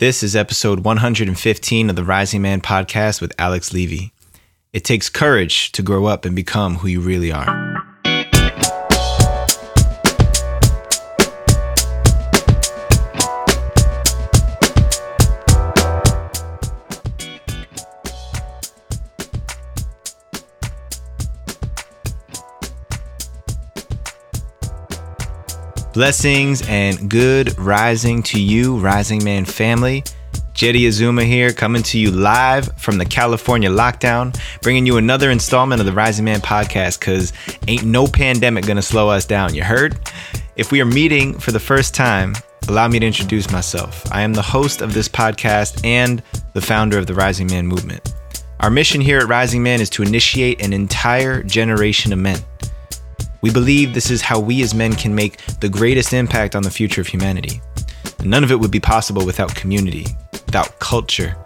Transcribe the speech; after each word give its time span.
This 0.00 0.22
is 0.22 0.34
episode 0.34 0.80
115 0.80 1.90
of 1.90 1.94
the 1.94 2.04
Rising 2.04 2.40
Man 2.40 2.62
podcast 2.62 3.20
with 3.20 3.34
Alex 3.38 3.74
Levy. 3.74 4.14
It 4.72 4.82
takes 4.82 5.10
courage 5.10 5.72
to 5.72 5.82
grow 5.82 6.06
up 6.06 6.24
and 6.24 6.34
become 6.34 6.76
who 6.76 6.88
you 6.88 7.02
really 7.02 7.30
are. 7.30 7.89
Blessings 26.00 26.66
and 26.66 27.10
good 27.10 27.58
rising 27.58 28.22
to 28.22 28.40
you, 28.40 28.78
Rising 28.78 29.22
Man 29.22 29.44
family. 29.44 30.02
Jeddy 30.54 30.86
Azuma 30.86 31.24
here, 31.24 31.52
coming 31.52 31.82
to 31.82 31.98
you 31.98 32.10
live 32.10 32.74
from 32.78 32.96
the 32.96 33.04
California 33.04 33.68
lockdown, 33.68 34.34
bringing 34.62 34.86
you 34.86 34.96
another 34.96 35.30
installment 35.30 35.78
of 35.78 35.84
the 35.84 35.92
Rising 35.92 36.24
Man 36.24 36.40
podcast 36.40 37.00
because 37.00 37.34
ain't 37.68 37.84
no 37.84 38.06
pandemic 38.06 38.64
gonna 38.64 38.80
slow 38.80 39.10
us 39.10 39.26
down. 39.26 39.54
You 39.54 39.62
heard? 39.62 39.98
If 40.56 40.72
we 40.72 40.80
are 40.80 40.86
meeting 40.86 41.38
for 41.38 41.52
the 41.52 41.60
first 41.60 41.94
time, 41.94 42.34
allow 42.68 42.88
me 42.88 42.98
to 42.98 43.06
introduce 43.06 43.52
myself. 43.52 44.10
I 44.10 44.22
am 44.22 44.32
the 44.32 44.40
host 44.40 44.80
of 44.80 44.94
this 44.94 45.06
podcast 45.06 45.84
and 45.84 46.22
the 46.54 46.62
founder 46.62 46.96
of 46.96 47.08
the 47.08 47.14
Rising 47.14 47.48
Man 47.48 47.66
movement. 47.66 48.14
Our 48.60 48.70
mission 48.70 49.02
here 49.02 49.18
at 49.18 49.28
Rising 49.28 49.62
Man 49.62 49.82
is 49.82 49.90
to 49.90 50.02
initiate 50.02 50.64
an 50.64 50.72
entire 50.72 51.42
generation 51.42 52.14
of 52.14 52.20
men 52.20 52.40
we 53.42 53.50
believe 53.50 53.94
this 53.94 54.10
is 54.10 54.20
how 54.20 54.38
we 54.38 54.62
as 54.62 54.74
men 54.74 54.94
can 54.94 55.14
make 55.14 55.38
the 55.60 55.68
greatest 55.68 56.12
impact 56.12 56.54
on 56.54 56.62
the 56.62 56.70
future 56.70 57.00
of 57.00 57.06
humanity. 57.06 57.60
None 58.24 58.44
of 58.44 58.50
it 58.50 58.60
would 58.60 58.70
be 58.70 58.80
possible 58.80 59.24
without 59.24 59.54
community, 59.54 60.06
without 60.32 60.78
culture. 60.78 61.36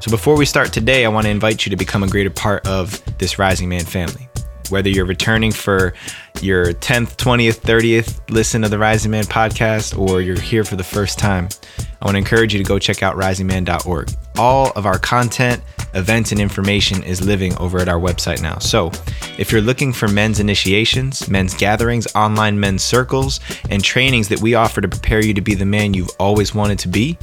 So 0.00 0.10
before 0.10 0.36
we 0.36 0.44
start 0.44 0.72
today, 0.72 1.04
I 1.04 1.08
want 1.08 1.26
to 1.26 1.30
invite 1.30 1.66
you 1.66 1.70
to 1.70 1.76
become 1.76 2.02
a 2.02 2.08
greater 2.08 2.30
part 2.30 2.66
of 2.66 3.02
this 3.18 3.38
Rising 3.38 3.68
Man 3.68 3.84
family. 3.84 4.28
Whether 4.68 4.88
you're 4.88 5.06
returning 5.06 5.52
for 5.52 5.94
your 6.40 6.72
10th, 6.72 7.16
20th, 7.16 7.60
30th 7.60 8.20
listen 8.30 8.62
to 8.62 8.68
the 8.68 8.78
Rising 8.78 9.10
Man 9.10 9.24
podcast, 9.24 9.98
or 9.98 10.20
you're 10.20 10.40
here 10.40 10.64
for 10.64 10.76
the 10.76 10.84
first 10.84 11.18
time, 11.18 11.48
I 12.00 12.06
want 12.06 12.14
to 12.14 12.18
encourage 12.18 12.52
you 12.52 12.58
to 12.58 12.64
go 12.64 12.78
check 12.78 13.02
out 13.02 13.16
risingman.org. 13.16 14.10
All 14.36 14.72
of 14.74 14.86
our 14.86 14.98
content, 14.98 15.62
events, 15.94 16.32
and 16.32 16.40
information 16.40 17.02
is 17.04 17.24
living 17.24 17.56
over 17.58 17.78
at 17.78 17.88
our 17.88 18.00
website 18.00 18.42
now. 18.42 18.58
So, 18.58 18.90
if 19.38 19.52
you're 19.52 19.60
looking 19.60 19.92
for 19.92 20.08
men's 20.08 20.40
initiations, 20.40 21.28
men's 21.28 21.54
gatherings, 21.54 22.06
online 22.14 22.58
men's 22.58 22.82
circles, 22.82 23.40
and 23.70 23.84
trainings 23.84 24.28
that 24.28 24.40
we 24.40 24.54
offer 24.54 24.80
to 24.80 24.88
prepare 24.88 25.24
you 25.24 25.34
to 25.34 25.40
be 25.40 25.54
the 25.54 25.66
man 25.66 25.94
you've 25.94 26.10
always 26.18 26.54
wanted 26.54 26.78
to 26.80 26.88
be, 26.88 27.18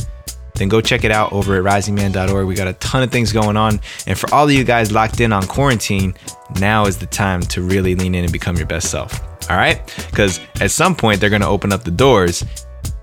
then 0.59 0.69
go 0.69 0.81
check 0.81 1.03
it 1.03 1.11
out 1.11 1.33
over 1.33 1.55
at 1.55 1.63
risingman.org. 1.63 2.45
We 2.45 2.53
got 2.53 2.67
a 2.67 2.73
ton 2.73 3.02
of 3.02 3.11
things 3.11 3.31
going 3.31 3.57
on. 3.57 3.79
And 4.05 4.17
for 4.17 4.33
all 4.33 4.45
of 4.45 4.52
you 4.52 4.63
guys 4.63 4.91
locked 4.91 5.21
in 5.21 5.33
on 5.33 5.47
quarantine, 5.47 6.13
now 6.59 6.85
is 6.85 6.97
the 6.97 7.05
time 7.07 7.41
to 7.41 7.61
really 7.61 7.95
lean 7.95 8.13
in 8.13 8.23
and 8.23 8.33
become 8.33 8.57
your 8.57 8.67
best 8.67 8.91
self. 8.91 9.21
All 9.49 9.57
right? 9.57 9.81
Because 10.11 10.39
at 10.61 10.71
some 10.71 10.95
point, 10.95 11.19
they're 11.19 11.29
going 11.29 11.41
to 11.41 11.47
open 11.47 11.73
up 11.73 11.83
the 11.83 11.91
doors 11.91 12.43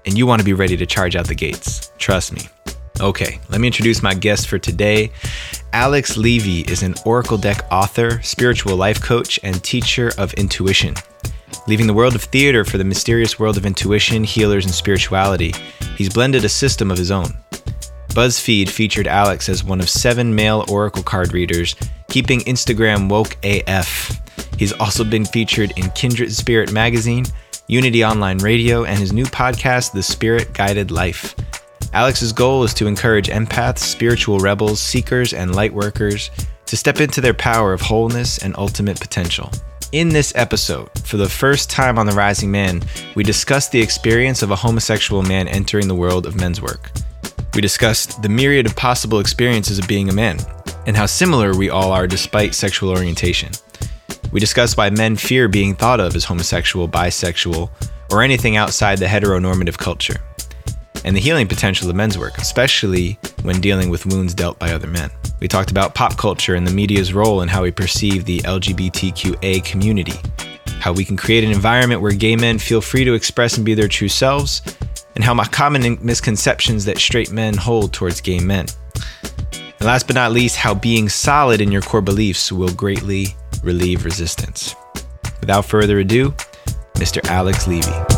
and 0.04 0.16
you 0.16 0.26
want 0.26 0.40
to 0.40 0.44
be 0.44 0.52
ready 0.52 0.76
to 0.76 0.86
charge 0.86 1.16
out 1.16 1.26
the 1.26 1.34
gates. 1.34 1.90
Trust 1.98 2.32
me. 2.32 2.42
Okay, 2.98 3.38
let 3.50 3.60
me 3.60 3.66
introduce 3.66 4.02
my 4.02 4.14
guest 4.14 4.48
for 4.48 4.58
today. 4.58 5.10
Alex 5.74 6.16
Levy 6.16 6.60
is 6.60 6.82
an 6.82 6.94
Oracle 7.04 7.36
Deck 7.36 7.60
author, 7.70 8.22
spiritual 8.22 8.74
life 8.76 9.02
coach, 9.02 9.38
and 9.42 9.62
teacher 9.62 10.12
of 10.16 10.32
intuition. 10.34 10.94
Leaving 11.66 11.86
the 11.86 11.92
world 11.92 12.14
of 12.14 12.22
theater 12.22 12.64
for 12.64 12.78
the 12.78 12.84
mysterious 12.84 13.38
world 13.38 13.58
of 13.58 13.66
intuition, 13.66 14.24
healers, 14.24 14.64
and 14.64 14.72
spirituality, 14.72 15.52
he's 15.96 16.08
blended 16.08 16.44
a 16.44 16.48
system 16.48 16.91
of 16.91 16.96
his 16.96 17.10
own. 17.10 17.26
BuzzFeed 18.17 18.70
featured 18.70 19.06
Alex 19.06 19.47
as 19.50 19.62
one 19.62 19.78
of 19.78 19.91
seven 19.91 20.34
male 20.34 20.64
Oracle 20.70 21.03
card 21.03 21.34
readers, 21.34 21.77
keeping 22.09 22.41
Instagram 22.41 23.11
woke 23.11 23.36
AF. 23.45 24.22
He's 24.59 24.72
also 24.72 25.05
been 25.05 25.27
featured 25.27 25.75
in 25.77 25.91
Kindred 25.91 26.32
Spirit 26.32 26.72
magazine, 26.72 27.26
Unity 27.66 28.03
Online 28.06 28.38
Radio, 28.38 28.84
and 28.84 28.99
his 28.99 29.12
new 29.12 29.26
podcast, 29.26 29.93
The 29.93 30.03
Spirit 30.03 30.55
Guided 30.55 30.91
Life. 30.91 31.34
Alex's 31.93 32.32
goal 32.32 32.65
is 32.65 32.72
to 32.72 32.87
encourage 32.87 33.28
empaths, 33.28 33.81
spiritual 33.81 34.38
rebels, 34.38 34.81
seekers, 34.81 35.34
and 35.34 35.55
light 35.55 35.75
workers 35.75 36.31
to 36.65 36.75
step 36.75 37.03
into 37.03 37.21
their 37.21 37.34
power 37.34 37.75
of 37.75 37.82
wholeness 37.82 38.38
and 38.38 38.56
ultimate 38.56 38.99
potential. 38.99 39.50
In 39.93 40.09
this 40.09 40.32
episode, 40.37 40.88
for 41.05 41.19
the 41.19 41.28
first 41.28 41.69
time 41.69 41.99
on 41.99 42.06
The 42.06 42.12
Rising 42.12 42.50
Man, 42.50 42.81
we 43.15 43.25
discuss 43.25 43.69
the 43.69 43.82
experience 43.82 44.41
of 44.41 44.53
a 44.53 44.56
homosexual 44.56 45.22
man 45.22 45.49
entering 45.49 45.87
the 45.87 45.94
world 45.94 46.25
of 46.25 46.34
men's 46.34 46.62
work. 46.62 46.91
We 47.56 47.62
discussed 47.62 48.21
the 48.21 48.28
myriad 48.28 48.67
of 48.67 48.77
possible 48.77 49.19
experiences 49.19 49.78
of 49.78 49.89
being 49.89 50.11
a 50.11 50.12
man 50.12 50.37
and 50.87 50.94
how 50.94 51.06
similar 51.06 51.56
we 51.56 51.71
all 51.71 51.91
are 51.91 52.06
despite 52.06 52.55
sexual 52.55 52.91
orientation. 52.91 53.50
We 54.31 54.41
discussed 54.41 54.77
why 54.77 54.91
men 54.91 55.17
fear 55.17 55.49
being 55.49 55.75
thought 55.75 55.99
of 55.99 56.15
as 56.15 56.25
homosexual, 56.25 56.87
bisexual, 56.87 57.71
or 58.12 58.22
anything 58.22 58.59
outside 58.59 58.99
the 58.99 59.06
heteronormative 59.06 59.78
culture 59.78 60.17
and 61.06 61.17
the 61.17 61.21
healing 61.21 61.49
potential 61.49 61.89
of 61.89 61.97
men's 61.97 62.19
work, 62.19 62.37
especially 62.37 63.19
when 63.41 63.62
dealing 63.62 63.88
with 63.88 64.05
wounds 64.05 64.34
dealt 64.34 64.59
by 64.59 64.73
other 64.73 64.88
men. 64.88 65.11
We 65.41 65.49
talked 65.49 65.71
about 65.71 65.94
pop 65.94 66.19
culture 66.19 66.56
and 66.56 66.67
the 66.67 66.75
media's 66.75 67.15
role 67.15 67.41
in 67.41 67.49
how 67.49 67.62
we 67.62 67.71
perceive 67.71 68.27
the 68.27 68.41
LGBTQA 68.41 69.65
community, 69.65 70.21
how 70.78 70.93
we 70.93 71.06
can 71.06 71.17
create 71.17 71.43
an 71.43 71.53
environment 71.53 72.03
where 72.03 72.12
gay 72.12 72.37
men 72.37 72.59
feel 72.59 72.83
free 72.83 73.05
to 73.05 73.15
express 73.15 73.56
and 73.56 73.65
be 73.65 73.73
their 73.73 73.88
true 73.88 74.11
selves, 74.11 74.61
and 75.16 75.25
how 75.25 75.34
my 75.34 75.47
common 75.47 75.99
misconceptions 76.03 76.84
that 76.84 76.99
straight 76.99 77.32
men 77.32 77.54
hold 77.54 77.93
towards 77.93 78.21
gay 78.21 78.38
men. 78.38 78.66
And 79.54 79.87
last 79.87 80.06
but 80.06 80.15
not 80.15 80.32
least, 80.32 80.56
how 80.56 80.75
being 80.75 81.09
solid 81.09 81.60
in 81.60 81.72
your 81.72 81.82
core 81.82 82.03
beliefs 82.03 82.53
will 82.53 82.72
greatly 82.75 83.28
relieve 83.62 84.05
resistance. 84.05 84.76
Without 85.41 85.65
further 85.65 85.99
ado, 85.99 86.31
Mr. 86.94 87.26
Alex 87.28 87.66
Levy. 87.66 88.16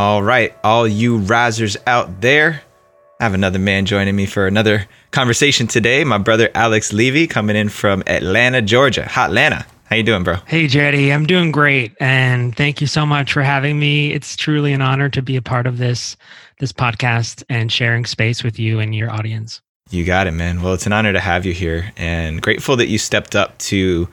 All 0.00 0.22
right, 0.22 0.56
all 0.64 0.88
you 0.88 1.18
risers 1.18 1.76
out 1.86 2.22
there. 2.22 2.62
I 3.20 3.24
have 3.24 3.34
another 3.34 3.58
man 3.58 3.84
joining 3.84 4.16
me 4.16 4.24
for 4.24 4.46
another 4.46 4.88
conversation 5.10 5.66
today. 5.66 6.04
My 6.04 6.16
brother 6.16 6.48
Alex 6.54 6.94
Levy 6.94 7.26
coming 7.26 7.54
in 7.54 7.68
from 7.68 8.02
Atlanta, 8.06 8.62
Georgia. 8.62 9.06
Hot 9.06 9.28
Atlanta. 9.28 9.66
How 9.84 9.96
you 9.96 10.02
doing, 10.02 10.24
bro? 10.24 10.36
Hey, 10.46 10.68
Jeddy. 10.68 11.12
I'm 11.12 11.26
doing 11.26 11.52
great, 11.52 11.92
and 12.00 12.56
thank 12.56 12.80
you 12.80 12.86
so 12.86 13.04
much 13.04 13.34
for 13.34 13.42
having 13.42 13.78
me. 13.78 14.10
It's 14.10 14.36
truly 14.36 14.72
an 14.72 14.80
honor 14.80 15.10
to 15.10 15.20
be 15.20 15.36
a 15.36 15.42
part 15.42 15.66
of 15.66 15.76
this 15.76 16.16
this 16.60 16.72
podcast 16.72 17.42
and 17.50 17.70
sharing 17.70 18.06
space 18.06 18.42
with 18.42 18.58
you 18.58 18.80
and 18.80 18.94
your 18.94 19.10
audience. 19.10 19.60
You 19.90 20.06
got 20.06 20.26
it, 20.26 20.32
man. 20.32 20.62
Well, 20.62 20.72
it's 20.72 20.86
an 20.86 20.94
honor 20.94 21.12
to 21.12 21.20
have 21.20 21.44
you 21.44 21.52
here, 21.52 21.92
and 21.98 22.40
grateful 22.40 22.74
that 22.76 22.88
you 22.88 22.96
stepped 22.96 23.36
up 23.36 23.58
to 23.58 24.08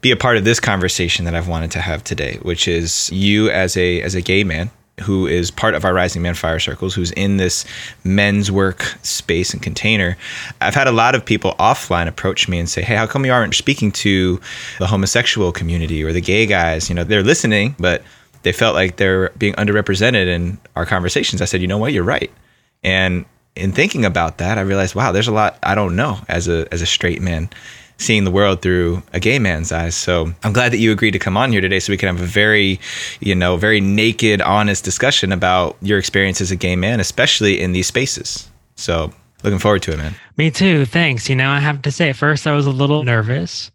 be 0.00 0.10
a 0.10 0.16
part 0.16 0.38
of 0.38 0.44
this 0.44 0.58
conversation 0.58 1.26
that 1.26 1.34
I've 1.34 1.48
wanted 1.48 1.72
to 1.72 1.80
have 1.80 2.02
today, 2.02 2.38
which 2.40 2.66
is 2.66 3.10
you 3.12 3.50
as 3.50 3.76
a 3.76 4.00
as 4.00 4.14
a 4.14 4.22
gay 4.22 4.42
man 4.42 4.70
who 5.00 5.26
is 5.26 5.50
part 5.50 5.74
of 5.74 5.84
our 5.84 5.94
Rising 5.94 6.22
Man 6.22 6.34
Fire 6.34 6.58
Circles, 6.58 6.94
who's 6.94 7.12
in 7.12 7.36
this 7.36 7.64
men's 8.04 8.50
work 8.50 8.82
space 9.02 9.52
and 9.52 9.62
container. 9.62 10.16
I've 10.60 10.74
had 10.74 10.86
a 10.86 10.92
lot 10.92 11.14
of 11.14 11.24
people 11.24 11.54
offline 11.58 12.08
approach 12.08 12.48
me 12.48 12.58
and 12.58 12.68
say, 12.68 12.82
Hey, 12.82 12.96
how 12.96 13.06
come 13.06 13.24
you 13.24 13.32
aren't 13.32 13.54
speaking 13.54 13.92
to 13.92 14.40
the 14.78 14.86
homosexual 14.86 15.52
community 15.52 16.02
or 16.02 16.12
the 16.12 16.20
gay 16.20 16.46
guys? 16.46 16.88
You 16.88 16.94
know, 16.94 17.04
they're 17.04 17.22
listening, 17.22 17.74
but 17.78 18.02
they 18.42 18.52
felt 18.52 18.74
like 18.74 18.96
they're 18.96 19.30
being 19.30 19.54
underrepresented 19.54 20.26
in 20.26 20.58
our 20.76 20.86
conversations. 20.86 21.42
I 21.42 21.46
said, 21.46 21.60
You 21.60 21.66
know 21.66 21.78
what? 21.78 21.92
You're 21.92 22.04
right. 22.04 22.30
And 22.82 23.24
in 23.56 23.72
thinking 23.72 24.04
about 24.04 24.38
that, 24.38 24.56
I 24.56 24.60
realized, 24.60 24.94
wow, 24.94 25.12
there's 25.12 25.28
a 25.28 25.32
lot 25.32 25.58
I 25.62 25.74
don't 25.74 25.96
know 25.96 26.18
as 26.28 26.48
a 26.48 26.66
as 26.72 26.80
a 26.80 26.86
straight 26.86 27.20
man 27.20 27.50
seeing 27.98 28.24
the 28.24 28.30
world 28.30 28.62
through 28.62 29.02
a 29.12 29.20
gay 29.20 29.38
man's 29.38 29.72
eyes. 29.72 29.94
So 29.94 30.32
I'm 30.44 30.52
glad 30.52 30.72
that 30.72 30.78
you 30.78 30.92
agreed 30.92 31.10
to 31.12 31.18
come 31.18 31.36
on 31.36 31.52
here 31.52 31.60
today 31.60 31.80
so 31.80 31.92
we 31.92 31.96
can 31.96 32.08
have 32.08 32.22
a 32.22 32.26
very, 32.26 32.80
you 33.20 33.34
know, 33.34 33.56
very 33.56 33.80
naked, 33.80 34.40
honest 34.40 34.84
discussion 34.84 35.32
about 35.32 35.76
your 35.82 35.98
experience 35.98 36.40
as 36.40 36.50
a 36.50 36.56
gay 36.56 36.76
man, 36.76 37.00
especially 37.00 37.60
in 37.60 37.72
these 37.72 37.88
spaces. 37.88 38.48
So 38.76 39.12
looking 39.42 39.58
forward 39.58 39.82
to 39.82 39.92
it, 39.92 39.96
man. 39.96 40.14
Me 40.36 40.50
too. 40.50 40.84
Thanks. 40.84 41.28
You 41.28 41.34
know, 41.34 41.50
I 41.50 41.58
have 41.58 41.82
to 41.82 41.90
say, 41.90 42.10
at 42.10 42.16
first 42.16 42.46
I 42.46 42.52
was 42.52 42.66
a 42.66 42.70
little 42.70 43.02
nervous. 43.02 43.70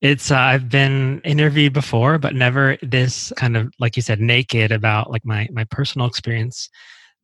It's 0.00 0.30
uh, 0.30 0.38
I've 0.38 0.70
been 0.70 1.20
interviewed 1.24 1.74
before, 1.74 2.18
but 2.18 2.34
never 2.34 2.78
this 2.82 3.32
kind 3.36 3.56
of 3.56 3.72
like 3.78 3.96
you 3.96 4.02
said, 4.02 4.20
naked 4.20 4.72
about 4.72 5.10
like 5.10 5.24
my 5.24 5.48
my 5.52 5.64
personal 5.64 6.06
experience 6.06 6.70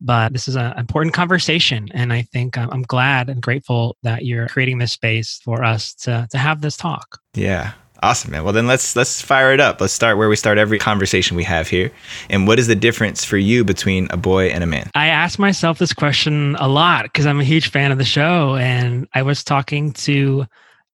but 0.03 0.33
this 0.33 0.47
is 0.47 0.55
an 0.55 0.77
important 0.77 1.13
conversation. 1.13 1.89
And 1.93 2.11
I 2.11 2.23
think 2.23 2.57
I'm, 2.57 2.69
I'm 2.71 2.83
glad 2.83 3.29
and 3.29 3.41
grateful 3.41 3.97
that 4.03 4.25
you're 4.25 4.47
creating 4.47 4.77
this 4.77 4.91
space 4.91 5.39
for 5.43 5.63
us 5.63 5.93
to, 5.95 6.27
to 6.31 6.37
have 6.37 6.61
this 6.61 6.77
talk. 6.77 7.19
Yeah. 7.33 7.71
Awesome, 8.03 8.31
man. 8.31 8.43
Well, 8.43 8.51
then 8.51 8.67
let's 8.67 8.97
let's 8.97 9.21
fire 9.21 9.53
it 9.53 9.61
up. 9.61 9.79
Let's 9.79 9.93
start 9.93 10.17
where 10.17 10.27
we 10.27 10.35
start 10.35 10.57
every 10.57 10.77
conversation 10.77 11.37
we 11.37 11.45
have 11.45 11.69
here. 11.69 11.89
And 12.29 12.45
what 12.45 12.59
is 12.59 12.67
the 12.67 12.75
difference 12.75 13.23
for 13.23 13.37
you 13.37 13.63
between 13.63 14.09
a 14.09 14.17
boy 14.17 14.47
and 14.47 14.61
a 14.61 14.67
man? 14.67 14.91
I 14.93 15.07
ask 15.07 15.39
myself 15.39 15.79
this 15.79 15.93
question 15.93 16.57
a 16.59 16.67
lot 16.67 17.03
because 17.03 17.25
I'm 17.25 17.39
a 17.39 17.45
huge 17.45 17.69
fan 17.69 17.93
of 17.93 17.97
the 17.97 18.03
show, 18.03 18.57
and 18.57 19.07
I 19.13 19.21
was 19.21 19.41
talking 19.41 19.93
to 19.93 20.45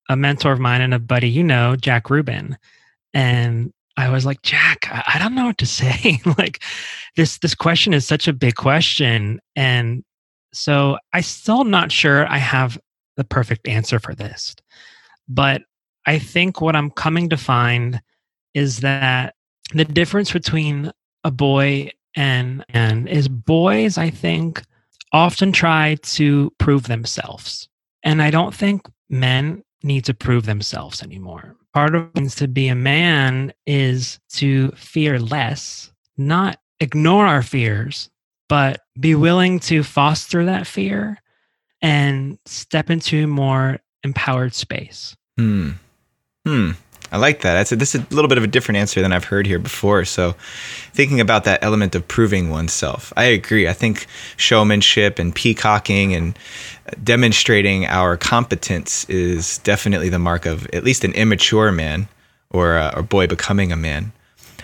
a 0.07 0.15
mentor 0.15 0.51
of 0.51 0.59
mine 0.59 0.81
and 0.81 0.93
a 0.93 0.99
buddy 0.99 1.27
you 1.27 1.43
know, 1.43 1.75
Jack 1.75 2.11
Rubin, 2.11 2.59
and 3.15 3.73
I 3.99 4.09
was 4.09 4.25
like, 4.25 4.41
Jack, 4.41 4.87
I, 4.89 5.03
I 5.15 5.19
don't 5.19 5.35
know 5.35 5.47
what 5.47 5.57
to 5.57 5.65
say. 5.65 6.21
like, 6.37 6.61
this 7.15 7.37
this 7.39 7.55
question 7.55 7.93
is 7.93 8.05
such 8.05 8.27
a 8.27 8.33
big 8.33 8.55
question, 8.55 9.39
and 9.55 10.03
so 10.53 10.97
I 11.13 11.21
still 11.21 11.63
not 11.63 11.91
sure 11.91 12.27
I 12.27 12.37
have 12.37 12.79
the 13.17 13.23
perfect 13.23 13.67
answer 13.67 13.99
for 13.99 14.15
this, 14.15 14.55
but 15.27 15.61
I 16.05 16.17
think 16.17 16.61
what 16.61 16.75
I'm 16.75 16.91
coming 16.91 17.29
to 17.29 17.37
find 17.37 18.01
is 18.53 18.79
that 18.79 19.35
the 19.73 19.85
difference 19.85 20.31
between 20.31 20.91
a 21.23 21.31
boy 21.31 21.91
and 22.15 22.65
and 22.69 23.07
is 23.07 23.27
boys 23.27 23.97
I 23.97 24.09
think 24.09 24.63
often 25.11 25.51
try 25.51 25.97
to 26.03 26.51
prove 26.57 26.83
themselves. 26.83 27.67
And 28.03 28.21
I 28.21 28.31
don't 28.31 28.53
think 28.55 28.87
men 29.09 29.63
need 29.83 30.05
to 30.05 30.13
prove 30.13 30.45
themselves 30.45 31.03
anymore. 31.03 31.55
Part 31.73 31.95
of 31.95 32.13
means 32.15 32.35
to 32.35 32.47
be 32.47 32.67
a 32.67 32.75
man 32.75 33.53
is 33.65 34.19
to 34.33 34.71
fear 34.71 35.19
less, 35.19 35.91
not 36.17 36.59
ignore 36.79 37.27
our 37.27 37.43
fears, 37.43 38.09
but 38.47 38.81
be 38.99 39.13
willing 39.15 39.59
to 39.59 39.83
foster 39.83 40.45
that 40.45 40.65
fear 40.65 41.21
and 41.81 42.39
step 42.45 42.89
into 42.89 43.27
more 43.27 43.79
empowered 44.03 44.53
space. 44.53 45.15
Hmm. 45.37 45.71
Hmm. 46.45 46.71
I 47.11 47.17
like 47.17 47.41
that. 47.41 47.53
That's 47.53 47.71
a, 47.71 47.75
this 47.75 47.95
is 47.95 48.01
a 48.01 48.13
little 48.13 48.29
bit 48.29 48.37
of 48.37 48.43
a 48.43 48.47
different 48.47 48.77
answer 48.77 49.01
than 49.01 49.11
I've 49.11 49.23
heard 49.23 49.47
here 49.47 49.59
before. 49.59 50.05
So, 50.05 50.35
thinking 50.93 51.19
about 51.19 51.43
that 51.45 51.63
element 51.63 51.95
of 51.95 52.07
proving 52.07 52.49
oneself, 52.49 53.11
I 53.17 53.25
agree. 53.25 53.67
I 53.67 53.73
think 53.73 54.05
showmanship 54.37 55.17
and 55.17 55.33
peacocking 55.33 56.13
and 56.13 56.37
demonstrating 57.03 57.85
our 57.85 58.17
competence 58.17 59.05
is 59.09 59.57
definitely 59.59 60.09
the 60.09 60.19
mark 60.19 60.45
of 60.45 60.67
at 60.73 60.83
least 60.83 61.03
an 61.03 61.13
immature 61.13 61.71
man 61.71 62.07
or 62.51 62.77
a, 62.77 62.93
or 62.95 63.03
boy 63.03 63.27
becoming 63.27 63.71
a 63.71 63.77
man. 63.77 64.11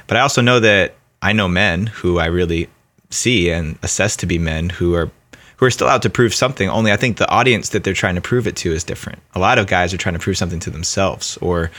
But 0.08 0.18
I 0.18 0.22
also 0.22 0.42
know 0.42 0.60
that 0.60 0.96
I 1.22 1.34
know 1.34 1.48
men 1.48 1.88
who 1.88 2.20
I 2.20 2.26
really 2.26 2.70
see 3.10 3.50
and 3.50 3.78
assess 3.82 4.16
to 4.18 4.26
be 4.26 4.38
men 4.38 4.70
who 4.70 4.94
are 4.96 5.10
who 5.58 5.66
are 5.66 5.72
still 5.72 5.88
out 5.88 6.02
to 6.02 6.10
prove 6.10 6.34
something. 6.34 6.70
Only 6.70 6.92
I 6.92 6.98
think 6.98 7.18
the 7.18 7.30
audience 7.30 7.70
that 7.70 7.84
they're 7.84 7.94
trying 7.94 8.16
to 8.16 8.22
prove 8.22 8.46
it 8.46 8.58
to 8.58 8.72
is 8.74 8.84
different. 8.84 9.22
A 9.36 9.40
lot 9.40 9.58
of 9.58 9.68
guys 9.68 9.94
are 9.94 9.98
trying 9.98 10.14
to 10.14 10.20
prove 10.20 10.38
something 10.38 10.60
to 10.60 10.70
themselves 10.70 11.38
or 11.38 11.72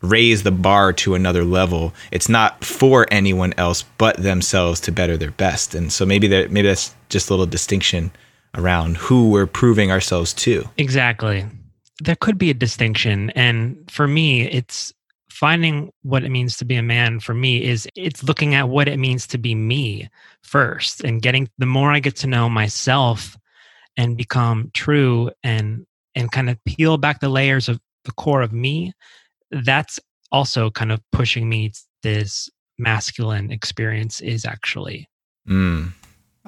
raise 0.00 0.42
the 0.42 0.50
bar 0.50 0.92
to 0.92 1.14
another 1.14 1.44
level. 1.44 1.92
It's 2.10 2.28
not 2.28 2.64
for 2.64 3.06
anyone 3.10 3.54
else 3.56 3.84
but 3.98 4.16
themselves 4.16 4.80
to 4.82 4.92
better 4.92 5.16
their 5.16 5.30
best. 5.32 5.74
And 5.74 5.92
so 5.92 6.06
maybe 6.06 6.28
that 6.28 6.50
maybe 6.50 6.68
that's 6.68 6.94
just 7.08 7.30
a 7.30 7.32
little 7.32 7.46
distinction 7.46 8.10
around 8.54 8.96
who 8.96 9.30
we're 9.30 9.46
proving 9.46 9.90
ourselves 9.90 10.32
to. 10.32 10.68
Exactly. 10.78 11.46
There 12.02 12.16
could 12.16 12.38
be 12.38 12.50
a 12.50 12.54
distinction 12.54 13.30
and 13.30 13.90
for 13.90 14.06
me 14.06 14.42
it's 14.48 14.92
finding 15.30 15.92
what 16.02 16.24
it 16.24 16.30
means 16.30 16.56
to 16.56 16.64
be 16.64 16.74
a 16.74 16.82
man 16.82 17.20
for 17.20 17.34
me 17.34 17.62
is 17.62 17.86
it's 17.94 18.24
looking 18.24 18.54
at 18.54 18.68
what 18.68 18.88
it 18.88 18.98
means 18.98 19.24
to 19.24 19.38
be 19.38 19.54
me 19.54 20.08
first 20.42 21.04
and 21.04 21.22
getting 21.22 21.48
the 21.58 21.66
more 21.66 21.92
I 21.92 22.00
get 22.00 22.16
to 22.16 22.26
know 22.26 22.48
myself 22.48 23.36
and 23.96 24.16
become 24.16 24.70
true 24.74 25.30
and 25.42 25.86
and 26.14 26.32
kind 26.32 26.50
of 26.50 26.62
peel 26.64 26.98
back 26.98 27.20
the 27.20 27.28
layers 27.28 27.68
of 27.68 27.78
the 28.04 28.12
core 28.12 28.42
of 28.42 28.52
me 28.52 28.92
that's 29.50 29.98
also 30.30 30.70
kind 30.70 30.92
of 30.92 31.00
pushing 31.12 31.48
me 31.48 31.72
this 32.02 32.48
masculine 32.78 33.50
experience 33.50 34.20
is 34.20 34.44
actually 34.44 35.08
mm. 35.48 35.92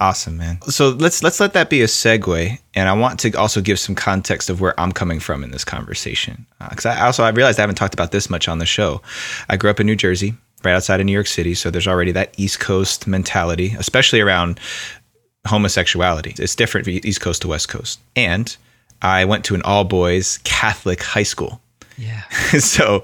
Awesome, 0.01 0.39
man. 0.39 0.63
So 0.63 0.91
let's 0.91 1.23
let's 1.23 1.41
let 1.41 1.53
that 1.53 1.69
be 1.69 1.83
a 1.83 1.87
segue, 1.87 2.59
and 2.75 2.89
I 2.89 2.95
want 2.95 3.21
to 3.21 3.33
also 3.33 3.61
give 3.61 3.79
some 3.79 3.95
context 3.95 4.49
of 4.49 4.59
where 4.59 4.79
I'm 4.81 4.93
coming 4.93 5.21
from 5.21 5.45
in 5.45 5.51
this 5.51 5.63
conversation, 5.63 6.47
because 6.71 6.87
uh, 6.87 6.91
I 6.91 7.05
also 7.05 7.23
I 7.23 7.29
realized 7.29 7.59
I 7.59 7.63
haven't 7.63 7.77
talked 7.77 7.93
about 7.93 8.11
this 8.11 8.31
much 8.31 8.49
on 8.49 8.61
the 8.61 8.67
show. 8.67 9.03
I 9.51 9.59
grew 9.59 9.69
up 9.69 9.79
in 9.79 9.87
New 9.87 9.97
Jersey, 9.97 10.33
right 10.65 10.73
outside 10.73 11.01
of 11.01 11.07
New 11.07 11.13
York 11.13 11.27
City, 11.27 11.55
so 11.55 11.71
there's 11.71 11.87
already 11.87 12.13
that 12.13 12.33
East 12.39 12.61
Coast 12.61 13.07
mentality, 13.07 13.75
especially 13.79 14.21
around 14.21 14.59
homosexuality. 15.47 16.35
It's 16.39 16.57
different 16.57 16.89
East 16.89 17.21
Coast 17.21 17.43
to 17.43 17.49
West 17.49 17.69
Coast, 17.69 18.01
and 18.17 18.57
I 19.03 19.27
went 19.27 19.45
to 19.47 19.55
an 19.55 19.61
all 19.63 19.85
boys 19.85 20.39
Catholic 20.45 21.03
high 21.03 21.25
school. 21.25 21.61
Yeah. 22.01 22.23
so 22.59 23.03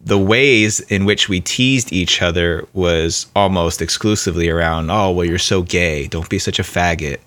the 0.00 0.18
ways 0.18 0.80
in 0.80 1.06
which 1.06 1.28
we 1.28 1.40
teased 1.40 1.92
each 1.92 2.20
other 2.20 2.66
was 2.74 3.26
almost 3.34 3.80
exclusively 3.80 4.48
around, 4.50 4.90
oh, 4.90 5.10
well, 5.10 5.24
you're 5.24 5.38
so 5.38 5.62
gay. 5.62 6.06
Don't 6.08 6.28
be 6.28 6.38
such 6.38 6.58
a 6.58 6.62
faggot. 6.62 7.20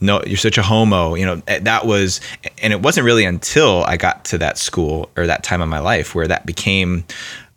No, 0.00 0.20
you're 0.26 0.36
such 0.36 0.58
a 0.58 0.62
homo. 0.62 1.14
You 1.14 1.26
know, 1.26 1.42
eh, 1.46 1.60
that 1.60 1.86
was, 1.86 2.20
and 2.60 2.72
it 2.72 2.82
wasn't 2.82 3.04
really 3.04 3.24
until 3.24 3.84
I 3.84 3.96
got 3.96 4.24
to 4.26 4.38
that 4.38 4.58
school 4.58 5.10
or 5.16 5.26
that 5.26 5.44
time 5.44 5.62
of 5.62 5.68
my 5.68 5.78
life 5.78 6.14
where 6.14 6.26
that 6.26 6.44
became 6.44 7.04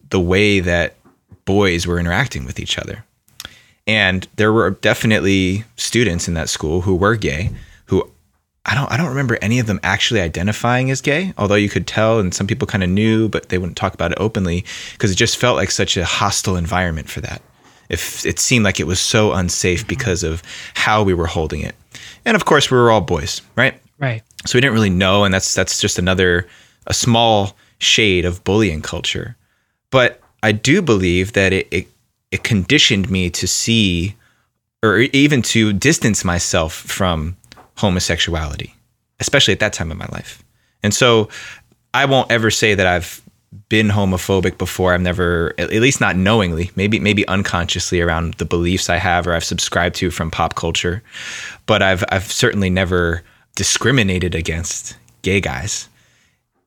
the 0.09 0.19
way 0.19 0.59
that 0.59 0.95
boys 1.45 1.87
were 1.87 1.99
interacting 1.99 2.45
with 2.45 2.59
each 2.59 2.77
other. 2.77 3.03
And 3.87 4.27
there 4.35 4.53
were 4.53 4.71
definitely 4.71 5.63
students 5.75 6.27
in 6.27 6.35
that 6.35 6.49
school 6.49 6.81
who 6.81 6.95
were 6.95 7.15
gay 7.15 7.49
I 8.65 8.75
don't 8.75 8.91
I 8.91 8.97
don't 8.97 9.09
remember 9.09 9.37
any 9.41 9.59
of 9.59 9.65
them 9.65 9.79
actually 9.83 10.21
identifying 10.21 10.91
as 10.91 11.01
gay, 11.01 11.33
although 11.37 11.55
you 11.55 11.69
could 11.69 11.87
tell 11.87 12.19
and 12.19 12.33
some 12.33 12.45
people 12.47 12.67
kind 12.67 12.83
of 12.83 12.89
knew, 12.89 13.27
but 13.27 13.49
they 13.49 13.57
wouldn't 13.57 13.77
talk 13.77 13.93
about 13.93 14.11
it 14.11 14.19
openly 14.19 14.65
because 14.93 15.11
it 15.11 15.15
just 15.15 15.37
felt 15.37 15.57
like 15.57 15.71
such 15.71 15.97
a 15.97 16.05
hostile 16.05 16.55
environment 16.55 17.09
for 17.09 17.21
that. 17.21 17.41
If 17.89 18.25
it 18.25 18.39
seemed 18.39 18.63
like 18.63 18.79
it 18.79 18.87
was 18.87 18.99
so 18.99 19.33
unsafe 19.33 19.81
mm-hmm. 19.81 19.87
because 19.87 20.23
of 20.23 20.43
how 20.75 21.03
we 21.03 21.13
were 21.13 21.25
holding 21.25 21.61
it. 21.61 21.75
And 22.23 22.35
of 22.35 22.45
course 22.45 22.69
we 22.69 22.77
were 22.77 22.91
all 22.91 23.01
boys, 23.01 23.41
right? 23.55 23.79
Right. 23.97 24.21
So 24.45 24.57
we 24.57 24.61
didn't 24.61 24.75
really 24.75 24.89
know 24.91 25.23
and 25.23 25.33
that's 25.33 25.53
that's 25.55 25.79
just 25.79 25.97
another 25.97 26.47
a 26.85 26.93
small 26.93 27.55
shade 27.79 28.25
of 28.25 28.43
bullying 28.43 28.81
culture. 28.81 29.35
But 29.89 30.21
I 30.43 30.51
do 30.51 30.81
believe 30.81 31.33
that 31.33 31.51
it, 31.51 31.67
it, 31.71 31.87
it 32.31 32.43
conditioned 32.43 33.09
me 33.09 33.29
to 33.31 33.47
see 33.47 34.15
or 34.83 34.99
even 34.99 35.41
to 35.41 35.73
distance 35.73 36.23
myself 36.23 36.73
from 36.73 37.37
homosexuality, 37.77 38.73
especially 39.19 39.53
at 39.53 39.59
that 39.59 39.73
time 39.73 39.91
in 39.91 39.97
my 39.97 40.07
life. 40.11 40.43
And 40.83 40.93
so 40.93 41.29
I 41.93 42.05
won't 42.05 42.31
ever 42.31 42.51
say 42.51 42.75
that 42.75 42.87
I've 42.87 43.21
been 43.69 43.89
homophobic 43.89 44.57
before. 44.57 44.93
I've 44.93 45.01
never, 45.01 45.53
at 45.57 45.71
least 45.71 45.99
not 45.99 46.15
knowingly, 46.15 46.71
maybe 46.75 46.99
maybe 46.99 47.27
unconsciously 47.27 47.99
around 47.99 48.35
the 48.35 48.45
beliefs 48.45 48.89
I 48.89 48.97
have 48.97 49.27
or 49.27 49.33
I've 49.33 49.43
subscribed 49.43 49.95
to 49.95 50.11
from 50.11 50.31
pop 50.31 50.55
culture. 50.55 51.03
But 51.65 51.81
I've 51.81 52.03
I've 52.09 52.31
certainly 52.31 52.69
never 52.69 53.23
discriminated 53.55 54.35
against 54.35 54.95
gay 55.21 55.41
guys. 55.41 55.89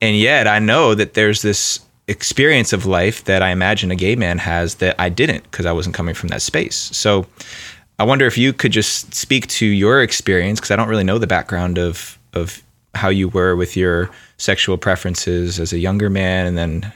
And 0.01 0.17
yet 0.17 0.47
I 0.47 0.59
know 0.59 0.95
that 0.95 1.15
there's 1.15 1.43
this 1.43 1.81
experience 2.07 2.75
of 2.75 2.85
life 2.85 3.25
that 3.25 3.43
I 3.43 3.51
imagine 3.51 3.91
a 3.91 3.97
gay 3.97 4.15
man 4.15 4.37
has 4.39 4.77
that 4.77 4.95
I 4.99 5.09
didn't 5.09 5.45
because 5.45 5.65
I 5.65 5.73
wasn't 5.73 5.95
coming 5.95 6.15
from 6.15 6.29
that 6.29 6.43
space. 6.43 6.77
So 6.77 7.27
I 7.99 8.05
wonder 8.05 8.27
if 8.27 8.37
you 8.37 8.53
could 8.53 8.73
just 8.73 9.15
speak 9.15 9.47
to 9.49 9.67
your 9.67 10.03
experience 10.03 10.59
because 10.59 10.71
I 10.71 10.77
don't 10.77 10.89
really 10.89 11.05
know 11.05 11.19
the 11.19 11.27
background 11.27 11.79
of 11.79 12.19
of 12.33 12.63
how 12.95 13.09
you 13.09 13.29
were 13.29 13.57
with 13.57 13.77
your 13.77 14.11
sexual 14.37 14.79
preferences 14.79 15.61
as 15.61 15.73
a 15.73 15.79
younger 15.79 16.11
man 16.11 16.47
and 16.47 16.57
then 16.57 16.93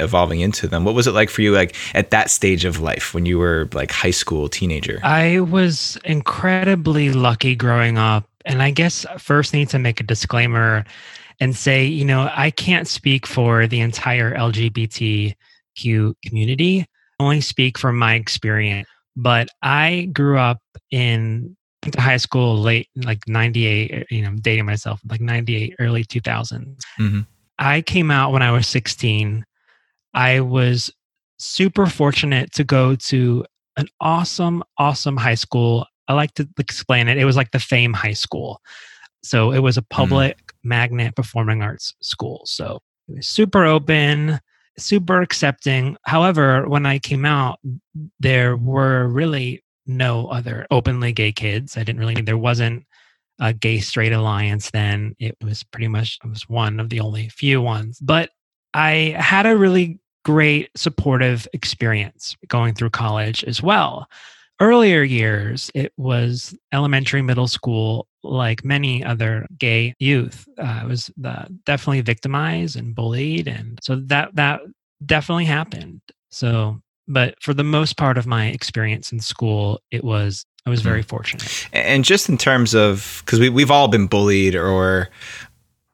evolving 0.00 0.40
into 0.40 0.66
them. 0.66 0.84
What 0.84 0.94
was 0.94 1.06
it 1.06 1.12
like 1.12 1.30
for 1.30 1.42
you 1.42 1.52
like 1.52 1.74
at 1.94 2.10
that 2.10 2.30
stage 2.30 2.64
of 2.64 2.80
life 2.80 3.14
when 3.14 3.26
you 3.26 3.38
were 3.38 3.68
like 3.72 3.90
high 3.90 4.10
school 4.10 4.48
teenager? 4.48 5.00
I 5.02 5.40
was 5.40 5.98
incredibly 6.04 7.12
lucky 7.12 7.54
growing 7.54 7.98
up 7.98 8.28
and 8.44 8.62
I 8.62 8.70
guess 8.70 9.06
first 9.18 9.52
need 9.52 9.68
to 9.70 9.78
make 9.78 10.00
a 10.00 10.04
disclaimer 10.04 10.84
and 11.40 11.56
say, 11.56 11.84
you 11.84 12.04
know, 12.04 12.30
I 12.34 12.50
can't 12.50 12.88
speak 12.88 13.26
for 13.26 13.66
the 13.66 13.80
entire 13.80 14.34
LGBTQ 14.34 16.14
community. 16.24 16.80
I 17.20 17.24
only 17.24 17.40
speak 17.40 17.78
from 17.78 17.98
my 17.98 18.14
experience 18.14 18.88
but 19.18 19.48
I 19.62 20.08
grew 20.12 20.38
up 20.38 20.60
in 20.92 21.56
high 21.96 22.16
school 22.16 22.56
late 22.56 22.88
like 22.96 23.26
98 23.26 24.06
you 24.10 24.22
know 24.22 24.34
dating 24.40 24.66
myself 24.66 25.00
like 25.08 25.20
98 25.20 25.76
early 25.78 26.04
2000s 26.04 26.76
mm-hmm. 26.98 27.20
i 27.58 27.80
came 27.80 28.10
out 28.10 28.32
when 28.32 28.42
i 28.42 28.50
was 28.50 28.66
16 28.66 29.44
i 30.12 30.40
was 30.40 30.90
super 31.38 31.86
fortunate 31.86 32.52
to 32.52 32.64
go 32.64 32.96
to 32.96 33.44
an 33.76 33.86
awesome 34.00 34.62
awesome 34.76 35.16
high 35.16 35.36
school 35.36 35.86
i 36.08 36.12
like 36.12 36.34
to 36.34 36.48
explain 36.58 37.06
it 37.06 37.16
it 37.16 37.24
was 37.24 37.36
like 37.36 37.52
the 37.52 37.60
fame 37.60 37.92
high 37.92 38.12
school 38.12 38.60
so 39.22 39.52
it 39.52 39.60
was 39.60 39.76
a 39.78 39.82
mm-hmm. 39.82 40.02
public 40.02 40.36
mm-hmm. 40.36 40.68
magnet 40.68 41.14
performing 41.14 41.62
arts 41.62 41.94
school 42.02 42.42
so 42.44 42.80
it 43.08 43.16
was 43.16 43.28
super 43.28 43.64
open 43.64 44.40
super 44.78 45.20
accepting. 45.20 45.96
However, 46.04 46.68
when 46.68 46.86
I 46.86 46.98
came 46.98 47.24
out, 47.24 47.58
there 48.20 48.56
were 48.56 49.08
really 49.08 49.62
no 49.86 50.28
other 50.28 50.66
openly 50.70 51.12
gay 51.12 51.32
kids. 51.32 51.76
I 51.76 51.84
didn't 51.84 52.00
really, 52.00 52.20
there 52.20 52.38
wasn't 52.38 52.84
a 53.40 53.52
gay 53.52 53.80
straight 53.80 54.12
alliance 54.12 54.70
then. 54.70 55.14
It 55.18 55.36
was 55.42 55.62
pretty 55.62 55.88
much, 55.88 56.18
it 56.22 56.28
was 56.28 56.48
one 56.48 56.80
of 56.80 56.90
the 56.90 57.00
only 57.00 57.28
few 57.28 57.60
ones. 57.62 57.98
But 58.00 58.30
I 58.74 59.16
had 59.18 59.46
a 59.46 59.56
really 59.56 59.98
great 60.24 60.70
supportive 60.76 61.48
experience 61.52 62.36
going 62.48 62.74
through 62.74 62.90
college 62.90 63.42
as 63.44 63.62
well. 63.62 64.06
Earlier 64.60 65.02
years, 65.02 65.70
it 65.74 65.92
was 65.96 66.54
elementary, 66.72 67.22
middle 67.22 67.46
school, 67.46 68.08
like 68.24 68.64
many 68.64 69.04
other 69.04 69.46
gay 69.56 69.94
youth. 69.98 70.48
Uh, 70.58 70.84
was 70.86 71.10
uh, 71.24 71.44
definitely 71.64 72.00
victimized 72.00 72.76
and 72.76 72.94
bullied, 72.94 73.46
and 73.46 73.78
so 73.82 73.96
that 74.06 74.34
that 74.34 74.60
definitely 75.06 75.44
happened. 75.44 76.00
So, 76.30 76.80
but 77.06 77.34
for 77.40 77.54
the 77.54 77.64
most 77.64 77.96
part 77.96 78.18
of 78.18 78.26
my 78.26 78.46
experience 78.46 79.12
in 79.12 79.20
school, 79.20 79.80
it 79.92 80.02
was 80.02 80.44
I 80.66 80.70
was 80.70 80.82
very 80.82 81.02
mm. 81.02 81.08
fortunate. 81.08 81.68
And 81.72 82.04
just 82.04 82.28
in 82.28 82.36
terms 82.36 82.74
of 82.74 83.22
because 83.24 83.40
we 83.40 83.48
we've 83.48 83.70
all 83.70 83.88
been 83.88 84.06
bullied 84.06 84.54
or 84.54 85.08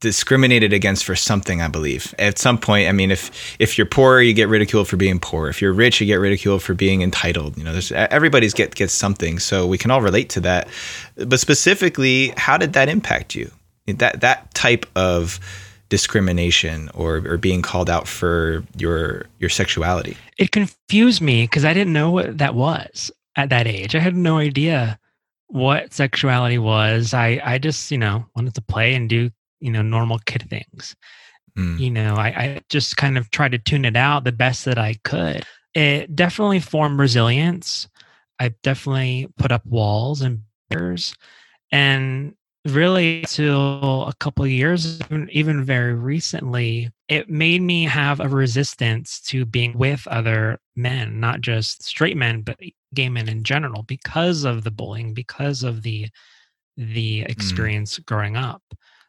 discriminated 0.00 0.72
against 0.72 1.04
for 1.04 1.16
something 1.16 1.62
i 1.62 1.68
believe. 1.68 2.14
At 2.18 2.38
some 2.38 2.58
point 2.58 2.88
i 2.88 2.92
mean 2.92 3.10
if 3.10 3.56
if 3.58 3.78
you're 3.78 3.86
poor 3.86 4.20
you 4.20 4.34
get 4.34 4.48
ridiculed 4.48 4.88
for 4.88 4.96
being 4.96 5.18
poor. 5.18 5.48
If 5.48 5.62
you're 5.62 5.72
rich 5.72 6.00
you 6.00 6.06
get 6.06 6.16
ridiculed 6.16 6.62
for 6.62 6.74
being 6.74 7.02
entitled. 7.02 7.56
You 7.56 7.64
know 7.64 7.72
there's 7.72 7.92
everybody's 7.92 8.54
get 8.54 8.74
gets 8.74 8.92
something 8.92 9.38
so 9.38 9.66
we 9.66 9.78
can 9.78 9.90
all 9.90 10.02
relate 10.02 10.28
to 10.30 10.40
that. 10.40 10.68
But 11.16 11.40
specifically 11.40 12.32
how 12.36 12.56
did 12.58 12.72
that 12.74 12.88
impact 12.88 13.34
you? 13.34 13.50
That 13.86 14.20
that 14.20 14.52
type 14.54 14.86
of 14.96 15.40
discrimination 15.88 16.90
or, 16.94 17.18
or 17.26 17.36
being 17.36 17.62
called 17.62 17.88
out 17.88 18.08
for 18.08 18.64
your 18.76 19.26
your 19.38 19.50
sexuality? 19.50 20.16
It 20.38 20.50
confused 20.50 21.20
me 21.20 21.44
because 21.44 21.64
i 21.64 21.72
didn't 21.72 21.92
know 21.92 22.10
what 22.10 22.38
that 22.38 22.54
was 22.54 23.10
at 23.36 23.50
that 23.50 23.66
age. 23.66 23.94
I 23.94 24.00
had 24.00 24.16
no 24.16 24.38
idea 24.38 24.98
what 25.48 25.92
sexuality 25.92 26.58
was. 26.58 27.14
I 27.14 27.40
i 27.44 27.58
just 27.58 27.90
you 27.90 27.98
know 27.98 28.26
wanted 28.34 28.54
to 28.54 28.62
play 28.62 28.94
and 28.94 29.08
do 29.08 29.30
you 29.64 29.70
know 29.70 29.82
normal 29.82 30.18
kid 30.26 30.46
things 30.50 30.94
mm. 31.56 31.78
you 31.78 31.90
know 31.90 32.14
I, 32.14 32.26
I 32.26 32.60
just 32.68 32.96
kind 32.96 33.16
of 33.16 33.30
tried 33.30 33.52
to 33.52 33.58
tune 33.58 33.86
it 33.86 33.96
out 33.96 34.24
the 34.24 34.32
best 34.32 34.66
that 34.66 34.78
i 34.78 34.94
could 35.04 35.44
it 35.74 36.14
definitely 36.14 36.60
formed 36.60 37.00
resilience 37.00 37.88
i 38.38 38.54
definitely 38.62 39.28
put 39.38 39.50
up 39.50 39.64
walls 39.64 40.20
and 40.20 40.42
barriers 40.68 41.14
and 41.72 42.34
really 42.66 43.24
till 43.26 44.06
a 44.06 44.14
couple 44.20 44.46
years 44.46 44.98
even, 45.30 45.64
very 45.64 45.94
recently 45.94 46.90
it 47.08 47.28
made 47.28 47.60
me 47.60 47.84
have 47.84 48.20
a 48.20 48.28
resistance 48.28 49.20
to 49.20 49.44
being 49.44 49.76
with 49.76 50.06
other 50.08 50.58
men 50.76 51.20
not 51.20 51.40
just 51.40 51.82
straight 51.82 52.16
men 52.16 52.42
but 52.42 52.58
gay 52.94 53.08
men 53.08 53.28
in 53.28 53.42
general 53.42 53.82
because 53.82 54.44
of 54.44 54.64
the 54.64 54.70
bullying 54.70 55.14
because 55.14 55.62
of 55.62 55.82
the 55.82 56.06
the 56.76 57.20
mm. 57.20 57.28
experience 57.28 57.98
mm. 57.98 58.06
growing 58.06 58.36
up 58.36 58.62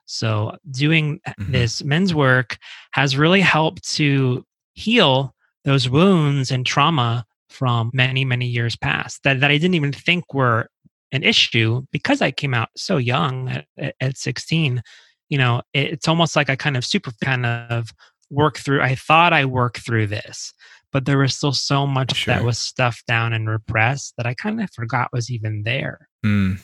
so, 0.06 0.56
doing 0.70 1.20
mm-hmm. 1.28 1.52
this 1.52 1.84
men's 1.84 2.14
work 2.14 2.58
has 2.92 3.18
really 3.18 3.42
helped 3.42 3.90
to 3.96 4.46
heal 4.74 5.34
those 5.64 5.90
wounds 5.90 6.52
and 6.52 6.66
trauma 6.66 7.26
from 7.50 7.90
many, 7.94 8.26
many 8.26 8.46
years 8.46 8.76
past 8.76 9.24
that, 9.24 9.40
that 9.40 9.52
I 9.52 9.58
didn't 9.58 9.76
even 9.76 9.92
think 9.92 10.34
were 10.34 10.70
an 11.12 11.24
issue 11.24 11.84
because 11.92 12.22
I 12.22 12.32
came 12.32 12.54
out 12.54 12.70
so 12.76 12.98
young 12.98 13.50
at, 13.78 13.96
at 14.00 14.18
16. 14.18 14.82
You 15.30 15.38
know, 15.38 15.62
it, 15.74 15.94
it's 15.94 16.08
almost 16.08 16.36
like 16.36 16.50
I 16.50 16.56
kind 16.56 16.78
of 16.78 16.86
super 16.86 17.12
kind 17.24 17.46
of 17.46 17.92
work 18.30 18.58
through, 18.58 18.82
I 18.82 18.96
thought 18.96 19.34
I 19.34 19.46
worked 19.46 19.80
through 19.80 20.08
this, 20.08 20.54
but 20.92 21.06
there 21.06 21.18
was 21.18 21.36
still 21.36 21.54
so 21.54 21.88
much 21.88 22.16
sure. 22.16 22.34
that 22.34 22.44
was 22.44 22.60
stuffed 22.60 23.08
down 23.08 23.34
and 23.34 23.50
repressed 23.50 24.14
that 24.18 24.28
I 24.28 24.34
kind 24.34 24.62
of 24.62 24.70
forgot 24.72 25.10
was 25.14 25.32
even 25.32 25.64
there. 25.64 26.10
Mm. 26.24 26.60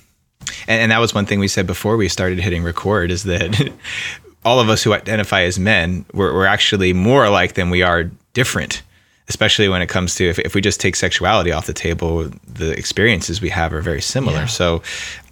And, 0.67 0.81
and 0.81 0.91
that 0.91 0.99
was 0.99 1.13
one 1.13 1.25
thing 1.25 1.39
we 1.39 1.47
said 1.47 1.67
before 1.67 1.97
we 1.97 2.07
started 2.07 2.39
hitting 2.39 2.63
record 2.63 3.11
is 3.11 3.23
that 3.23 3.71
all 4.45 4.59
of 4.59 4.69
us 4.69 4.83
who 4.83 4.93
identify 4.93 5.43
as 5.43 5.59
men, 5.59 6.05
we're, 6.13 6.33
we're 6.33 6.45
actually 6.45 6.93
more 6.93 7.25
alike 7.25 7.53
than 7.53 7.69
we 7.69 7.81
are 7.81 8.09
different 8.33 8.83
especially 9.31 9.69
when 9.69 9.81
it 9.81 9.87
comes 9.87 10.15
to 10.15 10.27
if, 10.27 10.39
if 10.39 10.53
we 10.55 10.59
just 10.59 10.81
take 10.81 10.93
sexuality 10.93 11.53
off 11.53 11.65
the 11.65 11.73
table 11.73 12.29
the 12.45 12.71
experiences 12.71 13.39
we 13.39 13.49
have 13.49 13.71
are 13.71 13.79
very 13.79 14.01
similar 14.01 14.39
yeah. 14.39 14.45
so 14.45 14.81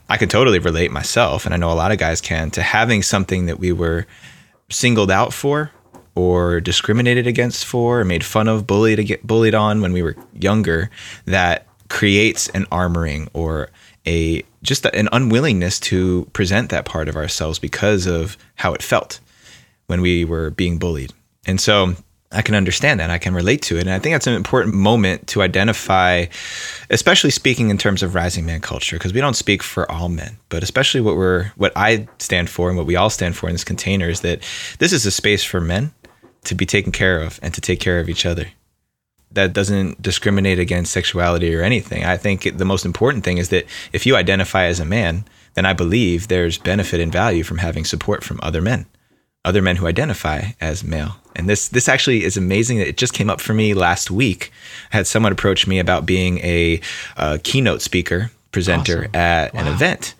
i 0.10 0.16
can 0.16 0.30
totally 0.30 0.60
relate 0.60 0.90
myself 0.90 1.46
and 1.46 1.54
i 1.54 1.58
know 1.58 1.72
a 1.72 1.74
lot 1.74 1.92
of 1.92 1.98
guys 1.98 2.22
can 2.22 2.50
to 2.50 2.62
having 2.62 3.02
something 3.02 3.46
that 3.46 3.60
we 3.60 3.74
were 3.74 4.06
singled 4.70 5.12
out 5.12 5.34
for 5.34 5.72
or 6.16 6.62
discriminated 6.62 7.28
against 7.28 7.66
for 7.66 8.00
or 8.00 8.06
made 8.06 8.24
fun 8.24 8.48
of 8.48 8.66
bullied 8.66 9.06
get 9.06 9.26
bullied 9.26 9.56
on 9.56 9.82
when 9.82 9.92
we 9.92 10.02
were 10.02 10.16
younger 10.34 10.90
that 11.26 11.66
creates 11.90 12.48
an 12.50 12.66
armoring 12.68 13.28
or 13.34 13.70
a 14.06 14.44
just 14.62 14.86
an 14.86 15.10
unwillingness 15.12 15.80
to 15.80 16.26
present 16.34 16.70
that 16.70 16.86
part 16.86 17.08
of 17.08 17.16
ourselves 17.16 17.60
because 17.60 18.06
of 18.06 18.38
how 18.56 18.74
it 18.74 18.84
felt 18.84 19.20
when 19.88 20.02
we 20.02 20.26
were 20.26 20.50
being 20.52 20.78
bullied. 20.78 21.14
And 21.46 21.60
so 21.60 21.96
I 22.32 22.44
can 22.44 22.54
understand 22.54 23.00
that. 23.00 23.10
I 23.10 23.18
can 23.18 23.34
relate 23.34 23.64
to 23.64 23.78
it. 23.78 23.82
And 23.82 23.92
I 23.92 23.98
think 23.98 24.14
that's 24.14 24.28
an 24.28 24.36
important 24.36 24.76
moment 24.76 25.28
to 25.30 25.42
identify, 25.42 26.26
especially 26.90 27.32
speaking 27.32 27.70
in 27.70 27.78
terms 27.78 28.04
of 28.04 28.14
rising 28.14 28.46
man 28.46 28.62
culture, 28.62 28.98
because 28.98 29.14
we 29.14 29.22
don't 29.22 29.36
speak 29.36 29.64
for 29.64 29.90
all 29.92 30.10
men, 30.10 30.38
but 30.50 30.62
especially 30.62 31.02
what 31.02 31.16
we're 31.16 31.46
what 31.56 31.72
I 31.76 32.08
stand 32.20 32.50
for 32.50 32.70
and 32.70 32.78
what 32.78 32.86
we 32.86 32.96
all 32.96 33.10
stand 33.10 33.36
for 33.36 33.48
in 33.48 33.54
this 33.54 33.64
container 33.64 34.10
is 34.10 34.22
that 34.22 34.44
this 34.78 34.94
is 34.94 35.06
a 35.06 35.12
space 35.12 35.44
for 35.44 35.60
men 35.60 35.92
to 36.44 36.56
be 36.56 36.66
taken 36.66 36.92
care 36.92 37.22
of 37.22 37.40
and 37.42 37.54
to 37.54 37.62
take 37.62 37.80
care 37.80 38.00
of 38.00 38.10
each 38.10 38.26
other 38.26 38.48
that 39.32 39.54
doesn't 39.54 40.02
discriminate 40.02 40.60
against 40.60 40.92
sexuality 40.92 41.56
or 41.56 41.62
anything. 41.62 42.04
I 42.04 42.18
think 42.18 42.58
the 42.58 42.66
most 42.66 42.86
important 42.86 43.24
thing 43.24 43.38
is 43.38 43.50
that 43.50 43.66
if 43.94 44.06
you 44.06 44.16
identify 44.16 44.66
as 44.66 44.80
a 44.80 44.86
man, 44.86 45.26
then 45.54 45.66
I 45.66 45.74
believe 45.74 46.28
there's 46.28 46.58
benefit 46.58 47.00
and 47.00 47.12
value 47.12 47.44
from 47.44 47.60
having 47.60 47.86
support 47.86 48.24
from 48.24 48.40
other 48.42 48.62
men, 48.62 48.86
other 49.46 49.62
men 49.62 49.76
who 49.76 49.88
identify 49.88 50.52
as 50.60 50.84
male. 50.84 51.16
And 51.36 51.48
this 51.48 51.68
this 51.68 51.88
actually 51.88 52.24
is 52.24 52.38
amazing 52.38 52.80
that 52.80 52.88
it 52.88 52.98
just 52.98 53.14
came 53.14 53.30
up 53.30 53.40
for 53.40 53.54
me 53.54 53.74
last 53.74 54.12
week. 54.12 54.52
I 54.92 54.98
had 54.98 55.08
someone 55.08 55.32
approach 55.32 55.68
me 55.68 55.80
about 55.80 56.06
being 56.06 56.40
a, 56.40 56.82
a 57.18 57.40
keynote 57.40 57.82
speaker 57.82 58.32
presenter 58.52 59.02
awesome. 59.02 59.16
at 59.16 59.54
wow. 59.54 59.62
an 59.62 59.68
event, 59.68 60.16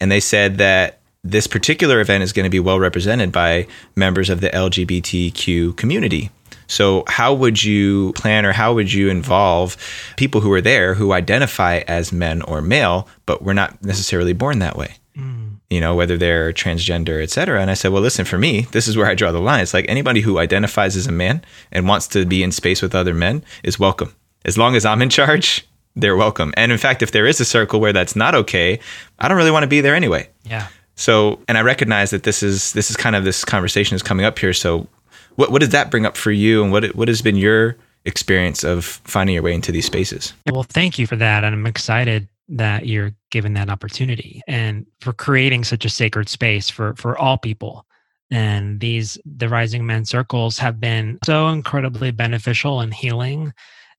and 0.00 0.10
they 0.10 0.20
said 0.20 0.58
that 0.58 0.98
this 1.24 1.46
particular 1.46 2.00
event 2.00 2.22
is 2.22 2.32
going 2.32 2.44
to 2.44 2.50
be 2.50 2.60
well 2.60 2.78
represented 2.78 3.32
by 3.32 3.66
members 3.96 4.30
of 4.30 4.40
the 4.40 4.50
LGBTQ 4.50 5.76
community. 5.76 6.30
So, 6.68 7.04
how 7.08 7.34
would 7.34 7.64
you 7.64 8.12
plan 8.12 8.46
or 8.46 8.52
how 8.52 8.74
would 8.74 8.92
you 8.92 9.08
involve 9.08 9.76
people 10.16 10.40
who 10.40 10.52
are 10.52 10.60
there 10.60 10.94
who 10.94 11.12
identify 11.12 11.78
as 11.88 12.12
men 12.12 12.42
or 12.42 12.62
male, 12.62 13.08
but 13.26 13.42
were 13.42 13.54
not 13.54 13.82
necessarily 13.82 14.32
born 14.32 14.60
that 14.60 14.76
way? 14.76 14.94
Mm. 15.16 15.56
You 15.70 15.80
know, 15.80 15.94
whether 15.94 16.16
they're 16.16 16.52
transgender, 16.52 17.22
et 17.22 17.30
cetera. 17.30 17.60
And 17.60 17.70
I 17.70 17.74
said, 17.74 17.92
well, 17.92 18.02
listen, 18.02 18.24
for 18.24 18.38
me, 18.38 18.62
this 18.72 18.86
is 18.88 18.96
where 18.96 19.06
I 19.06 19.14
draw 19.14 19.32
the 19.32 19.40
line. 19.40 19.60
It's 19.60 19.74
like 19.74 19.86
anybody 19.88 20.20
who 20.20 20.38
identifies 20.38 20.96
as 20.96 21.06
a 21.06 21.12
man 21.12 21.42
and 21.72 21.88
wants 21.88 22.06
to 22.08 22.24
be 22.24 22.42
in 22.42 22.52
space 22.52 22.80
with 22.80 22.94
other 22.94 23.14
men 23.14 23.44
is 23.62 23.78
welcome. 23.78 24.14
As 24.44 24.56
long 24.56 24.76
as 24.76 24.86
I'm 24.86 25.02
in 25.02 25.10
charge, 25.10 25.66
they're 25.96 26.16
welcome. 26.16 26.54
And 26.56 26.72
in 26.72 26.78
fact, 26.78 27.02
if 27.02 27.10
there 27.12 27.26
is 27.26 27.40
a 27.40 27.44
circle 27.44 27.80
where 27.80 27.92
that's 27.92 28.16
not 28.16 28.34
okay, 28.34 28.78
I 29.18 29.28
don't 29.28 29.36
really 29.36 29.50
want 29.50 29.64
to 29.64 29.68
be 29.68 29.80
there 29.80 29.94
anyway. 29.94 30.28
Yeah. 30.44 30.68
So, 30.94 31.40
and 31.48 31.56
I 31.56 31.62
recognize 31.62 32.10
that 32.10 32.24
this 32.24 32.42
is 32.42 32.72
this 32.72 32.90
is 32.90 32.96
kind 32.96 33.14
of 33.14 33.24
this 33.24 33.44
conversation 33.44 33.94
is 33.94 34.02
coming 34.02 34.26
up 34.26 34.38
here. 34.38 34.52
So, 34.52 34.88
what 35.38 35.52
what 35.52 35.60
does 35.60 35.68
that 35.68 35.88
bring 35.88 36.04
up 36.04 36.16
for 36.16 36.32
you, 36.32 36.64
and 36.64 36.72
what 36.72 36.84
what 36.96 37.06
has 37.06 37.22
been 37.22 37.36
your 37.36 37.76
experience 38.04 38.64
of 38.64 38.84
finding 38.84 39.34
your 39.34 39.42
way 39.44 39.54
into 39.54 39.70
these 39.70 39.86
spaces? 39.86 40.34
Well, 40.50 40.64
thank 40.64 40.98
you 40.98 41.06
for 41.06 41.14
that, 41.14 41.44
and 41.44 41.54
I'm 41.54 41.66
excited 41.66 42.26
that 42.48 42.86
you're 42.86 43.12
given 43.30 43.52
that 43.52 43.70
opportunity 43.70 44.42
and 44.48 44.84
for 45.00 45.12
creating 45.12 45.62
such 45.62 45.84
a 45.84 45.90
sacred 45.90 46.28
space 46.28 46.68
for 46.68 46.94
for 46.96 47.16
all 47.16 47.38
people. 47.38 47.86
And 48.32 48.80
these 48.80 49.16
the 49.24 49.48
rising 49.48 49.86
men 49.86 50.04
circles 50.04 50.58
have 50.58 50.80
been 50.80 51.20
so 51.24 51.48
incredibly 51.48 52.10
beneficial 52.10 52.80
and 52.80 52.92
healing. 52.92 53.52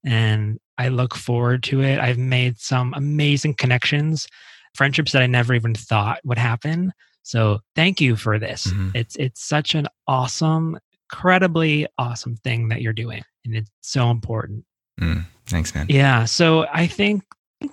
And 0.03 0.60
i 0.77 0.89
look 0.89 1.15
forward 1.15 1.63
to 1.63 1.81
it. 1.81 2.00
I've 2.00 2.17
made 2.17 2.60
some 2.60 2.93
amazing 2.98 3.53
connections 3.53 4.27
friendships 4.75 5.13
that 5.13 5.22
i 5.22 5.27
never 5.27 5.53
even 5.53 5.74
thought 5.74 6.19
would 6.25 6.38
happen. 6.38 6.91
So 7.24 7.60
thank 7.75 8.01
you 8.01 8.17
for 8.17 8.38
this. 8.39 8.67
Mm-hmm. 8.67 8.89
it's 8.93 9.15
it's 9.15 9.41
such 9.41 9.74
an 9.74 9.88
awesome 10.05 10.77
incredibly 11.12 11.88
awesome 11.98 12.36
thing 12.38 12.70
that 12.70 12.82
you're 12.82 12.94
doing. 12.94 13.24
And 13.46 13.56
it's 13.56 13.72
so 13.82 14.12
important. 14.12 14.66
Mm, 15.00 15.25
thanks, 15.46 15.74
man. 15.74 15.88
Yeah. 15.89 16.25
So 16.25 16.68
I 16.72 16.88
think 16.88 17.24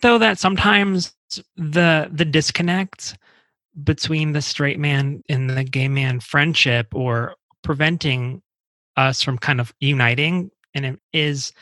though 0.02 0.19
that 0.19 0.38
sometimes 0.38 1.12
the 1.57 2.09
the 2.11 2.25
disconnect 2.25 3.19
between 3.83 4.33
the 4.33 4.43
straight 4.43 4.78
man 4.78 5.23
and 5.28 5.50
the 5.50 5.64
gay 5.64 5.88
man 5.88 6.21
friendship 6.21 6.88
or 6.95 7.35
preventing 7.62 8.43
us 8.97 9.23
from 9.23 9.37
kind 9.37 9.61
of 9.61 9.75
uniting 9.81 10.50
and 10.75 10.87
it 10.87 11.00
is 11.12 11.52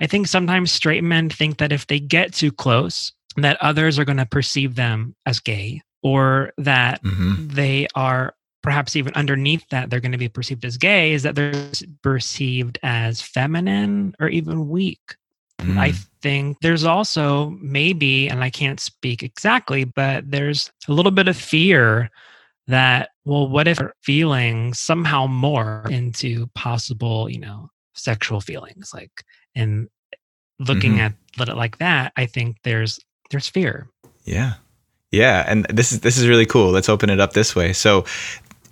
i 0.00 0.06
think 0.06 0.26
sometimes 0.26 0.70
straight 0.70 1.04
men 1.04 1.30
think 1.30 1.58
that 1.58 1.72
if 1.72 1.86
they 1.86 1.98
get 1.98 2.34
too 2.34 2.52
close 2.52 3.12
that 3.36 3.56
others 3.62 3.98
are 3.98 4.04
going 4.04 4.18
to 4.18 4.26
perceive 4.26 4.74
them 4.74 5.14
as 5.24 5.40
gay 5.40 5.80
or 6.02 6.52
that 6.58 7.02
mm-hmm. 7.02 7.48
they 7.48 7.86
are 7.94 8.34
perhaps 8.64 8.96
even 8.96 9.12
underneath 9.14 9.62
that 9.68 9.90
they're 9.90 10.00
going 10.00 10.10
to 10.10 10.18
be 10.18 10.28
perceived 10.28 10.64
as 10.64 10.78
gay 10.78 11.12
is 11.12 11.22
that 11.22 11.34
they're 11.34 11.70
perceived 12.02 12.78
as 12.82 13.20
feminine 13.20 14.14
or 14.18 14.28
even 14.28 14.68
weak. 14.70 15.16
Mm. 15.60 15.76
I 15.78 15.92
think 16.22 16.56
there's 16.62 16.84
also 16.84 17.50
maybe, 17.60 18.26
and 18.28 18.42
I 18.42 18.48
can't 18.48 18.80
speak 18.80 19.22
exactly, 19.22 19.84
but 19.84 20.30
there's 20.30 20.72
a 20.88 20.92
little 20.92 21.12
bit 21.12 21.28
of 21.28 21.36
fear 21.36 22.10
that, 22.66 23.10
well, 23.26 23.46
what 23.46 23.68
if 23.68 23.78
feeling 24.02 24.72
somehow 24.72 25.26
more 25.26 25.84
into 25.90 26.46
possible, 26.54 27.28
you 27.28 27.38
know, 27.40 27.68
sexual 27.94 28.40
feelings 28.40 28.92
like 28.94 29.22
and 29.54 29.88
looking 30.58 30.94
Mhm. 30.94 31.12
at 31.38 31.48
it 31.48 31.56
like 31.56 31.78
that 31.78 32.12
i 32.16 32.26
think 32.26 32.56
there's 32.64 32.98
there's 33.30 33.48
fear 33.48 33.88
Yeah. 34.24 34.54
Yeah, 35.12 35.44
and 35.46 35.64
this 35.66 35.92
is 35.92 36.00
this 36.00 36.18
is 36.18 36.26
really 36.26 36.44
cool. 36.46 36.72
Let's 36.72 36.88
open 36.88 37.08
it 37.08 37.20
up 37.20 37.34
this 37.34 37.54
way. 37.54 37.72
So 37.72 38.04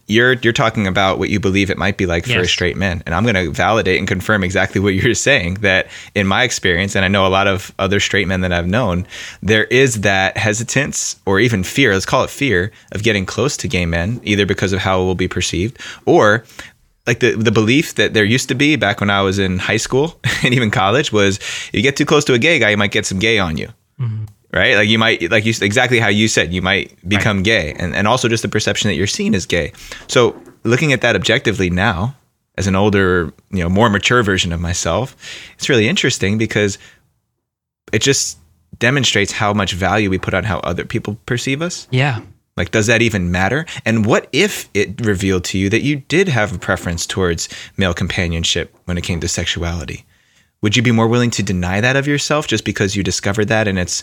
you're 0.06 0.34
you're 0.34 0.52
talking 0.52 0.86
about 0.86 1.18
what 1.18 1.30
you 1.30 1.38
believe 1.40 1.70
it 1.70 1.78
might 1.78 1.96
be 1.96 2.06
like 2.06 2.24
for 2.26 2.32
a 2.42 2.48
straight 2.48 2.76
man. 2.76 3.02
And 3.06 3.14
I'm 3.14 3.22
going 3.24 3.34
to 3.36 3.50
validate 3.50 3.98
and 3.98 4.06
confirm 4.08 4.42
exactly 4.44 4.80
what 4.80 4.94
you're 4.94 5.14
saying 5.14 5.54
that 5.62 5.86
in 6.14 6.26
my 6.26 6.42
experience 6.42 6.94
and 6.96 7.04
I 7.04 7.08
know 7.08 7.26
a 7.26 7.28
lot 7.28 7.46
of 7.46 7.72
other 7.78 8.00
straight 8.00 8.26
men 8.28 8.40
that 8.42 8.52
I've 8.52 8.66
known, 8.66 9.06
there 9.42 9.64
is 9.64 10.00
that 10.02 10.36
hesitance 10.36 11.16
or 11.24 11.40
even 11.40 11.62
fear, 11.64 11.92
let's 11.92 12.04
call 12.06 12.24
it 12.24 12.30
fear 12.30 12.72
of 12.92 13.02
getting 13.02 13.24
close 13.26 13.56
to 13.58 13.68
gay 13.68 13.86
men 13.86 14.20
either 14.24 14.44
because 14.46 14.72
of 14.72 14.80
how 14.80 15.00
it 15.00 15.04
will 15.04 15.14
be 15.14 15.28
perceived 15.28 15.78
or 16.04 16.44
like 17.06 17.20
the 17.20 17.34
the 17.34 17.50
belief 17.50 17.94
that 17.96 18.14
there 18.14 18.24
used 18.24 18.48
to 18.48 18.54
be 18.54 18.76
back 18.76 19.00
when 19.00 19.10
I 19.10 19.22
was 19.22 19.38
in 19.38 19.58
high 19.58 19.76
school 19.78 20.20
and 20.44 20.52
even 20.54 20.70
college 20.70 21.12
was 21.12 21.38
you 21.72 21.82
get 21.82 21.96
too 21.96 22.04
close 22.06 22.24
to 22.26 22.34
a 22.34 22.38
gay 22.38 22.58
guy, 22.58 22.70
you 22.70 22.76
might 22.76 22.92
get 22.92 23.06
some 23.06 23.18
gay 23.18 23.38
on 23.38 23.56
you 23.56 23.68
Mhm. 24.00 24.26
Right? 24.52 24.76
Like 24.76 24.88
you 24.88 24.98
might, 24.98 25.30
like 25.30 25.44
you 25.44 25.54
exactly 25.60 25.98
how 25.98 26.08
you 26.08 26.28
said, 26.28 26.52
you 26.52 26.62
might 26.62 26.96
become 27.08 27.42
gay, 27.42 27.72
and 27.78 27.94
and 27.94 28.06
also 28.06 28.28
just 28.28 28.42
the 28.42 28.48
perception 28.48 28.88
that 28.88 28.94
you're 28.94 29.06
seen 29.06 29.34
as 29.34 29.46
gay. 29.46 29.72
So 30.08 30.40
looking 30.64 30.92
at 30.92 31.00
that 31.00 31.16
objectively 31.16 31.70
now, 31.70 32.14
as 32.56 32.66
an 32.66 32.76
older, 32.76 33.32
you 33.50 33.62
know, 33.62 33.68
more 33.68 33.88
mature 33.88 34.22
version 34.22 34.52
of 34.52 34.60
myself, 34.60 35.16
it's 35.54 35.68
really 35.68 35.88
interesting 35.88 36.38
because 36.38 36.78
it 37.92 38.02
just 38.02 38.38
demonstrates 38.78 39.32
how 39.32 39.52
much 39.52 39.72
value 39.72 40.10
we 40.10 40.18
put 40.18 40.34
on 40.34 40.44
how 40.44 40.58
other 40.60 40.84
people 40.84 41.18
perceive 41.26 41.62
us. 41.62 41.88
yeah 41.90 42.20
Like, 42.56 42.70
does 42.70 42.86
that 42.86 43.02
even 43.02 43.30
matter? 43.30 43.64
And 43.84 44.04
what 44.04 44.28
if 44.32 44.68
it 44.74 45.04
revealed 45.04 45.44
to 45.44 45.58
you 45.58 45.68
that 45.70 45.82
you 45.82 45.96
did 45.96 46.28
have 46.28 46.54
a 46.54 46.58
preference 46.58 47.06
towards 47.06 47.48
male 47.76 47.94
companionship 47.94 48.74
when 48.84 48.98
it 48.98 49.04
came 49.04 49.20
to 49.20 49.28
sexuality? 49.28 50.04
Would 50.62 50.76
you 50.76 50.82
be 50.82 50.92
more 50.92 51.08
willing 51.08 51.30
to 51.32 51.42
deny 51.42 51.80
that 51.80 51.96
of 51.96 52.06
yourself 52.06 52.46
just 52.46 52.64
because 52.64 52.94
you 52.94 53.02
discovered 53.02 53.48
that 53.48 53.66
and 53.66 53.78
it's 53.78 54.02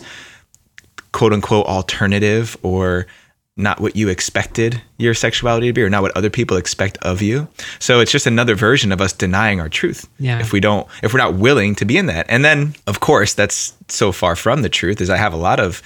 quote 1.20 1.34
unquote 1.34 1.66
alternative 1.66 2.56
or 2.62 3.06
not 3.54 3.78
what 3.78 3.94
you 3.94 4.08
expected 4.08 4.80
your 4.96 5.12
sexuality 5.12 5.66
to 5.66 5.72
be 5.74 5.82
or 5.82 5.90
not 5.90 6.00
what 6.00 6.16
other 6.16 6.30
people 6.30 6.56
expect 6.56 6.96
of 7.02 7.20
you? 7.20 7.46
So 7.78 8.00
it's 8.00 8.10
just 8.10 8.26
another 8.26 8.54
version 8.54 8.90
of 8.90 9.02
us 9.02 9.12
denying 9.12 9.60
our 9.60 9.68
truth. 9.68 10.08
Yeah. 10.18 10.40
If 10.40 10.54
we 10.54 10.60
don't, 10.60 10.88
if 11.02 11.12
we're 11.12 11.20
not 11.20 11.34
willing 11.34 11.74
to 11.74 11.84
be 11.84 11.98
in 11.98 12.06
that. 12.06 12.24
And 12.30 12.42
then, 12.42 12.74
of 12.86 13.00
course, 13.00 13.34
that's 13.34 13.74
so 13.88 14.12
far 14.12 14.34
from 14.34 14.62
the 14.62 14.70
truth 14.70 15.02
is 15.02 15.10
I 15.10 15.18
have 15.18 15.34
a 15.34 15.36
lot 15.36 15.60
of 15.60 15.82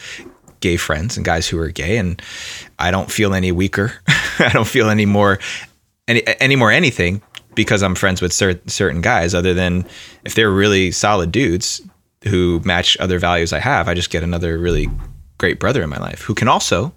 gay 0.60 0.76
friends 0.76 1.16
and 1.16 1.26
guys 1.26 1.48
who 1.48 1.58
are 1.58 1.68
gay 1.68 1.96
and 1.96 2.22
I 2.78 2.92
don't 2.92 3.10
feel 3.10 3.34
any 3.34 3.50
weaker. 3.50 3.92
I 4.38 4.50
don't 4.52 4.68
feel 4.68 4.88
any 4.88 5.04
more 5.04 5.40
any 6.06 6.22
any 6.38 6.54
more 6.54 6.70
anything 6.70 7.22
because 7.56 7.82
I'm 7.82 7.96
friends 7.96 8.22
with 8.22 8.32
cer- 8.32 8.60
certain 8.68 9.00
guys 9.00 9.34
other 9.34 9.52
than 9.52 9.84
if 10.24 10.36
they're 10.36 10.52
really 10.52 10.92
solid 10.92 11.32
dudes 11.32 11.82
who 12.24 12.60
match 12.64 12.96
other 13.00 13.18
values 13.18 13.52
I 13.52 13.58
have, 13.58 13.88
I 13.88 13.94
just 13.94 14.10
get 14.10 14.22
another 14.22 14.58
really 14.58 14.88
great 15.44 15.60
brother 15.60 15.82
in 15.82 15.90
my 15.90 15.98
life 15.98 16.22
who 16.22 16.34
can 16.34 16.48
also 16.48 16.90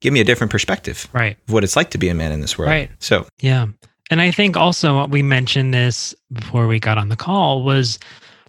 give 0.00 0.10
me 0.10 0.20
a 0.20 0.24
different 0.24 0.50
perspective 0.50 1.06
right 1.12 1.36
of 1.46 1.52
what 1.52 1.62
it's 1.62 1.76
like 1.76 1.90
to 1.90 1.98
be 1.98 2.08
a 2.08 2.14
man 2.14 2.32
in 2.32 2.40
this 2.40 2.56
world. 2.56 2.70
Right. 2.70 2.90
So, 2.98 3.26
Yeah. 3.40 3.66
And 4.10 4.22
I 4.22 4.30
think 4.30 4.56
also 4.56 4.96
what 4.96 5.10
we 5.10 5.22
mentioned 5.22 5.74
this 5.74 6.14
before 6.32 6.66
we 6.66 6.78
got 6.78 6.96
on 6.96 7.10
the 7.10 7.16
call 7.16 7.62
was 7.62 7.98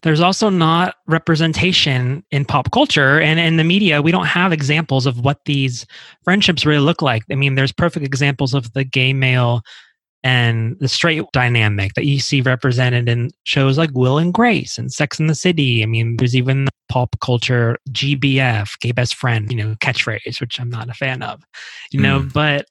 there's 0.04 0.22
also 0.22 0.50
not 0.50 0.96
representation 1.08 2.24
in 2.32 2.46
pop 2.46 2.72
culture 2.72 3.20
and 3.20 3.40
in 3.40 3.58
the 3.58 3.64
media. 3.66 4.02
We 4.02 4.12
don't 4.12 4.26
have 4.26 4.54
examples 4.54 5.06
of 5.06 5.20
what 5.20 5.40
these 5.46 5.86
friendships 6.24 6.66
really 6.66 6.80
look 6.80 7.02
like. 7.02 7.24
I 7.30 7.36
mean, 7.36 7.56
there's 7.56 7.74
perfect 7.74 8.06
examples 8.06 8.54
of 8.54 8.72
the 8.74 8.84
gay 8.86 9.12
male 9.12 9.64
and 10.26 10.76
the 10.80 10.88
straight 10.88 11.24
dynamic 11.34 11.94
that 11.94 12.06
you 12.06 12.20
see 12.20 12.42
represented 12.42 13.08
in 13.08 13.30
shows 13.44 13.78
like 13.78 13.92
Will 13.94 14.18
and 14.18 14.34
Grace 14.34 14.76
and 14.76 14.92
Sex 14.92 15.20
in 15.20 15.28
the 15.28 15.36
City. 15.36 15.84
I 15.84 15.86
mean, 15.86 16.18
there's 16.18 16.36
even 16.36 16.66
the 16.66 16.72
pop 16.90 17.16
culture 17.22 17.78
GBF, 17.92 18.80
gay 18.80 18.92
best 18.92 19.14
friend, 19.14 19.52
you 19.52 19.58
know, 19.58 19.76
catchphrase, 19.76 20.42
which 20.42 20.60
I'm 20.60 20.72
not 20.72 20.90
a 20.90 20.96
fan 20.96 21.22
of, 21.22 21.44
you 21.92 22.02
know, 22.02 22.22
mm. 22.22 22.34
but 22.34 22.66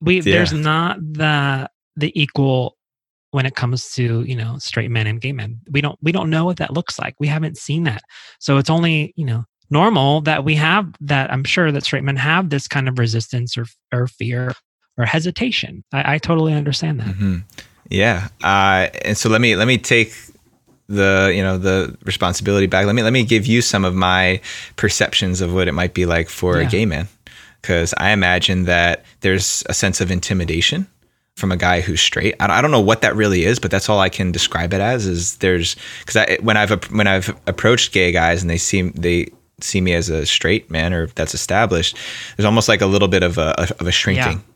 we, 0.00 0.20
there's 0.20 0.54
not 0.54 0.96
the, 0.98 1.68
the 1.94 2.18
equal 2.18 2.74
when 3.32 3.46
it 3.46 3.56
comes 3.56 3.90
to 3.90 4.22
you 4.22 4.36
know 4.36 4.56
straight 4.58 4.90
men 4.90 5.08
and 5.08 5.20
gay 5.20 5.32
men. 5.32 5.60
We 5.70 5.80
don't 5.80 5.98
we 6.02 6.12
don't 6.12 6.30
know 6.30 6.44
what 6.44 6.58
that 6.58 6.72
looks 6.72 7.00
like. 7.00 7.16
We 7.18 7.26
haven't 7.26 7.58
seen 7.58 7.82
that. 7.82 8.02
So 8.38 8.58
it's 8.58 8.70
only 8.70 9.12
you 9.16 9.26
know 9.26 9.44
normal 9.70 10.20
that 10.22 10.44
we 10.44 10.54
have 10.54 10.94
that. 11.00 11.32
I'm 11.32 11.42
sure 11.42 11.72
that 11.72 11.84
straight 11.84 12.04
men 12.04 12.16
have 12.16 12.50
this 12.50 12.68
kind 12.68 12.88
of 12.88 12.98
resistance 12.98 13.58
or 13.58 13.66
or 13.92 14.06
fear 14.06 14.54
or 14.98 15.04
hesitation 15.04 15.84
i, 15.92 16.14
I 16.14 16.18
totally 16.18 16.54
understand 16.54 17.00
that 17.00 17.06
mhm. 17.06 17.42
yeah. 17.88 18.28
Uh, 18.42 18.88
and 19.04 19.16
so 19.16 19.28
let 19.28 19.40
me 19.40 19.56
let 19.56 19.66
me 19.66 19.78
take 19.78 20.12
the 20.88 21.32
you 21.34 21.42
know 21.42 21.58
the 21.58 21.96
responsibility 22.04 22.66
back. 22.66 22.86
Let 22.86 22.94
me 22.94 23.02
let 23.02 23.12
me 23.12 23.24
give 23.24 23.46
you 23.46 23.62
some 23.62 23.84
of 23.84 23.94
my 23.94 24.40
perceptions 24.76 25.40
of 25.40 25.54
what 25.54 25.68
it 25.68 25.72
might 25.72 25.94
be 25.94 26.06
like 26.06 26.28
for 26.28 26.58
a 26.58 26.66
gay 26.66 26.86
man, 26.86 27.08
because 27.60 27.94
I 27.98 28.10
imagine 28.10 28.64
that 28.64 29.04
there's 29.20 29.62
a 29.68 29.74
sense 29.74 30.00
of 30.00 30.10
intimidation 30.10 30.86
from 31.36 31.50
a 31.50 31.56
guy 31.56 31.80
who's 31.80 32.00
straight. 32.00 32.34
I 32.38 32.46
don't, 32.46 32.56
I 32.56 32.62
don't 32.62 32.70
know 32.70 32.80
what 32.80 33.00
that 33.02 33.16
really 33.16 33.44
is, 33.44 33.58
but 33.58 33.70
that's 33.70 33.88
all 33.88 33.98
I 33.98 34.08
can 34.08 34.30
describe 34.30 34.72
it 34.72 34.80
as. 34.80 35.06
Is 35.06 35.36
there's 35.38 35.76
because 36.00 36.16
I 36.16 36.38
when 36.42 36.56
I've 36.56 36.70
when 36.90 37.06
I've 37.06 37.34
approached 37.46 37.92
gay 37.92 38.12
guys 38.12 38.42
and 38.42 38.50
they 38.50 38.58
seem 38.58 38.92
they 38.92 39.28
see 39.60 39.80
me 39.80 39.94
as 39.94 40.10
a 40.10 40.26
straight 40.26 40.70
man 40.70 40.92
or 40.92 41.06
that's 41.08 41.34
established, 41.34 41.96
there's 42.36 42.44
almost 42.44 42.68
like 42.68 42.82
a 42.82 42.86
little 42.86 43.08
bit 43.08 43.22
of 43.22 43.38
a 43.38 43.72
of 43.80 43.86
a 43.86 43.92
shrinking. 43.92 44.38
Yeah. 44.38 44.53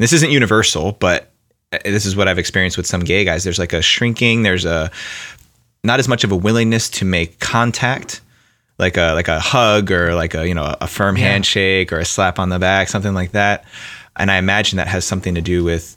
This 0.00 0.12
isn't 0.14 0.30
universal, 0.30 0.92
but 0.92 1.30
uh, 1.72 1.78
this 1.84 2.06
is 2.06 2.16
what 2.16 2.26
I've 2.26 2.38
experienced 2.38 2.76
with 2.76 2.86
some 2.86 3.00
gay 3.02 3.24
guys. 3.24 3.44
There's 3.44 3.58
like 3.58 3.72
a 3.72 3.82
shrinking. 3.82 4.42
There's 4.42 4.64
a 4.64 4.90
not 5.84 5.98
as 6.00 6.08
much 6.08 6.24
of 6.24 6.32
a 6.32 6.36
willingness 6.36 6.88
to 6.90 7.04
make 7.04 7.38
contact, 7.38 8.20
like 8.78 8.96
a 8.96 9.12
like 9.14 9.28
a 9.28 9.38
hug 9.38 9.90
or 9.92 10.14
like 10.14 10.34
a 10.34 10.48
you 10.48 10.54
know 10.54 10.74
a 10.80 10.86
firm 10.86 11.16
Yeah. 11.16 11.24
handshake 11.28 11.92
or 11.92 11.98
a 11.98 12.04
slap 12.04 12.38
on 12.38 12.48
the 12.48 12.58
back, 12.58 12.88
something 12.88 13.14
like 13.14 13.32
that. 13.32 13.64
And 14.16 14.30
I 14.30 14.36
imagine 14.38 14.78
that 14.78 14.88
has 14.88 15.04
something 15.04 15.34
to 15.34 15.40
do 15.40 15.62
with 15.64 15.96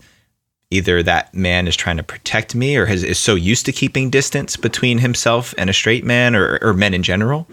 either 0.70 1.04
that 1.04 1.34
man 1.34 1.68
is 1.68 1.76
trying 1.76 1.98
to 1.98 2.04
protect 2.04 2.56
me 2.56 2.76
or 2.76 2.86
has, 2.88 3.04
is 3.04 3.20
so 3.20 3.36
used 3.36 3.66
to 3.66 3.72
keeping 3.72 4.10
distance 4.10 4.58
between 4.58 4.98
himself 4.98 5.54
and 5.58 5.70
a 5.70 5.74
straight 5.74 6.04
man 6.04 6.36
or, 6.36 6.58
or 6.62 6.74
men 6.74 6.94
in 6.94 7.04
general. 7.04 7.48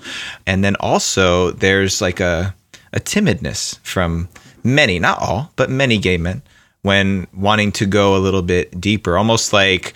And 0.46 0.64
then 0.64 0.74
also 0.76 1.50
there's 1.50 2.00
like 2.00 2.18
a, 2.18 2.54
a 2.94 3.00
timidness 3.00 3.78
from 3.80 4.28
many, 4.64 4.98
not 4.98 5.20
all, 5.20 5.52
but 5.56 5.70
many 5.70 5.98
gay 5.98 6.16
men 6.16 6.42
when 6.82 7.26
wanting 7.34 7.72
to 7.72 7.86
go 7.86 8.16
a 8.16 8.18
little 8.18 8.42
bit 8.42 8.80
deeper, 8.80 9.18
almost 9.18 9.52
like, 9.52 9.94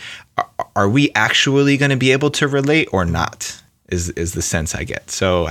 are, 0.77 0.89
we 0.89 1.11
actually 1.15 1.77
going 1.77 1.91
to 1.91 1.97
be 1.97 2.13
able 2.13 2.31
to 2.31 2.47
relate 2.47 2.89
or 2.93 3.05
not? 3.05 3.61
Is, 3.89 4.11
is 4.11 4.33
the 4.33 4.43
sense 4.43 4.75
I 4.75 4.85
get. 4.85 5.11
So, 5.11 5.49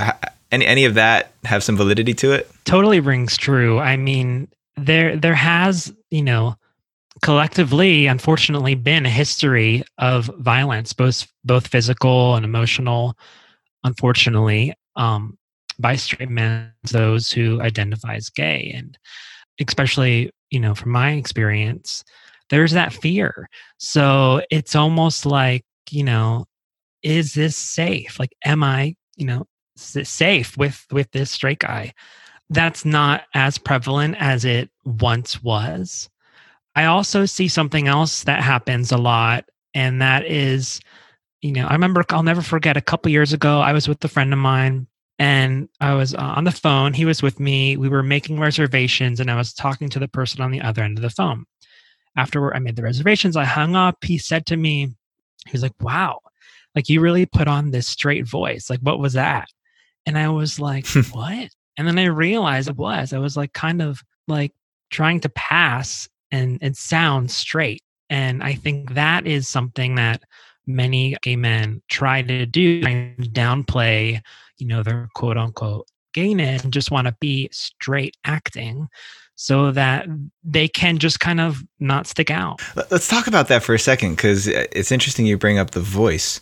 any, 0.52 0.66
any 0.66 0.84
of 0.84 0.94
that 0.94 1.32
have 1.44 1.62
some 1.62 1.76
validity 1.76 2.14
to 2.14 2.32
it? 2.32 2.50
totally 2.64 3.00
rings 3.00 3.36
true 3.36 3.78
i 3.78 3.96
mean 3.96 4.48
there 4.76 5.16
there 5.16 5.34
has 5.34 5.92
you 6.10 6.22
know 6.22 6.56
collectively 7.22 8.06
unfortunately 8.06 8.74
been 8.74 9.06
a 9.06 9.10
history 9.10 9.84
of 9.98 10.26
violence 10.38 10.92
both 10.92 11.26
both 11.44 11.66
physical 11.66 12.34
and 12.34 12.44
emotional 12.44 13.16
unfortunately 13.84 14.74
um 14.96 15.38
by 15.78 15.96
straight 15.96 16.30
men 16.30 16.72
those 16.90 17.30
who 17.30 17.60
identify 17.60 18.14
as 18.14 18.30
gay. 18.30 18.72
And 18.74 18.96
especially 19.60 20.30
you 20.50 20.60
know 20.60 20.74
from 20.74 20.92
my 20.92 21.12
experience 21.12 22.04
there's 22.50 22.72
that 22.72 22.92
fear. 22.92 23.48
So 23.78 24.42
it's 24.50 24.76
almost 24.76 25.26
like 25.26 25.64
you 25.90 26.04
know 26.04 26.46
is 27.02 27.34
this 27.34 27.56
safe? 27.56 28.18
Like 28.18 28.34
am 28.44 28.62
i 28.62 28.94
you 29.16 29.26
know 29.26 29.46
safe 29.76 30.56
with 30.56 30.84
with 30.90 31.10
this 31.12 31.30
straight 31.30 31.60
guy? 31.60 31.92
That's 32.50 32.84
not 32.84 33.22
as 33.34 33.58
prevalent 33.58 34.16
as 34.18 34.44
it 34.44 34.70
once 34.84 35.42
was. 35.42 36.08
I 36.76 36.86
also 36.86 37.24
see 37.24 37.48
something 37.48 37.88
else 37.88 38.24
that 38.24 38.42
happens 38.42 38.92
a 38.92 38.98
lot, 38.98 39.44
and 39.74 40.02
that 40.02 40.26
is, 40.26 40.80
you 41.40 41.52
know, 41.52 41.66
I 41.66 41.72
remember 41.72 42.04
I'll 42.10 42.22
never 42.22 42.42
forget 42.42 42.76
a 42.76 42.82
couple 42.82 43.10
years 43.12 43.32
ago, 43.32 43.60
I 43.60 43.72
was 43.72 43.88
with 43.88 44.04
a 44.04 44.08
friend 44.08 44.32
of 44.32 44.38
mine 44.38 44.86
and 45.18 45.68
I 45.80 45.94
was 45.94 46.14
uh, 46.14 46.18
on 46.18 46.44
the 46.44 46.50
phone. 46.50 46.92
He 46.92 47.04
was 47.04 47.22
with 47.22 47.38
me. 47.38 47.76
We 47.76 47.88
were 47.88 48.02
making 48.02 48.40
reservations, 48.40 49.20
and 49.20 49.30
I 49.30 49.36
was 49.36 49.52
talking 49.52 49.88
to 49.90 49.98
the 49.98 50.08
person 50.08 50.40
on 50.40 50.50
the 50.50 50.60
other 50.60 50.82
end 50.82 50.98
of 50.98 51.02
the 51.02 51.10
phone. 51.10 51.44
After 52.16 52.54
I 52.54 52.58
made 52.58 52.76
the 52.76 52.82
reservations, 52.82 53.36
I 53.36 53.44
hung 53.44 53.76
up. 53.76 54.04
He 54.04 54.18
said 54.18 54.46
to 54.46 54.56
me, 54.56 54.94
he 55.46 55.52
was 55.52 55.62
like, 55.62 55.74
wow, 55.80 56.20
like 56.74 56.88
you 56.88 57.00
really 57.00 57.26
put 57.26 57.48
on 57.48 57.70
this 57.70 57.86
straight 57.86 58.26
voice. 58.26 58.70
Like, 58.70 58.80
what 58.80 58.98
was 58.98 59.12
that? 59.14 59.48
And 60.06 60.18
I 60.18 60.28
was 60.28 60.58
like, 60.58 60.86
what? 61.12 61.50
And 61.76 61.88
then 61.88 61.98
I 61.98 62.04
realized 62.06 62.68
it 62.68 62.76
was. 62.76 63.12
I 63.12 63.18
was 63.18 63.36
like 63.36 63.52
kind 63.52 63.82
of 63.82 64.02
like 64.28 64.52
trying 64.90 65.20
to 65.20 65.28
pass 65.30 66.08
and 66.30 66.58
and 66.60 66.76
sound 66.76 67.30
straight. 67.30 67.82
And 68.10 68.42
I 68.42 68.54
think 68.54 68.94
that 68.94 69.26
is 69.26 69.48
something 69.48 69.94
that 69.96 70.22
many 70.66 71.16
gay 71.22 71.36
men 71.36 71.82
try 71.88 72.22
to 72.22 72.46
do, 72.46 72.82
downplay, 72.82 74.20
you 74.58 74.66
know, 74.66 74.82
their 74.82 75.08
quote 75.14 75.36
unquote 75.36 75.86
gayness 76.12 76.62
and 76.64 76.72
just 76.72 76.90
want 76.90 77.06
to 77.06 77.16
be 77.20 77.48
straight 77.52 78.16
acting 78.24 78.88
so 79.36 79.72
that 79.72 80.06
they 80.44 80.68
can 80.68 80.98
just 80.98 81.20
kind 81.20 81.40
of 81.40 81.62
not 81.80 82.06
stick 82.06 82.30
out. 82.30 82.60
Let's 82.90 83.08
talk 83.08 83.26
about 83.26 83.48
that 83.48 83.62
for 83.62 83.74
a 83.74 83.78
second 83.78 84.14
because 84.14 84.48
uh, 84.48 84.66
it's 84.72 84.92
interesting 84.92 85.26
you 85.26 85.36
bring 85.36 85.58
up 85.58 85.72
the 85.72 85.80
voice. 85.80 86.40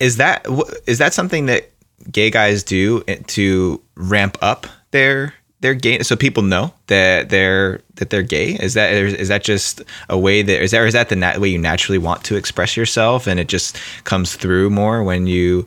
Is 0.00 0.16
that 0.16 0.46
is 0.86 0.98
that 0.98 1.14
something 1.14 1.46
that 1.46 1.70
gay 2.10 2.30
guys 2.30 2.62
do 2.62 3.02
eh, 3.08 3.18
to 3.28 3.80
ramp 3.94 4.36
up 4.42 4.66
their 4.90 5.32
their 5.66 5.74
gay 5.74 6.02
so 6.02 6.14
people 6.14 6.44
know 6.44 6.72
that 6.86 7.28
they're 7.30 7.80
that 7.96 8.10
they're 8.10 8.22
gay? 8.22 8.54
Is 8.54 8.74
that 8.74 8.92
is 8.92 9.28
that 9.28 9.42
just 9.42 9.82
a 10.08 10.16
way 10.16 10.42
that 10.42 10.62
is 10.62 10.70
that 10.70 10.86
is 10.86 10.92
that 10.92 11.08
the 11.08 11.16
nat- 11.16 11.40
way 11.40 11.48
you 11.48 11.58
naturally 11.58 11.98
want 11.98 12.22
to 12.24 12.36
express 12.36 12.76
yourself 12.76 13.26
and 13.26 13.40
it 13.40 13.48
just 13.48 13.76
comes 14.04 14.36
through 14.36 14.70
more 14.70 15.02
when 15.02 15.26
you 15.26 15.66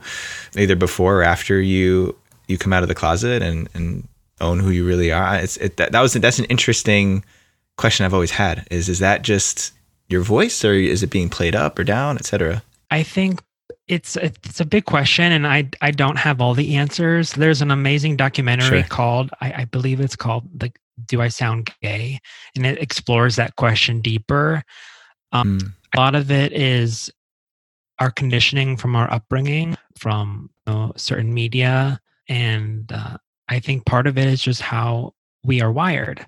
either 0.55 0.75
before 0.75 1.19
or 1.19 1.23
after 1.23 1.59
you 1.59 2.15
you 2.47 2.57
come 2.57 2.71
out 2.71 2.83
of 2.83 2.89
the 2.89 2.95
closet 2.95 3.41
and 3.41 3.67
and 3.73 4.07
own 4.39 4.59
who 4.59 4.69
you 4.69 4.85
really 4.85 5.11
are? 5.11 5.35
It's 5.35 5.57
it 5.57 5.75
that, 5.77 5.91
that 5.91 6.01
was 6.01 6.13
that's 6.13 6.39
an 6.39 6.45
interesting 6.45 7.25
question 7.75 8.05
I've 8.05 8.13
always 8.13 8.31
had. 8.31 8.65
Is 8.71 8.87
is 8.87 8.99
that 8.99 9.21
just 9.21 9.73
your 10.07 10.21
voice 10.21 10.63
or 10.63 10.73
is 10.73 11.03
it 11.03 11.09
being 11.09 11.29
played 11.29 11.55
up 11.55 11.77
or 11.77 11.83
down 11.83 12.17
etc 12.17 12.63
I 12.91 13.03
think 13.03 13.41
it's 13.89 14.15
it's 14.15 14.59
a 14.59 14.65
big 14.65 14.85
question 14.85 15.31
and 15.31 15.47
i 15.47 15.67
i 15.81 15.89
don't 15.89 16.17
have 16.17 16.39
all 16.39 16.53
the 16.53 16.75
answers. 16.75 17.33
There's 17.33 17.61
an 17.61 17.71
amazing 17.71 18.15
documentary 18.15 18.81
sure. 18.81 18.89
called 18.89 19.31
I, 19.41 19.53
I, 19.61 19.65
believe 19.65 19.99
it's 19.99 20.15
called 20.15 20.61
like 20.61 20.79
do 21.05 21.21
i 21.21 21.27
sound 21.27 21.71
gay? 21.81 22.19
And 22.55 22.65
it 22.65 22.77
explores 22.77 23.35
that 23.35 23.55
question 23.55 24.01
deeper. 24.01 24.63
Um, 25.31 25.59
mm. 25.59 25.73
a 25.95 25.99
lot 25.99 26.15
of 26.15 26.31
it 26.31 26.53
is 26.53 27.11
our 27.99 28.11
conditioning 28.11 28.77
from 28.77 28.95
our 28.95 29.11
upbringing 29.11 29.75
from 29.97 30.49
you 30.65 30.73
know, 30.73 30.93
certain 30.95 31.33
media. 31.33 31.99
And 32.29 32.91
uh, 32.91 33.17
i 33.49 33.59
think 33.59 33.85
part 33.85 34.05
of 34.05 34.17
it 34.17 34.27
is 34.27 34.41
just 34.41 34.61
how 34.61 35.13
we 35.43 35.61
are 35.61 35.71
wired. 35.71 36.25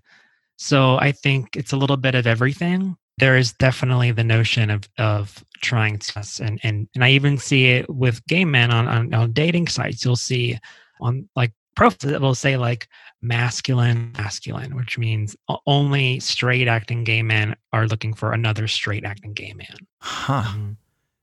So 0.58 0.98
i 0.98 1.12
think 1.12 1.56
it's 1.56 1.74
a 1.74 1.78
little 1.78 1.98
bit 1.98 2.16
of 2.16 2.26
everything 2.26 2.98
there 3.22 3.38
is 3.38 3.54
definitely 3.54 4.12
the 4.12 4.24
notion 4.24 4.70
of 4.70 4.90
of 4.98 5.46
trying 5.62 6.00
to 6.00 6.26
and 6.42 6.60
and 6.64 6.90
and 6.96 7.04
I 7.04 7.12
even 7.12 7.38
see 7.38 7.68
it 7.68 7.90
with 7.90 8.26
gay 8.26 8.44
men 8.44 8.72
on 8.72 8.88
on, 8.88 9.14
on 9.14 9.32
dating 9.32 9.68
sites. 9.68 10.04
You'll 10.04 10.16
see 10.18 10.60
on 11.00 11.30
like 11.36 11.54
profiles 11.76 12.12
it 12.12 12.20
will 12.20 12.36
say 12.36 12.58
like 12.58 12.88
masculine 13.22 14.12
masculine 14.18 14.76
which 14.76 14.98
means 14.98 15.36
only 15.68 16.20
straight 16.20 16.68
acting 16.68 17.04
gay 17.04 17.22
men 17.22 17.56
are 17.72 17.88
looking 17.88 18.14
for 18.14 18.34
another 18.34 18.68
straight 18.68 19.06
acting 19.06 19.32
gay 19.34 19.54
man 19.54 19.78
huh 20.00 20.42
mm-hmm. 20.42 20.72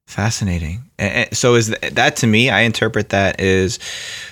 fascinating 0.06 0.88
so 1.32 1.54
is 1.54 1.68
that 1.92 2.16
to 2.16 2.26
me 2.26 2.48
i 2.48 2.60
interpret 2.60 3.10
that 3.10 3.38
is 3.40 3.78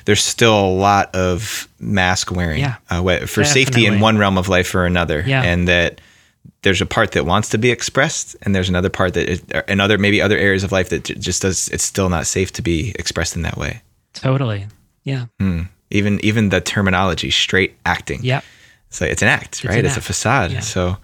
there's 0.04 0.22
still 0.22 0.58
a 0.58 0.70
lot 0.70 1.14
of 1.14 1.68
mask 1.80 2.30
wearing 2.30 2.60
yeah, 2.60 2.76
uh, 2.88 3.02
for 3.02 3.10
definitely. 3.10 3.44
safety 3.44 3.86
in 3.86 4.00
one 4.00 4.16
realm 4.16 4.38
of 4.38 4.48
life 4.48 4.74
or 4.74 4.86
another 4.86 5.22
yeah. 5.26 5.42
and 5.42 5.68
that 5.68 6.00
there's 6.62 6.80
a 6.80 6.86
part 6.86 7.12
that 7.12 7.26
wants 7.26 7.48
to 7.50 7.58
be 7.58 7.70
expressed 7.70 8.36
and 8.42 8.54
there's 8.54 8.68
another 8.68 8.90
part 8.90 9.14
that 9.14 9.28
is, 9.28 9.42
and 9.68 9.80
other 9.80 9.98
maybe 9.98 10.20
other 10.20 10.36
areas 10.36 10.64
of 10.64 10.72
life 10.72 10.88
that 10.88 11.04
just 11.04 11.42
does 11.42 11.68
it's 11.68 11.84
still 11.84 12.08
not 12.08 12.26
safe 12.26 12.52
to 12.52 12.62
be 12.62 12.94
expressed 12.98 13.36
in 13.36 13.42
that 13.42 13.56
way. 13.56 13.82
Totally. 14.12 14.66
Yeah. 15.04 15.26
Hmm. 15.38 15.62
even 15.90 16.18
even 16.24 16.48
the 16.48 16.60
terminology 16.60 17.30
straight 17.30 17.76
acting. 17.84 18.20
Yeah. 18.22 18.40
So 18.90 19.04
it's 19.04 19.22
an 19.22 19.28
act 19.28 19.56
it's 19.56 19.64
right? 19.64 19.78
an 19.78 19.86
it's 19.86 19.96
act. 19.96 20.04
a 20.04 20.06
facade. 20.06 20.52
Yeah. 20.52 20.60
so 20.60 20.96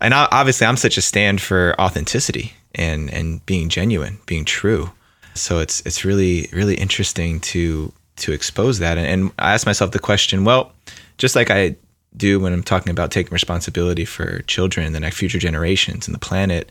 and 0.00 0.14
obviously 0.14 0.66
i'm 0.66 0.76
such 0.76 0.96
a 0.96 1.02
stand 1.02 1.40
for 1.40 1.74
authenticity 1.80 2.52
and 2.74 3.10
and 3.12 3.44
being 3.46 3.68
genuine 3.68 4.18
being 4.26 4.44
true. 4.44 4.90
So 5.34 5.58
it's 5.58 5.80
it's 5.86 6.04
really 6.04 6.48
really 6.52 6.74
interesting 6.76 7.40
to 7.40 7.92
to 8.16 8.32
expose 8.32 8.78
that. 8.78 8.98
And, 8.98 9.06
and 9.06 9.32
i 9.38 9.54
asked 9.54 9.66
myself 9.66 9.90
the 9.90 9.98
question 9.98 10.44
well 10.44 10.72
just 11.18 11.36
like 11.36 11.50
i 11.50 11.76
do 12.18 12.40
when 12.40 12.52
I'm 12.52 12.62
talking 12.62 12.90
about 12.90 13.10
taking 13.10 13.32
responsibility 13.32 14.04
for 14.04 14.42
children, 14.42 14.92
the 14.92 15.00
next 15.00 15.16
future 15.16 15.38
generations, 15.38 16.06
and 16.06 16.14
the 16.14 16.20
planet. 16.20 16.70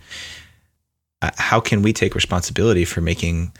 Uh, 1.22 1.32
how 1.38 1.60
can 1.60 1.82
we 1.82 1.94
take 1.94 2.14
responsibility 2.14 2.86
for 2.86 3.02
making 3.02 3.52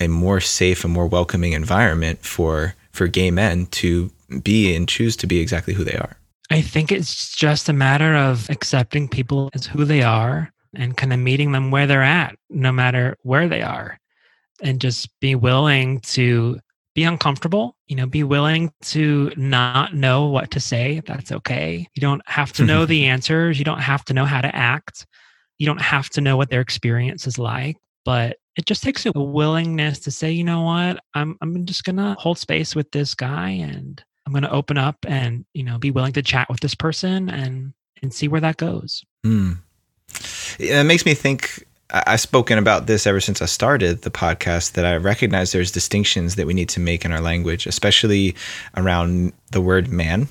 a 0.00 0.08
more 0.08 0.40
safe 0.40 0.84
and 0.84 0.92
more 0.92 1.06
welcoming 1.06 1.52
environment 1.52 2.24
for 2.24 2.74
for 2.92 3.06
gay 3.06 3.30
men 3.30 3.66
to 3.66 4.10
be 4.42 4.74
and 4.74 4.88
choose 4.88 5.16
to 5.16 5.26
be 5.26 5.38
exactly 5.38 5.74
who 5.74 5.84
they 5.84 5.96
are? 5.96 6.16
I 6.50 6.62
think 6.62 6.92
it's 6.92 7.34
just 7.34 7.68
a 7.68 7.72
matter 7.72 8.14
of 8.14 8.48
accepting 8.50 9.08
people 9.08 9.50
as 9.54 9.66
who 9.66 9.84
they 9.84 10.02
are 10.02 10.52
and 10.74 10.96
kind 10.96 11.12
of 11.12 11.18
meeting 11.18 11.52
them 11.52 11.70
where 11.70 11.86
they're 11.86 12.02
at, 12.02 12.36
no 12.50 12.70
matter 12.70 13.16
where 13.22 13.48
they 13.48 13.62
are, 13.62 13.98
and 14.62 14.80
just 14.80 15.08
be 15.20 15.34
willing 15.34 16.00
to 16.00 16.60
be 16.96 17.04
uncomfortable 17.04 17.76
you 17.86 17.94
know 17.94 18.06
be 18.06 18.24
willing 18.24 18.72
to 18.80 19.30
not 19.36 19.94
know 19.94 20.26
what 20.26 20.50
to 20.50 20.58
say 20.58 21.00
that's 21.06 21.30
okay. 21.30 21.86
You 21.94 22.00
don't 22.00 22.22
have 22.26 22.52
to 22.54 22.64
know 22.64 22.86
the 22.92 23.06
answers. 23.06 23.58
You 23.58 23.64
don't 23.64 23.82
have 23.82 24.04
to 24.06 24.14
know 24.14 24.24
how 24.24 24.40
to 24.40 24.54
act. 24.56 25.06
You 25.58 25.66
don't 25.66 25.80
have 25.80 26.08
to 26.10 26.20
know 26.20 26.36
what 26.36 26.50
their 26.50 26.60
experience 26.60 27.26
is 27.26 27.38
like 27.38 27.76
but 28.06 28.38
it 28.56 28.64
just 28.64 28.82
takes 28.82 29.04
a 29.04 29.12
willingness 29.12 29.98
to 30.00 30.10
say 30.10 30.30
you 30.30 30.44
know 30.44 30.62
what? 30.62 30.98
I'm 31.14 31.36
i'm 31.42 31.66
just 31.66 31.84
going 31.84 31.96
to 31.96 32.16
hold 32.18 32.38
space 32.38 32.74
with 32.74 32.90
this 32.92 33.14
guy 33.14 33.50
and 33.50 34.02
i'm 34.24 34.32
going 34.32 34.44
to 34.44 34.50
open 34.50 34.78
up 34.78 34.96
and 35.06 35.44
you 35.52 35.64
know 35.64 35.76
be 35.76 35.90
willing 35.90 36.14
to 36.14 36.22
chat 36.22 36.48
with 36.48 36.60
this 36.60 36.74
person 36.74 37.28
and 37.28 37.74
and 38.02 38.14
see 38.14 38.28
where 38.28 38.40
that 38.40 38.56
goes. 38.56 39.04
Mm. 39.24 39.58
it 40.58 40.84
makes 40.84 41.04
me 41.04 41.14
think 41.14 41.66
I've 41.90 42.20
spoken 42.20 42.58
about 42.58 42.86
this 42.86 43.06
ever 43.06 43.20
since 43.20 43.40
I 43.40 43.46
started 43.46 44.02
the 44.02 44.10
podcast 44.10 44.72
that 44.72 44.84
I 44.84 44.96
recognize 44.96 45.52
there's 45.52 45.70
distinctions 45.70 46.34
that 46.34 46.46
we 46.46 46.54
need 46.54 46.68
to 46.70 46.80
make 46.80 47.04
in 47.04 47.12
our 47.12 47.20
language, 47.20 47.66
especially 47.66 48.34
around 48.76 49.32
the 49.52 49.60
word 49.60 49.88
man 49.88 50.28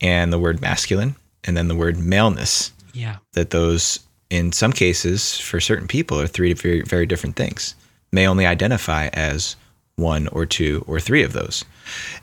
and 0.00 0.32
the 0.32 0.38
word 0.38 0.60
masculine 0.60 1.16
and 1.42 1.56
then 1.56 1.66
the 1.68 1.74
word 1.74 1.98
maleness. 1.98 2.72
Yeah. 2.92 3.16
That 3.32 3.50
those, 3.50 4.00
in 4.30 4.52
some 4.52 4.72
cases, 4.72 5.38
for 5.38 5.60
certain 5.60 5.88
people, 5.88 6.20
are 6.20 6.26
three 6.26 6.52
very, 6.52 6.82
very 6.82 7.04
different 7.04 7.36
things. 7.36 7.74
May 8.12 8.26
only 8.26 8.46
identify 8.46 9.08
as 9.08 9.56
one 9.96 10.28
or 10.28 10.46
two 10.46 10.84
or 10.86 11.00
three 11.00 11.22
of 11.22 11.32
those. 11.32 11.64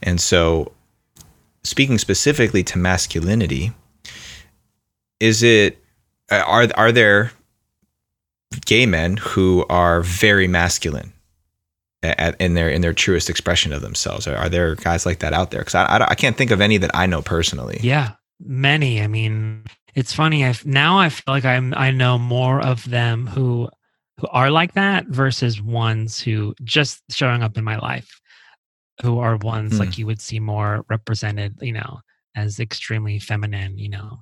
And 0.02 0.22
so, 0.22 0.72
speaking 1.64 1.98
specifically 1.98 2.64
to 2.64 2.78
masculinity, 2.78 3.74
is 5.20 5.44
it, 5.44 5.78
are, 6.32 6.68
are 6.76 6.92
there 6.92 7.32
gay 8.66 8.86
men 8.86 9.18
who 9.18 9.66
are 9.70 10.02
very 10.02 10.48
masculine 10.48 11.14
at, 12.04 12.40
in 12.40 12.54
their 12.54 12.70
in 12.70 12.82
their 12.82 12.94
truest 12.94 13.30
expression 13.30 13.74
of 13.74 13.82
themselves. 13.82 14.28
Are, 14.28 14.36
are 14.36 14.50
there 14.50 14.76
guys 14.76 15.06
like 15.06 15.20
that 15.20 15.34
out 15.34 15.52
there? 15.52 15.62
Because 15.62 15.76
I, 15.76 15.86
I, 15.86 16.10
I 16.10 16.16
can't 16.16 16.38
think 16.38 16.52
of 16.52 16.62
any 16.62 16.78
that 16.78 16.92
I 16.94 17.06
know 17.06 17.22
personally. 17.22 17.80
Yeah, 17.82 18.12
many. 18.40 19.02
I 19.02 19.08
mean, 19.08 19.64
it's 19.96 20.14
funny. 20.14 20.46
I 20.46 20.56
now 20.66 21.00
I 21.00 21.10
feel 21.10 21.24
like 21.34 21.46
I'm 21.46 21.74
I 21.76 21.92
know 21.92 22.18
more 22.18 22.62
of 22.62 22.90
them 22.90 23.28
who 23.28 23.70
who 24.20 24.28
are 24.28 24.52
like 24.52 24.74
that 24.74 25.08
versus 25.08 25.62
ones 25.62 26.20
who 26.20 26.54
just 26.64 27.02
showing 27.10 27.42
up 27.42 27.58
in 27.58 27.64
my 27.64 27.78
life, 27.78 28.20
who 29.02 29.20
are 29.20 29.38
ones 29.38 29.74
hmm. 29.74 29.80
like 29.80 29.98
you 29.98 30.06
would 30.06 30.22
see 30.22 30.40
more 30.40 30.86
represented. 30.90 31.58
You 31.62 31.74
know, 31.74 32.00
as 32.36 32.60
extremely 32.60 33.20
feminine. 33.20 33.78
You 33.78 33.90
know, 33.90 34.20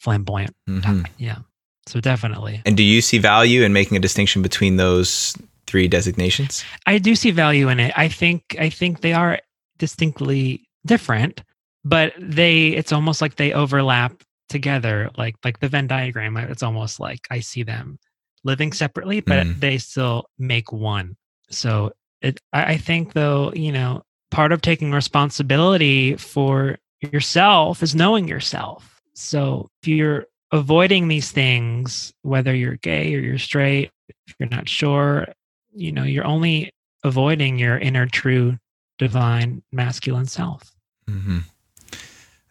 flamboyant. 0.00 0.54
Mm-hmm. 0.68 1.02
Yeah. 1.18 1.38
So 1.86 2.00
definitely. 2.00 2.62
And 2.64 2.76
do 2.76 2.82
you 2.82 3.00
see 3.00 3.18
value 3.18 3.62
in 3.62 3.72
making 3.72 3.96
a 3.96 4.00
distinction 4.00 4.42
between 4.42 4.76
those 4.76 5.36
three 5.66 5.88
designations? 5.88 6.64
I 6.86 6.98
do 6.98 7.14
see 7.14 7.30
value 7.30 7.68
in 7.68 7.80
it. 7.80 7.92
I 7.96 8.08
think 8.08 8.56
I 8.58 8.70
think 8.70 9.00
they 9.00 9.12
are 9.12 9.38
distinctly 9.78 10.66
different, 10.86 11.42
but 11.84 12.12
they 12.18 12.68
it's 12.68 12.92
almost 12.92 13.20
like 13.20 13.36
they 13.36 13.52
overlap 13.52 14.22
together 14.48 15.10
like 15.16 15.36
like 15.44 15.60
the 15.60 15.68
Venn 15.68 15.86
diagram. 15.86 16.36
It's 16.36 16.62
almost 16.62 17.00
like 17.00 17.26
I 17.30 17.40
see 17.40 17.62
them 17.62 17.98
living 18.44 18.72
separately, 18.72 19.20
but 19.20 19.46
mm. 19.46 19.60
they 19.60 19.78
still 19.78 20.26
make 20.38 20.72
one. 20.72 21.16
So 21.50 21.92
it, 22.20 22.40
I 22.52 22.76
think 22.76 23.12
though, 23.12 23.52
you 23.54 23.72
know, 23.72 24.02
part 24.30 24.52
of 24.52 24.62
taking 24.62 24.92
responsibility 24.92 26.16
for 26.16 26.78
yourself 27.00 27.82
is 27.82 27.94
knowing 27.94 28.28
yourself. 28.28 29.00
So 29.14 29.68
if 29.82 29.88
you're 29.88 30.26
avoiding 30.52 31.08
these 31.08 31.32
things, 31.32 32.12
whether 32.22 32.54
you're 32.54 32.76
gay 32.76 33.14
or 33.14 33.18
you're 33.18 33.38
straight, 33.38 33.90
if 34.08 34.34
you're 34.38 34.48
not 34.48 34.68
sure, 34.68 35.28
you 35.74 35.92
know, 35.92 36.04
you're 36.04 36.26
only 36.26 36.72
avoiding 37.02 37.58
your 37.58 37.78
inner 37.78 38.06
true 38.06 38.58
divine 38.98 39.62
masculine 39.72 40.26
self. 40.26 40.72
Mm-hmm. 41.08 41.38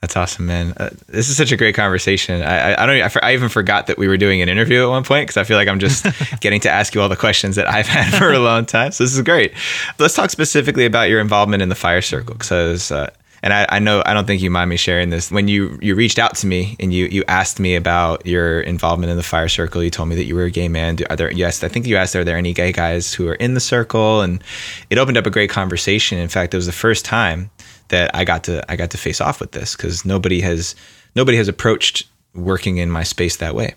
That's 0.03 0.17
awesome, 0.17 0.47
man. 0.47 0.73
Uh, 0.75 0.89
this 1.07 1.29
is 1.29 1.37
such 1.37 1.53
a 1.53 1.55
great 1.55 1.75
conversation. 1.75 2.41
I, 2.41 2.73
I, 2.73 2.83
I 2.83 2.85
don't. 2.85 3.01
I, 3.23 3.29
I, 3.29 3.33
even 3.35 3.47
forgot 3.47 3.87
that 3.87 3.97
we 3.97 4.09
were 4.09 4.17
doing 4.17 4.41
an 4.41 4.49
interview 4.49 4.83
at 4.83 4.89
one 4.89 5.05
point 5.05 5.27
because 5.27 5.37
I 5.37 5.45
feel 5.45 5.55
like 5.55 5.69
I'm 5.69 5.79
just 5.79 6.05
getting 6.41 6.59
to 6.59 6.69
ask 6.69 6.93
you 6.93 6.99
all 6.99 7.07
the 7.07 7.15
questions 7.15 7.55
that 7.55 7.69
I've 7.69 7.87
had 7.87 8.13
for 8.19 8.33
a 8.33 8.39
long 8.39 8.65
time. 8.65 8.91
So 8.91 9.05
this 9.05 9.15
is 9.15 9.21
great. 9.21 9.53
Let's 9.99 10.13
talk 10.13 10.29
specifically 10.29 10.83
about 10.83 11.07
your 11.07 11.21
involvement 11.21 11.63
in 11.63 11.69
the 11.69 11.75
Fire 11.75 12.01
Circle 12.01 12.35
because 12.35 12.91
uh, 12.91 13.11
and 13.43 13.53
I, 13.53 13.65
I, 13.67 13.79
know 13.79 14.01
I 14.05 14.13
don't 14.13 14.25
think 14.25 14.41
you 14.41 14.49
mind 14.49 14.69
me 14.69 14.77
sharing 14.77 15.09
this. 15.09 15.29
When 15.29 15.49
you 15.49 15.77
you 15.81 15.95
reached 15.95 16.17
out 16.17 16.35
to 16.37 16.47
me 16.47 16.77
and 16.79 16.93
you 16.93 17.07
you 17.07 17.25
asked 17.27 17.59
me 17.59 17.75
about 17.75 18.25
your 18.25 18.61
involvement 18.61 19.11
in 19.11 19.17
the 19.17 19.23
fire 19.23 19.49
circle, 19.49 19.83
you 19.83 19.89
told 19.89 20.07
me 20.07 20.15
that 20.15 20.23
you 20.23 20.33
were 20.33 20.45
a 20.45 20.49
gay 20.49 20.69
man. 20.69 20.97
Are 21.09 21.17
there 21.17 21.31
yes, 21.31 21.61
I 21.61 21.67
think 21.67 21.85
you 21.85 21.97
asked 21.97 22.15
are 22.15 22.23
there 22.23 22.37
any 22.37 22.53
gay 22.53 22.71
guys 22.71 23.13
who 23.13 23.27
are 23.27 23.35
in 23.35 23.53
the 23.53 23.59
circle, 23.59 24.21
and 24.21 24.41
it 24.89 24.97
opened 24.97 25.17
up 25.17 25.27
a 25.27 25.29
great 25.29 25.49
conversation. 25.49 26.17
In 26.17 26.29
fact, 26.29 26.53
it 26.53 26.57
was 26.57 26.67
the 26.67 26.71
first 26.71 27.03
time 27.03 27.51
that 27.89 28.09
I 28.15 28.23
got 28.23 28.45
to 28.45 28.63
I 28.71 28.77
got 28.77 28.91
to 28.91 28.97
face 28.97 29.19
off 29.19 29.41
with 29.41 29.51
this 29.51 29.75
because 29.75 30.05
nobody 30.05 30.39
has 30.39 30.73
nobody 31.13 31.37
has 31.37 31.49
approached 31.49 32.07
working 32.33 32.77
in 32.77 32.89
my 32.89 33.03
space 33.03 33.35
that 33.37 33.55
way, 33.55 33.75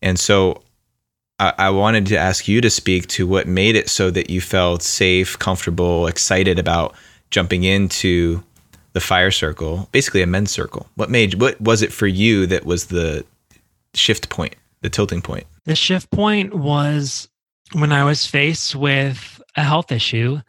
and 0.00 0.16
so 0.16 0.62
I, 1.40 1.54
I 1.58 1.70
wanted 1.70 2.06
to 2.06 2.16
ask 2.16 2.46
you 2.46 2.60
to 2.60 2.70
speak 2.70 3.08
to 3.08 3.26
what 3.26 3.48
made 3.48 3.74
it 3.74 3.88
so 3.88 4.12
that 4.12 4.30
you 4.30 4.40
felt 4.40 4.80
safe, 4.80 5.36
comfortable, 5.40 6.06
excited 6.06 6.60
about 6.60 6.94
jumping 7.30 7.64
into 7.64 8.44
the 8.92 9.00
fire 9.00 9.30
circle, 9.30 9.88
basically 9.92 10.22
a 10.22 10.26
men's 10.26 10.50
circle. 10.50 10.86
What 10.94 11.10
made 11.10 11.40
what 11.40 11.60
was 11.60 11.82
it 11.82 11.92
for 11.92 12.06
you 12.06 12.46
that 12.46 12.64
was 12.64 12.86
the 12.86 13.24
shift 13.94 14.28
point, 14.28 14.56
the 14.82 14.90
tilting 14.90 15.22
point? 15.22 15.46
The 15.64 15.76
shift 15.76 16.10
point 16.10 16.54
was 16.54 17.28
when 17.72 17.92
I 17.92 18.04
was 18.04 18.26
faced 18.26 18.74
with 18.74 19.40
a 19.56 19.62
health 19.62 19.92
issue, 19.92 20.40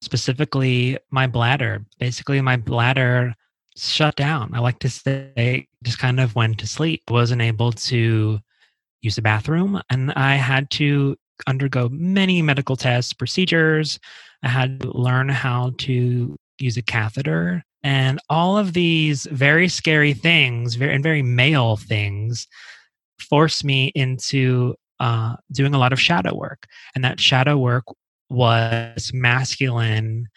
specifically 0.00 0.98
my 1.10 1.26
bladder. 1.26 1.84
Basically, 1.98 2.40
my 2.40 2.56
bladder 2.56 3.34
shut 3.76 4.16
down. 4.16 4.54
I 4.54 4.60
like 4.60 4.78
to 4.80 4.90
say 4.90 5.66
just 5.82 5.98
kind 5.98 6.20
of 6.20 6.34
went 6.34 6.58
to 6.58 6.66
sleep. 6.66 7.02
Wasn't 7.10 7.42
able 7.42 7.72
to 7.72 8.38
use 9.02 9.16
the 9.16 9.22
bathroom 9.22 9.80
and 9.88 10.12
I 10.12 10.34
had 10.34 10.70
to 10.72 11.16
undergo 11.46 11.88
many 11.90 12.42
medical 12.42 12.76
tests, 12.76 13.14
procedures. 13.14 13.98
I 14.42 14.48
had 14.48 14.80
to 14.80 14.96
learn 14.96 15.28
how 15.28 15.72
to 15.78 16.36
use 16.58 16.76
a 16.76 16.82
catheter 16.82 17.64
and 17.82 18.20
all 18.28 18.58
of 18.58 18.72
these 18.72 19.26
very 19.30 19.68
scary 19.68 20.12
things 20.12 20.74
very, 20.74 20.94
and 20.94 21.02
very 21.02 21.22
male 21.22 21.76
things 21.76 22.46
forced 23.18 23.64
me 23.64 23.92
into 23.94 24.74
uh, 24.98 25.36
doing 25.52 25.74
a 25.74 25.78
lot 25.78 25.92
of 25.92 26.00
shadow 26.00 26.34
work. 26.34 26.66
And 26.94 27.04
that 27.04 27.20
shadow 27.20 27.56
work 27.56 27.84
was 28.28 29.10
masculine 29.14 30.28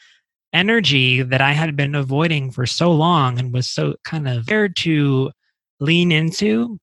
energy 0.54 1.22
that 1.22 1.42
I 1.42 1.52
had 1.52 1.76
been 1.76 1.96
avoiding 1.96 2.52
for 2.52 2.66
so 2.66 2.92
long 2.92 3.40
and 3.40 3.54
was 3.54 3.68
so 3.68 3.96
kind 4.04 4.28
of 4.28 4.44
scared 4.44 4.76
to 4.78 5.32
lean 5.80 6.12
into 6.12 6.80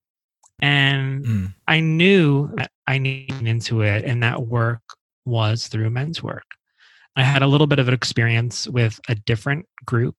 and 0.61 1.25
mm. 1.25 1.55
I 1.67 1.81
knew 1.81 2.51
that 2.57 2.71
I 2.87 2.99
needed 2.99 3.47
into 3.47 3.83
it, 3.83 4.05
and 4.05 4.23
that 4.23 4.47
work 4.47 4.83
was 5.25 5.69
through 5.69 5.91
men's 5.91 6.23
work. 6.23 6.45
I 7.17 7.23
had 7.23 7.43
a 7.43 7.47
little 7.47 7.67
bit 7.67 7.79
of 7.79 7.89
an 7.89 7.95
experience 7.95 8.69
with 8.69 9.01
a 9.09 9.15
different 9.15 9.67
group. 9.85 10.17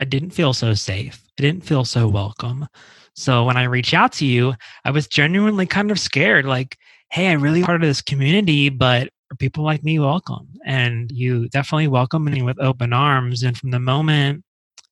I 0.00 0.04
didn't 0.04 0.30
feel 0.30 0.52
so 0.52 0.74
safe. 0.74 1.22
I 1.38 1.42
didn't 1.42 1.64
feel 1.64 1.84
so 1.84 2.08
welcome. 2.08 2.66
So 3.14 3.44
when 3.44 3.56
I 3.56 3.64
reached 3.64 3.94
out 3.94 4.12
to 4.14 4.26
you, 4.26 4.54
I 4.84 4.90
was 4.90 5.06
genuinely 5.06 5.66
kind 5.66 5.90
of 5.90 6.00
scared 6.00 6.46
like, 6.46 6.76
hey, 7.10 7.28
I'm 7.28 7.40
really 7.40 7.62
part 7.62 7.82
of 7.82 7.88
this 7.88 8.02
community, 8.02 8.68
but 8.68 9.08
are 9.30 9.36
people 9.36 9.64
like 9.64 9.84
me 9.84 9.98
welcome? 9.98 10.48
And 10.64 11.10
you 11.12 11.48
definitely 11.48 11.88
welcomed 11.88 12.24
me 12.24 12.42
with 12.42 12.60
open 12.60 12.92
arms. 12.92 13.42
And 13.42 13.56
from 13.56 13.70
the 13.70 13.78
moment 13.78 14.44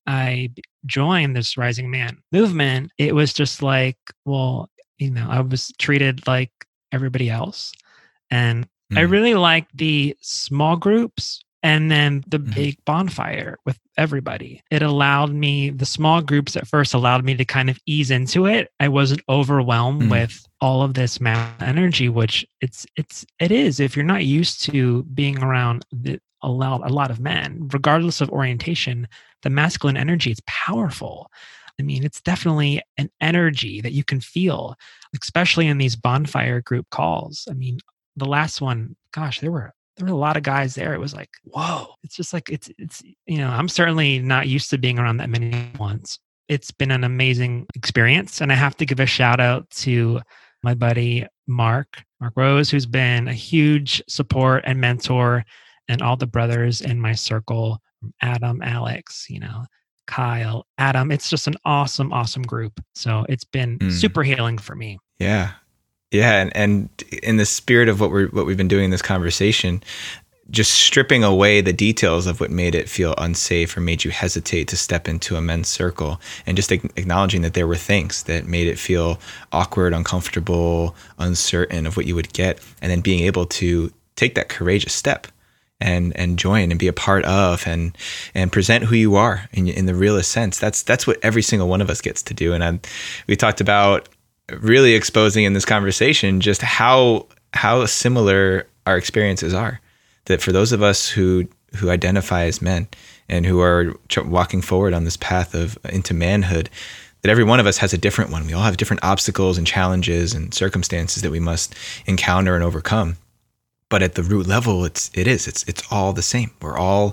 I 0.07 0.51
joined 0.87 1.37
this 1.37 1.57
Rising 1.57 1.91
Man 1.91 2.19
movement, 2.31 2.93
it 2.99 3.15
was 3.15 3.33
just 3.33 3.63
like, 3.63 3.99
well, 4.25 4.69
you 4.99 5.11
know, 5.11 5.27
I 5.29 5.41
was 5.41 5.73
treated 5.79 6.27
like 6.27 6.53
everybody 6.93 7.29
else. 7.29 7.73
And 8.31 8.69
mm. 8.93 8.99
I 8.99 9.03
really 9.03 9.35
like 9.35 9.67
the 9.75 10.17
small 10.21 10.77
groups 10.77 11.43
and 11.63 11.91
then 11.91 12.25
the 12.27 12.39
mm. 12.39 12.55
big 12.55 12.85
bonfire 12.85 13.57
with 13.65 13.79
everybody. 13.97 14.63
It 14.71 14.83
allowed 14.83 15.33
me, 15.33 15.71
the 15.71 15.87
small 15.87 16.21
groups 16.21 16.57
at 16.57 16.67
first 16.67 16.95
allowed 16.95 17.25
me 17.25 17.37
to 17.37 17.45
kind 17.45 17.71
of 17.71 17.79
ease 17.87 18.11
into 18.11 18.47
it. 18.47 18.71
I 18.81 18.89
wasn't 18.89 19.23
overwhelmed 19.29 20.03
mm. 20.03 20.11
with 20.11 20.45
all 20.61 20.83
of 20.83 20.95
this 20.95 21.21
mass 21.21 21.51
energy, 21.61 22.09
which 22.09 22.45
it's, 22.61 22.87
it's, 22.97 23.25
it 23.39 23.53
is. 23.53 23.81
If 23.81 23.97
you're 23.97 24.05
not 24.05 24.25
used 24.25 24.65
to 24.65 25.05
being 25.05 25.43
around 25.43 25.85
the, 25.93 26.19
a 26.43 26.49
lot, 26.49 26.85
a 26.85 26.93
lot 26.93 27.11
of 27.11 27.21
men, 27.21 27.69
regardless 27.73 28.21
of 28.21 28.31
orientation, 28.31 29.07
the 29.43 29.51
masculine 29.51 29.97
energy 29.97 30.33
is 30.33 30.41
powerful. 30.47 31.31
I 31.79 31.85
mean, 31.85 32.05
it's 32.05 32.21
definitely 32.21 32.83
an 32.99 33.11
energy 33.21 33.81
that 33.81 33.93
you 33.93 34.05
can 34.05 34.21
feel, 34.21 34.75
especially 35.21 35.69
in 35.69 35.79
these 35.79 35.97
bonfire 35.97 36.61
group 36.61 36.91
calls. 36.91 37.47
I 37.49 37.55
mean, 37.55 37.79
the 38.17 38.27
last 38.27 38.61
one, 38.61 38.97
gosh, 39.13 39.41
there 39.41 39.53
were 39.53 39.73
there 39.97 40.07
were 40.07 40.13
a 40.13 40.17
lot 40.17 40.37
of 40.37 40.43
guys 40.43 40.75
there. 40.75 40.95
It 40.95 41.01
was 41.01 41.15
like, 41.15 41.31
whoa. 41.45 41.95
It's 42.03 42.17
just 42.17 42.33
like 42.33 42.49
it's 42.51 42.71
it's 42.79 43.03
you 43.27 43.39
know, 43.39 43.49
I'm 43.49 43.69
certainly 43.69 44.19
not 44.19 44.49
used 44.49 44.71
to 44.71 44.79
being 44.79 44.99
around 44.99 45.19
that 45.19 45.31
many 45.31 45.71
ones. 45.79 46.19
It's 46.49 46.71
been 46.71 46.91
an 46.91 47.05
amazing 47.05 47.67
experience. 47.75 48.41
And 48.41 48.53
I 48.53 48.57
have 48.57 48.77
to 48.79 48.87
give 48.87 49.01
a 49.01 49.07
shout 49.07 49.41
out 49.41 49.69
to 49.71 50.21
my 50.63 50.75
buddy 50.75 51.27
Mark, 51.47 52.03
Mark 52.21 52.35
Rose, 52.37 52.71
who's 52.71 52.87
been 52.87 53.29
a 53.29 53.33
huge 53.33 54.03
support 54.09 54.65
and 54.67 54.81
mentor, 54.81 55.45
and 55.89 56.03
all 56.03 56.17
the 56.17 56.27
brothers 56.27 56.81
in 56.81 57.01
my 57.01 57.15
circle, 57.15 57.81
Adam, 58.21 58.63
Alex, 58.63 59.27
you 59.29 59.41
know, 59.41 59.65
Kyle, 60.07 60.67
Adam. 60.79 61.11
It's 61.11 61.31
just 61.31 61.47
an 61.47 61.57
awesome, 61.65 62.13
awesome 62.13 62.43
group. 62.43 62.81
So 62.95 63.25
it's 63.29 63.45
been 63.45 63.79
mm. 63.79 63.91
super 63.91 64.23
healing 64.23 64.59
for 64.59 64.75
me. 64.75 64.99
Yeah. 65.19 65.53
Yeah. 66.13 66.43
And, 66.43 66.55
and 66.55 66.89
in 67.23 67.39
the 67.39 67.47
spirit 67.47 67.89
of 67.89 67.99
what 67.99 68.11
we're 68.11 68.29
what 68.29 68.47
we've 68.47 68.57
been 68.57 68.69
doing 68.69 68.85
in 68.85 68.91
this 68.91 69.03
conversation, 69.03 69.83
just 70.51 70.73
stripping 70.73 71.25
away 71.25 71.63
the 71.63 71.73
details 71.73 72.27
of 72.27 72.39
what 72.39 72.51
made 72.51 72.75
it 72.75 72.89
feel 72.89 73.15
unsafe 73.17 73.75
or 73.75 73.81
made 73.81 74.05
you 74.05 74.11
hesitate 74.11 74.69
to 74.69 74.77
step 74.77 75.09
into 75.09 75.37
a 75.37 75.41
men's 75.41 75.69
circle 75.69 76.21
and 76.47 76.57
just 76.57 76.71
acknowledging 76.71 77.41
that 77.41 77.55
there 77.55 77.67
were 77.67 77.77
things 77.77 78.25
that 78.25 78.47
made 78.47 78.67
it 78.67 78.79
feel 78.79 79.19
awkward, 79.53 79.95
uncomfortable, 79.95 80.95
uncertain 81.19 81.87
of 81.87 81.97
what 81.97 82.07
you 82.07 82.15
would 82.15 82.33
get, 82.35 82.61
and 82.83 82.91
then 82.91 83.01
being 83.01 83.21
able 83.21 83.47
to 83.47 83.91
take 84.15 84.35
that 84.35 84.51
courageous 84.51 84.93
step 84.93 85.27
and 85.81 86.15
and 86.17 86.39
join 86.39 86.71
and 86.71 86.79
be 86.79 86.89
a 86.89 86.93
part 86.93 87.25
of 87.25 87.67
and 87.67 87.97
and 88.35 88.53
present 88.53 88.85
who 88.85 88.95
you 88.95 89.17
are 89.17 89.49
in 89.53 89.67
in 89.67 89.87
the 89.87 89.95
realest 89.95 90.31
sense. 90.31 90.59
That's 90.59 90.83
that's 90.83 91.07
what 91.07 91.19
every 91.23 91.43
single 91.43 91.69
one 91.69 91.81
of 91.81 91.89
us 91.89 92.03
gets 92.03 92.23
to 92.25 92.35
do. 92.35 92.53
And 92.53 92.63
I, 92.63 92.79
we 93.27 93.35
talked 93.35 93.63
about 93.63 94.11
really 94.61 94.95
exposing 94.95 95.45
in 95.45 95.53
this 95.53 95.65
conversation 95.65 96.41
just 96.41 96.63
how 96.63 97.27
how 97.55 97.85
similar 97.87 98.67
our 98.87 98.97
experiences 98.97 99.55
are. 99.55 99.81
That 100.27 100.41
for 100.41 100.53
those 100.53 100.73
of 100.73 100.83
us 100.83 101.09
who 101.09 101.49
who 101.77 101.91
identify 101.91 102.45
as 102.45 102.61
men 102.61 102.89
and 103.29 103.47
who 103.47 103.61
are 103.61 103.95
walking 104.25 104.61
forward 104.61 104.93
on 104.93 105.05
this 105.05 105.17
path 105.17 105.55
of 105.55 105.79
into 105.89 106.15
manhood, 106.15 106.69
that 107.23 107.31
every 107.31 107.45
one 107.45 107.61
of 107.61 107.67
us 107.67 107.79
has 107.79 107.93
a 107.93 107.99
different 107.99 108.31
one. 108.31 108.47
We 108.47 108.53
all 108.53 108.63
have 108.63 108.77
different 108.77 109.05
obstacles 109.05 109.59
and 109.59 109.67
challenges 109.67 110.35
and 110.35 110.53
circumstances 110.53 111.23
that 111.23 111.31
we 111.31 111.41
must 111.41 111.75
encounter 112.07 112.55
and 112.55 112.65
overcome. 112.65 113.17
But 113.89 114.03
at 114.03 114.15
the 114.15 114.23
root 114.23 114.47
level 114.47 114.85
it's 114.85 115.11
it 115.15 115.27
is. 115.27 115.47
It's 115.47 115.63
it's 115.65 115.83
all 115.91 116.13
the 116.13 116.23
same. 116.23 116.51
We're 116.61 116.79
all 116.79 117.13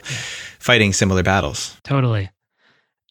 fighting 0.59 0.93
similar 0.93 1.23
battles. 1.23 1.77
Totally. 1.83 2.29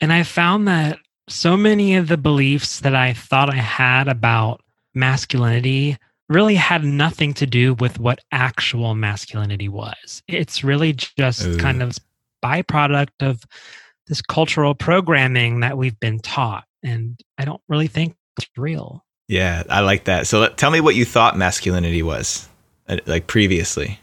And 0.00 0.12
i 0.12 0.22
found 0.22 0.68
that 0.68 0.98
so 1.28 1.56
many 1.56 1.96
of 1.96 2.08
the 2.08 2.16
beliefs 2.16 2.80
that 2.80 2.94
i 2.94 3.12
thought 3.12 3.52
i 3.52 3.56
had 3.56 4.08
about 4.08 4.60
masculinity 4.94 5.96
really 6.28 6.54
had 6.54 6.84
nothing 6.84 7.32
to 7.32 7.46
do 7.46 7.74
with 7.74 7.98
what 7.98 8.20
actual 8.32 8.94
masculinity 8.94 9.68
was 9.68 10.22
it's 10.28 10.64
really 10.64 10.92
just 10.92 11.46
Ooh. 11.46 11.56
kind 11.58 11.82
of 11.82 11.96
byproduct 12.44 13.08
of 13.20 13.42
this 14.06 14.22
cultural 14.22 14.74
programming 14.74 15.60
that 15.60 15.76
we've 15.76 15.98
been 16.00 16.18
taught 16.18 16.64
and 16.82 17.20
i 17.38 17.44
don't 17.44 17.62
really 17.68 17.88
think 17.88 18.16
it's 18.36 18.48
real 18.56 19.04
yeah 19.28 19.62
i 19.68 19.80
like 19.80 20.04
that 20.04 20.26
so 20.26 20.48
tell 20.48 20.70
me 20.70 20.80
what 20.80 20.94
you 20.94 21.04
thought 21.04 21.36
masculinity 21.36 22.02
was 22.02 22.48
uh, 22.88 22.96
like 23.06 23.26
previously? 23.26 24.00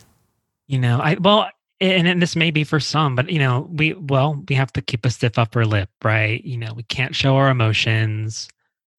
You 0.67 0.79
know, 0.79 0.99
I 0.99 1.15
well, 1.15 1.49
and, 1.81 2.07
and 2.07 2.21
this 2.21 2.35
may 2.35 2.51
be 2.51 2.63
for 2.63 2.79
some, 2.79 3.15
but 3.15 3.29
you 3.29 3.39
know, 3.39 3.67
we 3.71 3.93
well, 3.93 4.41
we 4.47 4.55
have 4.55 4.71
to 4.73 4.81
keep 4.81 5.05
a 5.05 5.09
stiff 5.09 5.37
upper 5.37 5.65
lip, 5.65 5.89
right? 6.03 6.43
You 6.43 6.57
know, 6.57 6.73
we 6.73 6.83
can't 6.83 7.15
show 7.15 7.35
our 7.35 7.49
emotions, 7.49 8.47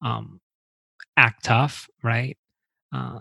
um, 0.01 0.39
act 1.15 1.45
tough, 1.45 1.89
right? 2.03 2.37
Uh, 2.93 3.19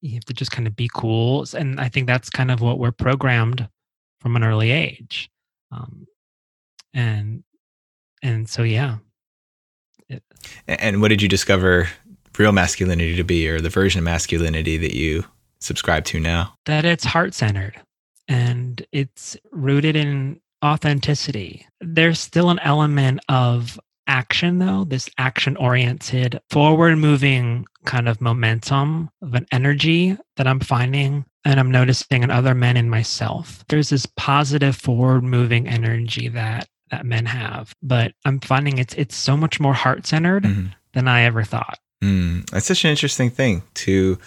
you 0.00 0.14
have 0.14 0.24
to 0.24 0.34
just 0.34 0.50
kind 0.50 0.66
of 0.66 0.74
be 0.74 0.90
cool, 0.92 1.44
and 1.56 1.80
I 1.80 1.88
think 1.88 2.06
that's 2.06 2.30
kind 2.30 2.50
of 2.50 2.60
what 2.60 2.78
we're 2.78 2.92
programmed 2.92 3.68
from 4.20 4.36
an 4.36 4.44
early 4.44 4.70
age, 4.70 5.30
um, 5.70 6.06
and 6.92 7.44
and 8.22 8.48
so 8.48 8.62
yeah. 8.62 8.96
It, 10.08 10.24
and 10.66 11.00
what 11.00 11.08
did 11.08 11.22
you 11.22 11.28
discover 11.28 11.88
real 12.36 12.52
masculinity 12.52 13.14
to 13.14 13.24
be, 13.24 13.48
or 13.48 13.60
the 13.60 13.68
version 13.68 14.00
of 14.00 14.04
masculinity 14.04 14.78
that 14.78 14.96
you 14.96 15.24
subscribe 15.60 16.04
to 16.06 16.18
now? 16.18 16.54
That 16.66 16.84
it's 16.84 17.04
heart 17.04 17.34
centered 17.34 17.80
and 18.28 18.84
it's 18.92 19.36
rooted 19.50 19.96
in 19.96 20.40
authenticity. 20.64 21.66
There's 21.80 22.20
still 22.20 22.50
an 22.50 22.58
element 22.60 23.20
of 23.28 23.78
action, 24.06 24.58
though, 24.58 24.84
this 24.84 25.08
action 25.18 25.56
oriented, 25.56 26.40
forward 26.50 26.96
moving 26.96 27.66
kind 27.84 28.08
of 28.08 28.20
momentum 28.20 29.10
of 29.22 29.34
an 29.34 29.46
energy 29.52 30.16
that 30.36 30.46
I'm 30.46 30.60
finding 30.60 31.24
and 31.44 31.58
I'm 31.58 31.70
noticing 31.70 32.22
in 32.22 32.30
other 32.30 32.54
men 32.54 32.76
and 32.76 32.90
myself. 32.90 33.64
There's 33.68 33.88
this 33.88 34.06
positive 34.16 34.76
forward 34.76 35.22
moving 35.22 35.66
energy 35.66 36.28
that 36.28 36.68
that 36.90 37.06
men 37.06 37.26
have. 37.26 37.72
But 37.82 38.12
I'm 38.24 38.40
finding 38.40 38.78
it's 38.78 38.94
it's 38.94 39.16
so 39.16 39.36
much 39.36 39.60
more 39.60 39.74
heart 39.74 40.06
centered 40.06 40.44
mm-hmm. 40.44 40.66
than 40.92 41.08
I 41.08 41.22
ever 41.22 41.44
thought. 41.44 41.78
Mm, 42.02 42.48
that's 42.50 42.66
such 42.66 42.84
an 42.84 42.90
interesting 42.90 43.30
thing 43.30 43.62
to 43.74 44.18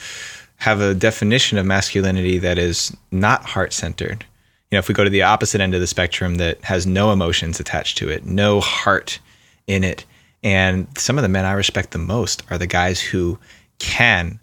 have 0.64 0.80
a 0.80 0.94
definition 0.94 1.58
of 1.58 1.66
masculinity 1.66 2.38
that 2.38 2.58
is 2.58 2.96
not 3.12 3.44
heart 3.44 3.74
centered. 3.74 4.26
You 4.72 4.78
know, 4.78 4.80
if 4.80 4.88
we 4.88 4.94
go 4.94 5.04
to 5.04 5.10
the 5.10 5.24
opposite 5.24 5.60
end 5.60 5.76
of 5.76 5.82
the 5.82 5.88
spectrum 5.88 6.36
that 6.36 6.64
has 6.64 6.88
no 6.88 7.12
emotions 7.12 7.60
attached 7.60 7.98
to 7.98 8.08
it, 8.08 8.26
no 8.26 8.62
heart 8.62 9.20
in 9.68 9.84
it, 9.84 10.06
and 10.42 10.88
some 10.98 11.18
of 11.18 11.22
the 11.22 11.28
men 11.28 11.44
I 11.44 11.52
respect 11.52 11.92
the 11.92 11.98
most 11.98 12.44
are 12.50 12.58
the 12.58 12.66
guys 12.66 13.02
who 13.02 13.38
can 13.80 14.40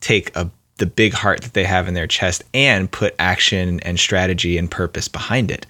take 0.00 0.34
a 0.34 0.50
the 0.78 0.86
big 0.86 1.12
heart 1.12 1.42
that 1.42 1.52
they 1.52 1.64
have 1.64 1.86
in 1.86 1.92
their 1.92 2.06
chest 2.06 2.44
and 2.54 2.90
put 2.90 3.14
action 3.18 3.80
and 3.80 4.00
strategy 4.00 4.56
and 4.56 4.70
purpose 4.70 5.06
behind 5.06 5.50
it. 5.50 5.66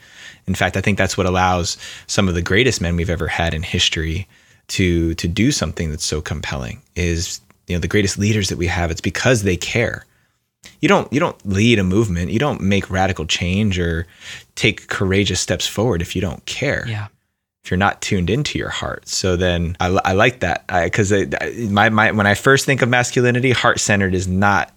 In 0.47 0.55
fact, 0.55 0.77
I 0.77 0.81
think 0.81 0.97
that's 0.97 1.17
what 1.17 1.27
allows 1.27 1.77
some 2.07 2.29
of 2.29 2.35
the 2.35 2.43
greatest 2.43 2.81
men 2.81 2.95
we've 2.95 3.11
ever 3.11 3.27
had 3.27 3.53
in 3.53 3.65
history 3.65 4.29
to 4.69 5.17
to 5.17 5.27
do 5.27 5.51
something 5.51 5.91
that's 5.91 6.05
so 6.05 6.21
compelling 6.21 6.83
is 6.95 7.41
you 7.69 7.77
know 7.77 7.81
the 7.81 7.89
greatest 7.89 8.19
leaders 8.19 8.49
that 8.49 8.59
we 8.59 8.67
have 8.67 8.91
it's 8.91 9.01
because 9.01 9.43
they 9.43 9.57
care. 9.57 10.05
You 10.81 10.89
don't 10.89 11.13
you 11.13 11.21
don't 11.21 11.37
lead 11.47 11.79
a 11.79 11.85
movement. 11.85 12.31
You 12.31 12.39
don't 12.39 12.61
make 12.61 12.91
radical 12.91 13.27
change 13.27 13.79
or 13.79 14.07
take 14.55 14.89
courageous 14.89 15.41
steps 15.41 15.67
forward 15.67 16.03
if 16.03 16.17
you 16.17 16.23
don't 16.23 16.45
care. 16.47 16.85
Yeah. 16.89 17.09
If 17.65 17.71
you're 17.71 17.79
not 17.79 18.01
tuned 18.01 18.31
into 18.31 18.59
your 18.59 18.71
heart. 18.71 19.07
So 19.09 19.37
then 19.37 19.77
i, 19.81 19.87
I 19.87 20.13
like 20.13 20.41
that. 20.41 20.67
Because 20.67 21.13
my, 21.71 21.89
my 21.91 22.13
when 22.13 22.27
i 22.27 22.35
first 22.35 22.67
think 22.67 22.83
of 22.83 22.89
masculinity 22.89 23.53
heart 23.53 23.81
centered 23.81 24.15
is 24.15 24.27
not 24.27 24.75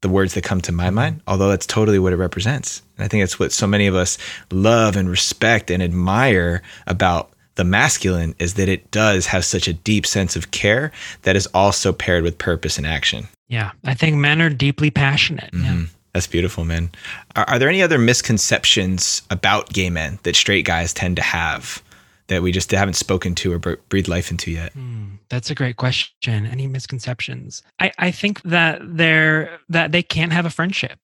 the 0.00 0.08
words 0.08 0.34
that 0.34 0.42
come 0.42 0.60
to 0.60 0.72
my 0.72 0.90
mind 0.90 1.20
although 1.28 1.48
that's 1.48 1.66
totally 1.66 1.98
what 1.98 2.12
it 2.12 2.16
represents. 2.16 2.82
And 2.96 3.04
i 3.04 3.08
think 3.08 3.22
that's 3.22 3.38
what 3.38 3.52
so 3.52 3.66
many 3.66 3.86
of 3.86 3.94
us 3.94 4.18
love 4.50 4.96
and 4.96 5.08
respect 5.08 5.70
and 5.70 5.82
admire 5.82 6.62
about 6.86 7.31
the 7.54 7.64
masculine 7.64 8.34
is 8.38 8.54
that 8.54 8.68
it 8.68 8.90
does 8.90 9.26
have 9.26 9.44
such 9.44 9.68
a 9.68 9.72
deep 9.72 10.06
sense 10.06 10.36
of 10.36 10.50
care 10.50 10.92
that 11.22 11.36
is 11.36 11.46
also 11.48 11.92
paired 11.92 12.24
with 12.24 12.38
purpose 12.38 12.78
and 12.78 12.86
action. 12.86 13.28
Yeah, 13.48 13.72
I 13.84 13.94
think 13.94 14.16
men 14.16 14.40
are 14.40 14.50
deeply 14.50 14.90
passionate. 14.90 15.52
Mm-hmm. 15.52 15.64
Yeah. 15.64 15.86
That's 16.14 16.26
beautiful, 16.26 16.64
man. 16.64 16.90
Are, 17.36 17.44
are, 17.48 17.58
there 17.58 17.68
any 17.68 17.82
other 17.82 17.98
misconceptions 17.98 19.22
about 19.30 19.72
gay 19.72 19.88
men 19.88 20.18
that 20.24 20.36
straight 20.36 20.66
guys 20.66 20.92
tend 20.92 21.16
to 21.16 21.22
have 21.22 21.82
that 22.26 22.42
we 22.42 22.52
just 22.52 22.70
haven't 22.70 22.94
spoken 22.94 23.34
to 23.36 23.52
or 23.52 23.58
breathed 23.58 24.08
life 24.08 24.30
into 24.30 24.50
yet? 24.50 24.74
Mm, 24.74 25.18
that's 25.28 25.50
a 25.50 25.54
great 25.54 25.76
question. 25.76 26.46
Any 26.46 26.66
misconceptions? 26.66 27.62
I, 27.80 27.92
I 27.98 28.10
think 28.10 28.42
that 28.42 28.80
they're 28.82 29.58
that 29.70 29.92
they 29.92 30.02
can't 30.02 30.32
have 30.32 30.46
a 30.46 30.50
friendship, 30.50 30.98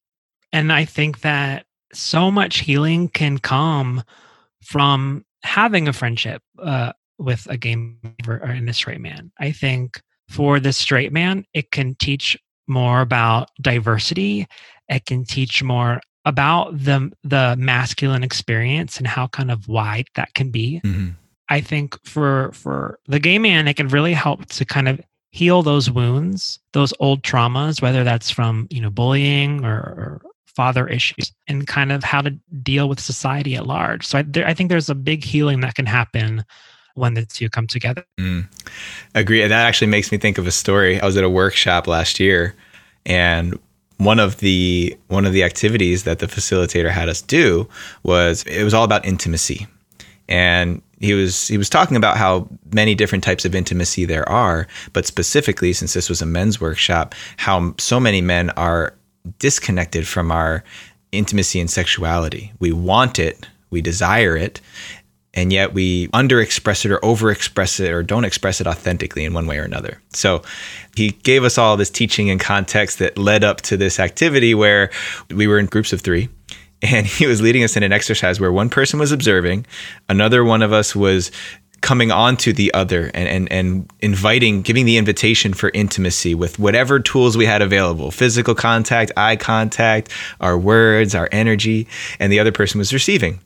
and 0.52 0.72
I 0.72 0.84
think 0.84 1.20
that 1.20 1.66
so 1.92 2.30
much 2.30 2.60
healing 2.60 3.08
can 3.08 3.38
come 3.38 4.02
from 4.62 5.24
having 5.42 5.88
a 5.88 5.92
friendship 5.92 6.42
uh, 6.58 6.92
with 7.18 7.46
a 7.50 7.56
game 7.56 7.98
or 8.26 8.36
in 8.50 8.68
a 8.68 8.74
straight 8.74 9.00
man. 9.00 9.32
I 9.38 9.52
think 9.52 10.00
for 10.28 10.60
the 10.60 10.72
straight 10.72 11.12
man, 11.12 11.44
it 11.54 11.70
can 11.70 11.94
teach 11.96 12.36
more 12.66 13.00
about 13.00 13.50
diversity. 13.60 14.46
It 14.88 15.06
can 15.06 15.24
teach 15.24 15.62
more 15.62 16.00
about 16.24 16.78
the 16.78 17.10
the 17.24 17.56
masculine 17.58 18.22
experience 18.22 18.98
and 18.98 19.06
how 19.06 19.26
kind 19.28 19.50
of 19.50 19.68
wide 19.68 20.08
that 20.14 20.34
can 20.34 20.50
be. 20.50 20.80
Mm-hmm. 20.84 21.10
I 21.48 21.60
think 21.60 21.96
for 22.04 22.50
for 22.52 22.98
the 23.06 23.18
gay 23.18 23.38
man, 23.38 23.66
it 23.68 23.74
can 23.74 23.88
really 23.88 24.12
help 24.12 24.46
to 24.46 24.64
kind 24.64 24.88
of 24.88 25.00
heal 25.30 25.62
those 25.62 25.90
wounds, 25.90 26.58
those 26.72 26.92
old 27.00 27.22
traumas, 27.22 27.80
whether 27.80 28.04
that's 28.04 28.30
from 28.30 28.66
you 28.70 28.80
know 28.80 28.90
bullying 28.90 29.64
or, 29.64 29.76
or 29.76 30.22
father 30.58 30.88
issues 30.88 31.32
and 31.46 31.68
kind 31.68 31.92
of 31.92 32.02
how 32.02 32.20
to 32.20 32.30
deal 32.64 32.88
with 32.88 32.98
society 32.98 33.54
at 33.54 33.64
large. 33.64 34.04
So 34.04 34.18
I, 34.18 34.22
there, 34.22 34.44
I 34.44 34.54
think 34.54 34.70
there's 34.70 34.90
a 34.90 34.94
big 34.96 35.22
healing 35.22 35.60
that 35.60 35.76
can 35.76 35.86
happen 35.86 36.44
when 36.94 37.14
the 37.14 37.24
two 37.24 37.48
come 37.48 37.68
together. 37.68 38.04
Mm. 38.18 38.48
Agree. 39.14 39.46
That 39.46 39.52
actually 39.52 39.86
makes 39.86 40.10
me 40.10 40.18
think 40.18 40.36
of 40.36 40.48
a 40.48 40.50
story. 40.50 41.00
I 41.00 41.06
was 41.06 41.16
at 41.16 41.22
a 41.22 41.30
workshop 41.30 41.86
last 41.86 42.18
year, 42.18 42.56
and 43.06 43.56
one 43.98 44.18
of 44.18 44.38
the 44.38 44.98
one 45.06 45.24
of 45.26 45.32
the 45.32 45.44
activities 45.44 46.02
that 46.02 46.18
the 46.18 46.26
facilitator 46.26 46.90
had 46.90 47.08
us 47.08 47.22
do 47.22 47.68
was 48.02 48.42
it 48.42 48.64
was 48.64 48.74
all 48.74 48.82
about 48.82 49.06
intimacy, 49.06 49.68
and 50.28 50.82
he 50.98 51.14
was 51.14 51.46
he 51.46 51.56
was 51.56 51.70
talking 51.70 51.96
about 51.96 52.16
how 52.16 52.48
many 52.74 52.96
different 52.96 53.22
types 53.22 53.44
of 53.44 53.54
intimacy 53.54 54.04
there 54.04 54.28
are, 54.28 54.66
but 54.92 55.06
specifically 55.06 55.72
since 55.72 55.94
this 55.94 56.08
was 56.08 56.20
a 56.20 56.26
men's 56.26 56.60
workshop, 56.60 57.14
how 57.36 57.76
so 57.78 58.00
many 58.00 58.20
men 58.20 58.50
are 58.50 58.92
disconnected 59.38 60.06
from 60.06 60.30
our 60.30 60.64
intimacy 61.12 61.60
and 61.60 61.70
sexuality. 61.70 62.52
We 62.58 62.72
want 62.72 63.18
it, 63.18 63.46
we 63.70 63.80
desire 63.80 64.36
it, 64.36 64.60
and 65.34 65.52
yet 65.52 65.72
we 65.72 66.08
underexpress 66.08 66.84
it 66.84 66.90
or 66.90 66.98
overexpress 66.98 67.80
it 67.80 67.92
or 67.92 68.02
don't 68.02 68.24
express 68.24 68.60
it 68.60 68.66
authentically 68.66 69.24
in 69.24 69.34
one 69.34 69.46
way 69.46 69.58
or 69.58 69.62
another. 69.62 70.00
So 70.10 70.42
he 70.96 71.10
gave 71.10 71.44
us 71.44 71.58
all 71.58 71.76
this 71.76 71.90
teaching 71.90 72.30
and 72.30 72.40
context 72.40 72.98
that 72.98 73.18
led 73.18 73.44
up 73.44 73.60
to 73.62 73.76
this 73.76 74.00
activity 74.00 74.54
where 74.54 74.90
we 75.30 75.46
were 75.46 75.58
in 75.58 75.66
groups 75.66 75.92
of 75.92 76.00
three. 76.00 76.28
And 76.82 77.06
he 77.18 77.26
was 77.26 77.40
leading 77.40 77.62
us 77.62 77.76
in 77.76 77.82
an 77.82 77.92
exercise 77.92 78.40
where 78.40 78.52
one 78.52 78.70
person 78.70 78.98
was 78.98 79.12
observing, 79.12 79.66
another 80.08 80.44
one 80.44 80.62
of 80.62 80.72
us 80.72 80.96
was 80.96 81.30
coming 81.88 82.12
onto 82.12 82.52
the 82.52 82.70
other 82.74 83.10
and, 83.14 83.26
and, 83.26 83.50
and 83.50 83.90
inviting, 84.00 84.60
giving 84.60 84.84
the 84.84 84.98
invitation 84.98 85.54
for 85.54 85.70
intimacy 85.72 86.34
with 86.34 86.58
whatever 86.58 87.00
tools 87.00 87.34
we 87.34 87.46
had 87.46 87.62
available 87.62 88.10
physical 88.10 88.54
contact, 88.54 89.10
eye 89.16 89.36
contact, 89.36 90.12
our 90.42 90.58
words, 90.58 91.14
our 91.14 91.30
energy, 91.32 91.88
and 92.20 92.30
the 92.30 92.38
other 92.38 92.52
person 92.52 92.78
was 92.78 92.92
receiving. 92.92 93.40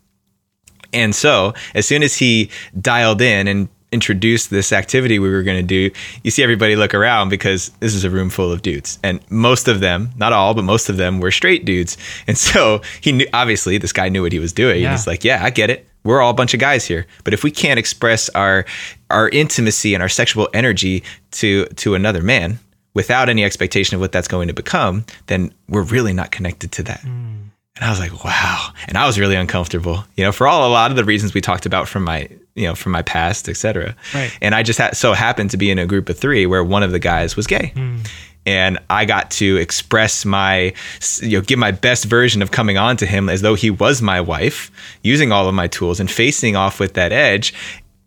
And 0.92 1.14
so, 1.14 1.54
as 1.76 1.86
soon 1.86 2.02
as 2.02 2.16
he 2.16 2.50
dialed 2.80 3.20
in 3.20 3.46
and 3.46 3.68
introduced 3.92 4.50
this 4.50 4.72
activity 4.72 5.18
we 5.18 5.30
were 5.30 5.42
going 5.42 5.58
to 5.58 5.62
do, 5.62 5.90
you 6.22 6.30
see 6.30 6.42
everybody 6.42 6.76
look 6.76 6.94
around 6.94 7.28
because 7.28 7.68
this 7.80 7.94
is 7.94 8.04
a 8.04 8.10
room 8.10 8.30
full 8.30 8.50
of 8.50 8.62
dudes. 8.62 8.98
And 9.02 9.20
most 9.30 9.68
of 9.68 9.80
them, 9.80 10.10
not 10.16 10.32
all, 10.32 10.54
but 10.54 10.62
most 10.62 10.88
of 10.88 10.96
them 10.96 11.20
were 11.20 11.30
straight 11.30 11.64
dudes. 11.64 11.96
And 12.26 12.38
so 12.38 12.80
he 13.00 13.12
knew, 13.12 13.26
obviously, 13.32 13.78
this 13.78 13.92
guy 13.92 14.08
knew 14.08 14.22
what 14.22 14.32
he 14.32 14.38
was 14.38 14.52
doing. 14.52 14.82
Yeah. 14.82 14.92
He's 14.92 15.06
like, 15.06 15.24
yeah, 15.24 15.44
I 15.44 15.50
get 15.50 15.70
it 15.70 15.86
we're 16.04 16.20
all 16.20 16.30
a 16.30 16.34
bunch 16.34 16.54
of 16.54 16.60
guys 16.60 16.84
here 16.84 17.06
but 17.24 17.34
if 17.34 17.44
we 17.44 17.50
can't 17.50 17.78
express 17.78 18.28
our 18.30 18.64
our 19.10 19.28
intimacy 19.28 19.94
and 19.94 20.02
our 20.02 20.08
sexual 20.08 20.48
energy 20.54 21.02
to 21.30 21.66
to 21.76 21.94
another 21.94 22.22
man 22.22 22.58
without 22.94 23.28
any 23.28 23.44
expectation 23.44 23.94
of 23.94 24.00
what 24.00 24.12
that's 24.12 24.28
going 24.28 24.48
to 24.48 24.54
become 24.54 25.04
then 25.26 25.52
we're 25.68 25.82
really 25.82 26.12
not 26.12 26.30
connected 26.30 26.72
to 26.72 26.82
that 26.82 27.00
mm. 27.00 27.08
and 27.76 27.80
i 27.80 27.90
was 27.90 28.00
like 28.00 28.24
wow 28.24 28.70
and 28.88 28.98
i 28.98 29.06
was 29.06 29.18
really 29.18 29.36
uncomfortable 29.36 30.04
you 30.16 30.24
know 30.24 30.32
for 30.32 30.46
all 30.46 30.68
a 30.68 30.72
lot 30.72 30.90
of 30.90 30.96
the 30.96 31.04
reasons 31.04 31.34
we 31.34 31.40
talked 31.40 31.66
about 31.66 31.88
from 31.88 32.04
my 32.04 32.28
you 32.54 32.66
know 32.66 32.74
from 32.74 32.92
my 32.92 33.02
past 33.02 33.48
etc 33.48 33.96
right. 34.14 34.36
and 34.42 34.54
i 34.54 34.62
just 34.62 34.78
ha- 34.78 34.90
so 34.92 35.12
happened 35.12 35.50
to 35.50 35.56
be 35.56 35.70
in 35.70 35.78
a 35.78 35.86
group 35.86 36.08
of 36.08 36.18
three 36.18 36.46
where 36.46 36.62
one 36.62 36.82
of 36.82 36.90
the 36.90 36.98
guys 36.98 37.36
was 37.36 37.46
gay 37.46 37.72
mm 37.74 37.98
and 38.44 38.78
I 38.90 39.04
got 39.04 39.30
to 39.32 39.56
express 39.56 40.24
my, 40.24 40.74
you 41.20 41.38
know, 41.38 41.42
give 41.42 41.58
my 41.58 41.70
best 41.70 42.04
version 42.04 42.42
of 42.42 42.50
coming 42.50 42.76
on 42.76 42.96
to 42.98 43.06
him 43.06 43.28
as 43.28 43.42
though 43.42 43.54
he 43.54 43.70
was 43.70 44.02
my 44.02 44.20
wife, 44.20 44.70
using 45.02 45.30
all 45.30 45.48
of 45.48 45.54
my 45.54 45.68
tools 45.68 46.00
and 46.00 46.10
facing 46.10 46.56
off 46.56 46.80
with 46.80 46.94
that 46.94 47.12
edge. 47.12 47.54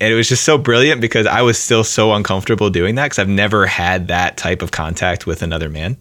And 0.02 0.12
it 0.12 0.16
was 0.16 0.28
just 0.28 0.44
so 0.44 0.58
brilliant 0.58 1.00
because 1.00 1.26
I 1.26 1.42
was 1.42 1.58
still 1.58 1.86
so 1.86 2.14
uncomfortable 2.14 2.70
doing 2.70 2.96
that 2.96 3.06
because 3.06 3.20
I've 3.20 3.30
never 3.30 3.66
had 3.66 4.10
that 4.10 4.36
type 4.36 4.62
of 4.62 4.72
contact 4.72 5.26
with 5.26 5.42
another 5.42 5.70
man. 5.70 5.96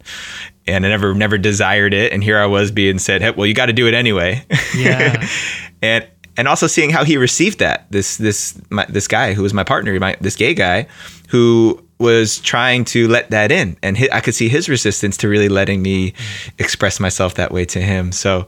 And 0.66 0.84
I 0.84 0.88
never, 0.88 1.14
never 1.14 1.38
desired 1.38 1.94
it. 1.94 2.12
And 2.12 2.24
here 2.24 2.38
I 2.38 2.46
was 2.46 2.72
being 2.72 2.98
said, 2.98 3.22
hey, 3.22 3.30
well, 3.30 3.46
you 3.46 3.54
got 3.54 3.66
to 3.66 3.72
do 3.72 3.86
it 3.86 3.94
anyway. 3.94 4.44
Yeah. 4.74 5.24
and, 5.82 6.08
and 6.36 6.48
also 6.48 6.66
seeing 6.66 6.90
how 6.90 7.04
he 7.04 7.16
received 7.16 7.58
that. 7.60 7.86
This, 7.90 8.16
this, 8.16 8.60
my, 8.70 8.86
this 8.88 9.08
guy 9.08 9.34
who 9.34 9.42
was 9.42 9.54
my 9.54 9.64
partner, 9.64 9.98
my, 10.00 10.16
this 10.20 10.36
gay 10.36 10.54
guy 10.54 10.86
who 11.28 11.82
was 11.98 12.38
trying 12.40 12.84
to 12.84 13.08
let 13.08 13.30
that 13.30 13.52
in 13.52 13.76
and 13.82 13.96
I 14.12 14.20
could 14.20 14.34
see 14.34 14.48
his 14.48 14.68
resistance 14.68 15.16
to 15.18 15.28
really 15.28 15.48
letting 15.48 15.80
me 15.80 16.12
express 16.58 16.98
myself 16.98 17.34
that 17.34 17.52
way 17.52 17.64
to 17.66 17.80
him. 17.80 18.12
So 18.12 18.46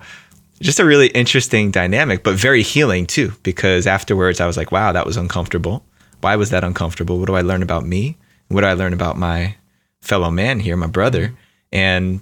just 0.61 0.81
a 0.81 0.85
really 0.85 1.09
interesting 1.09 1.71
dynamic, 1.71 2.23
but 2.23 2.35
very 2.35 2.63
healing 2.63 3.07
too, 3.07 3.33
because 3.43 3.87
afterwards 3.87 4.41
I 4.41 4.47
was 4.47 4.57
like, 4.57 4.73
wow, 4.73 4.93
that 4.93 5.07
was 5.07 5.17
uncomfortable. 5.17 5.85
Why 6.23 6.37
was 6.37 6.51
that 6.51 6.65
uncomfortable? 6.65 7.19
What 7.19 7.27
do 7.27 7.35
I 7.35 7.43
learn 7.43 7.63
about 7.63 7.85
me? 7.85 8.17
What 8.49 8.63
do 8.63 8.67
I 8.67 8.75
learn 8.75 8.93
about 8.93 9.17
my 9.17 9.57
fellow 10.01 10.31
man 10.31 10.61
here, 10.61 10.77
my 10.77 10.87
brother? 10.87 11.29
Mm-hmm. 11.29 11.35
And 11.73 12.21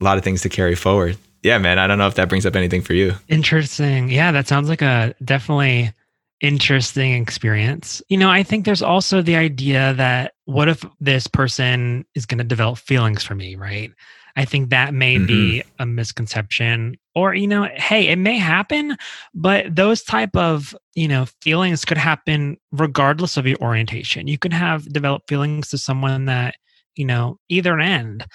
a 0.00 0.04
lot 0.04 0.18
of 0.18 0.24
things 0.24 0.42
to 0.42 0.48
carry 0.48 0.74
forward. 0.74 1.16
Yeah, 1.42 1.58
man. 1.58 1.78
I 1.78 1.86
don't 1.86 1.98
know 1.98 2.06
if 2.06 2.14
that 2.14 2.28
brings 2.28 2.46
up 2.46 2.56
anything 2.56 2.82
for 2.82 2.94
you. 2.94 3.14
Interesting. 3.28 4.10
Yeah, 4.10 4.32
that 4.32 4.46
sounds 4.46 4.68
like 4.68 4.82
a 4.82 5.14
definitely 5.24 5.92
interesting 6.40 7.14
experience. 7.14 8.02
You 8.08 8.18
know, 8.18 8.30
I 8.30 8.42
think 8.42 8.64
there's 8.64 8.82
also 8.82 9.22
the 9.22 9.36
idea 9.36 9.94
that 9.94 10.34
what 10.44 10.68
if 10.68 10.84
this 11.00 11.26
person 11.26 12.04
is 12.14 12.26
going 12.26 12.38
to 12.38 12.44
develop 12.44 12.78
feelings 12.78 13.22
for 13.22 13.34
me, 13.34 13.54
right? 13.56 13.92
I 14.34 14.44
think 14.44 14.70
that 14.70 14.94
may 14.94 15.16
mm-hmm. 15.16 15.26
be 15.26 15.62
a 15.78 15.86
misconception 15.86 16.96
or 17.14 17.34
you 17.34 17.46
know, 17.46 17.68
hey, 17.74 18.08
it 18.08 18.16
may 18.16 18.38
happen, 18.38 18.96
but 19.34 19.74
those 19.74 20.02
type 20.02 20.34
of, 20.34 20.74
you 20.94 21.06
know, 21.06 21.26
feelings 21.42 21.84
could 21.84 21.98
happen 21.98 22.56
regardless 22.72 23.36
of 23.36 23.46
your 23.46 23.58
orientation. 23.58 24.28
You 24.28 24.38
could 24.38 24.52
have 24.52 24.90
developed 24.92 25.28
feelings 25.28 25.68
to 25.70 25.78
someone 25.78 26.24
that, 26.26 26.54
you 26.96 27.04
know, 27.04 27.38
either 27.50 27.78
end 27.78 28.26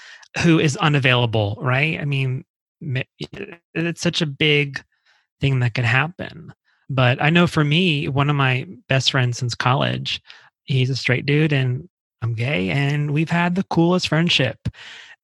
who 0.44 0.60
is 0.60 0.78
unavailable, 0.78 1.58
right? 1.60 2.00
I 2.00 2.06
mean, 2.06 2.46
it's 2.82 4.02
such 4.02 4.22
a 4.22 4.26
big 4.26 4.84
thing 5.40 5.60
that 5.60 5.74
could 5.74 5.86
happen. 5.86 6.54
But 6.90 7.22
I 7.22 7.30
know 7.30 7.48
for 7.48 7.64
me, 7.64 8.08
one 8.08 8.30
of 8.30 8.36
my 8.36 8.66
best 8.88 9.12
friends 9.12 9.38
since 9.38 9.56
college, 9.56 10.22
he's 10.64 10.90
a 10.90 10.96
straight 10.96 11.26
dude 11.26 11.54
and 11.54 11.90
I'm 12.22 12.34
gay, 12.34 12.70
and 12.70 13.12
we've 13.12 13.30
had 13.30 13.56
the 13.56 13.64
coolest 13.64 14.08
friendship. 14.08 14.58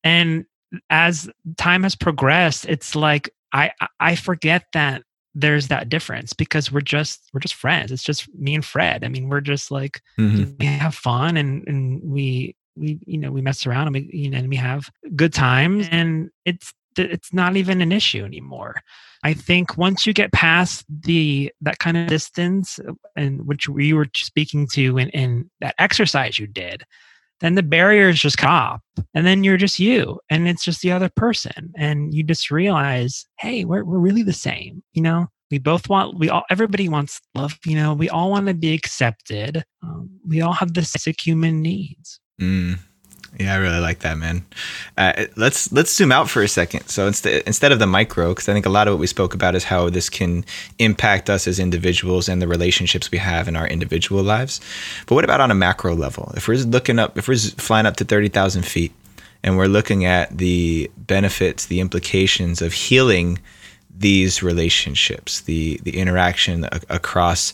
And 0.04 0.45
as 0.89 1.30
time 1.58 1.84
has 1.84 1.95
progressed, 1.95 2.66
it's 2.66 2.95
like 2.95 3.30
I 3.51 3.72
I 3.99 4.16
forget 4.16 4.66
that 4.74 5.04
there's 5.36 5.70
that 5.70 5.89
difference 5.89 6.34
because 6.34 6.72
we're 6.72 6.82
just 6.82 7.30
we're 7.34 7.39
just 7.39 7.56
friends. 7.56 7.91
It's 7.91 8.04
just 8.04 8.34
me 8.36 8.54
and 8.56 8.64
Fred. 8.64 9.04
I 9.04 9.08
mean, 9.08 9.30
we're 9.30 9.41
just 9.41 9.72
like 9.72 10.01
mm-hmm. 10.20 10.51
we 10.60 10.66
have 10.66 10.93
fun 10.93 11.38
and 11.38 11.68
and 11.68 12.01
we 12.04 12.56
we 12.76 12.99
you 13.06 13.18
know 13.18 13.32
we 13.32 13.41
mess 13.41 13.66
around 13.66 13.88
and 13.88 13.95
we 13.95 14.10
you 14.14 14.30
know 14.30 14.38
and 14.38 14.49
we 14.49 14.56
have 14.56 14.89
good 15.16 15.34
times 15.34 15.88
and 15.91 16.30
it's 16.45 16.74
it's 16.97 17.33
not 17.33 17.55
even 17.55 17.81
an 17.81 17.91
issue 17.91 18.23
anymore. 18.23 18.75
I 19.23 19.33
think 19.33 19.77
once 19.77 20.05
you 20.05 20.13
get 20.13 20.33
past 20.33 20.85
the 20.89 21.51
that 21.61 21.79
kind 21.79 21.97
of 21.97 22.07
distance 22.07 22.79
uh, 22.79 22.93
and 23.15 23.45
which 23.47 23.69
we 23.69 23.93
were 23.93 24.07
speaking 24.15 24.67
to 24.73 24.97
in, 24.97 25.09
in 25.09 25.49
that 25.61 25.75
exercise 25.79 26.37
you 26.37 26.47
did, 26.47 26.83
then 27.43 27.55
the 27.55 27.63
barriers 27.63 28.19
just 28.19 28.37
come 28.37 28.79
and 29.13 29.25
then 29.25 29.43
you're 29.43 29.57
just 29.57 29.79
you 29.79 30.19
and 30.29 30.47
it's 30.47 30.63
just 30.63 30.81
the 30.81 30.91
other 30.91 31.09
person 31.15 31.71
and 31.77 32.13
you 32.13 32.23
just 32.23 32.49
realize 32.49 33.25
hey 33.37 33.65
we're, 33.65 33.83
we're 33.83 33.99
really 33.99 34.23
the 34.23 34.33
same 34.33 34.81
you 34.93 35.01
know 35.01 35.27
we 35.51 35.59
both 35.59 35.89
want 35.89 36.17
we 36.17 36.29
all 36.29 36.43
everybody 36.49 36.87
wants 36.87 37.19
love 37.35 37.57
you 37.65 37.75
know 37.75 37.93
we 37.93 38.09
all 38.09 38.31
want 38.31 38.47
to 38.47 38.53
be 38.53 38.73
accepted 38.73 39.63
um, 39.83 40.09
we 40.25 40.41
all 40.41 40.53
have 40.53 40.73
the 40.73 40.81
basic 40.81 41.19
human 41.19 41.61
needs 41.61 42.19
mm. 42.41 42.79
Yeah, 43.39 43.55
I 43.55 43.57
really 43.57 43.79
like 43.79 43.99
that, 43.99 44.17
man. 44.17 44.45
Uh, 44.95 45.25
let's 45.36 45.71
let's 45.71 45.95
zoom 45.95 46.11
out 46.11 46.29
for 46.29 46.43
a 46.43 46.47
second. 46.47 46.88
So 46.88 47.07
instead 47.07 47.41
instead 47.47 47.71
of 47.71 47.79
the 47.79 47.88
micro, 47.88 48.29
because 48.29 48.47
I 48.47 48.53
think 48.53 48.67
a 48.67 48.69
lot 48.69 48.88
of 48.88 48.93
what 48.93 48.99
we 48.99 49.07
spoke 49.07 49.34
about 49.34 49.55
is 49.55 49.63
how 49.63 49.89
this 49.89 50.07
can 50.07 50.45
impact 50.77 51.31
us 51.31 51.47
as 51.47 51.57
individuals 51.57 52.29
and 52.29 52.41
the 52.41 52.47
relationships 52.47 53.09
we 53.09 53.17
have 53.17 53.47
in 53.47 53.55
our 53.55 53.67
individual 53.67 54.21
lives. 54.21 54.61
But 55.07 55.15
what 55.15 55.23
about 55.23 55.41
on 55.41 55.49
a 55.49 55.55
macro 55.55 55.95
level? 55.95 56.31
If 56.36 56.47
we're 56.47 56.57
looking 56.57 56.99
up, 56.99 57.17
if 57.17 57.27
we're 57.27 57.38
flying 57.38 57.88
up 57.88 57.95
to 57.97 58.05
thirty 58.05 58.29
thousand 58.29 58.67
feet, 58.67 58.93
and 59.43 59.57
we're 59.57 59.65
looking 59.65 60.05
at 60.05 60.38
the 60.38 60.91
benefits, 60.95 61.65
the 61.65 61.79
implications 61.79 62.61
of 62.61 62.73
healing 62.73 63.39
these 63.97 64.43
relationships, 64.43 65.41
the 65.41 65.79
the 65.84 65.97
interaction 65.97 66.65
across 66.91 67.51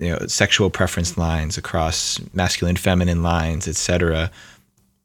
you 0.00 0.10
know 0.10 0.26
sexual 0.26 0.70
preference 0.70 1.16
lines, 1.16 1.56
across 1.56 2.18
masculine, 2.34 2.74
feminine 2.74 3.22
lines, 3.22 3.68
etc 3.68 4.28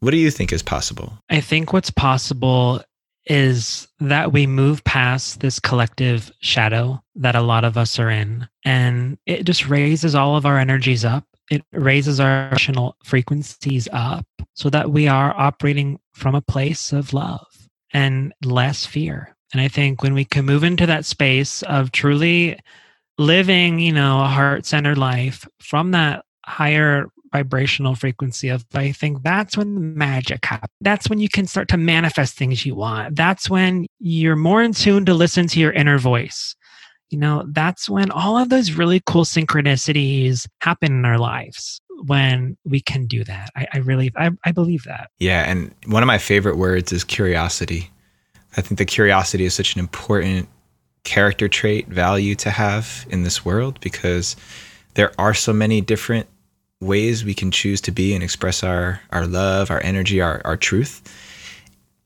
what 0.00 0.10
do 0.10 0.16
you 0.16 0.30
think 0.30 0.52
is 0.52 0.62
possible? 0.62 1.18
I 1.30 1.40
think 1.40 1.72
what's 1.72 1.90
possible 1.90 2.82
is 3.26 3.88
that 3.98 4.32
we 4.32 4.46
move 4.46 4.84
past 4.84 5.40
this 5.40 5.58
collective 5.58 6.30
shadow 6.40 7.02
that 7.16 7.34
a 7.34 7.42
lot 7.42 7.64
of 7.64 7.76
us 7.76 7.98
are 7.98 8.10
in, 8.10 8.48
and 8.64 9.18
it 9.26 9.44
just 9.44 9.68
raises 9.68 10.14
all 10.14 10.36
of 10.36 10.46
our 10.46 10.58
energies 10.58 11.04
up. 11.04 11.24
It 11.50 11.62
raises 11.72 12.20
our 12.20 12.48
emotional 12.48 12.96
frequencies 13.04 13.88
up 13.92 14.26
so 14.54 14.70
that 14.70 14.90
we 14.90 15.08
are 15.08 15.34
operating 15.36 15.98
from 16.12 16.34
a 16.34 16.40
place 16.40 16.92
of 16.92 17.12
love 17.12 17.46
and 17.92 18.32
less 18.44 18.86
fear. 18.86 19.36
And 19.52 19.60
I 19.60 19.68
think 19.68 20.02
when 20.02 20.14
we 20.14 20.24
can 20.24 20.44
move 20.44 20.64
into 20.64 20.86
that 20.86 21.04
space 21.04 21.62
of 21.62 21.92
truly 21.92 22.58
living, 23.18 23.78
you 23.78 23.92
know, 23.92 24.22
a 24.22 24.28
heart 24.28 24.66
centered 24.66 24.98
life 24.98 25.46
from 25.60 25.92
that 25.92 26.24
higher 26.44 27.08
vibrational 27.32 27.94
frequency 27.94 28.48
of 28.48 28.64
I 28.74 28.92
think 28.92 29.22
that's 29.22 29.56
when 29.56 29.74
the 29.74 29.80
magic 29.80 30.44
happens. 30.44 30.70
That's 30.80 31.08
when 31.08 31.18
you 31.18 31.28
can 31.28 31.46
start 31.46 31.68
to 31.68 31.76
manifest 31.76 32.36
things 32.36 32.64
you 32.64 32.74
want. 32.74 33.16
That's 33.16 33.50
when 33.50 33.86
you're 33.98 34.36
more 34.36 34.62
in 34.62 34.72
tune 34.72 35.04
to 35.06 35.14
listen 35.14 35.46
to 35.48 35.60
your 35.60 35.72
inner 35.72 35.98
voice. 35.98 36.54
You 37.10 37.18
know, 37.18 37.44
that's 37.48 37.88
when 37.88 38.10
all 38.10 38.36
of 38.36 38.48
those 38.48 38.72
really 38.72 39.00
cool 39.06 39.24
synchronicities 39.24 40.46
happen 40.60 40.92
in 40.92 41.04
our 41.04 41.18
lives 41.18 41.80
when 42.04 42.56
we 42.64 42.80
can 42.80 43.06
do 43.06 43.22
that. 43.24 43.50
I, 43.56 43.66
I 43.74 43.78
really 43.78 44.12
I, 44.16 44.30
I 44.44 44.52
believe 44.52 44.84
that. 44.84 45.10
Yeah. 45.18 45.48
And 45.48 45.74
one 45.86 46.02
of 46.02 46.06
my 46.06 46.18
favorite 46.18 46.56
words 46.56 46.92
is 46.92 47.04
curiosity. 47.04 47.90
I 48.56 48.60
think 48.60 48.78
the 48.78 48.84
curiosity 48.84 49.44
is 49.44 49.54
such 49.54 49.74
an 49.74 49.80
important 49.80 50.48
character 51.04 51.46
trait 51.48 51.86
value 51.86 52.34
to 52.34 52.50
have 52.50 53.06
in 53.10 53.22
this 53.22 53.44
world 53.44 53.78
because 53.80 54.34
there 54.94 55.12
are 55.18 55.34
so 55.34 55.52
many 55.52 55.80
different 55.80 56.26
ways 56.80 57.24
we 57.24 57.34
can 57.34 57.50
choose 57.50 57.80
to 57.82 57.90
be 57.90 58.14
and 58.14 58.22
express 58.22 58.62
our 58.62 59.00
our 59.10 59.26
love, 59.26 59.70
our 59.70 59.82
energy, 59.82 60.20
our 60.20 60.42
our 60.44 60.56
truth. 60.56 61.02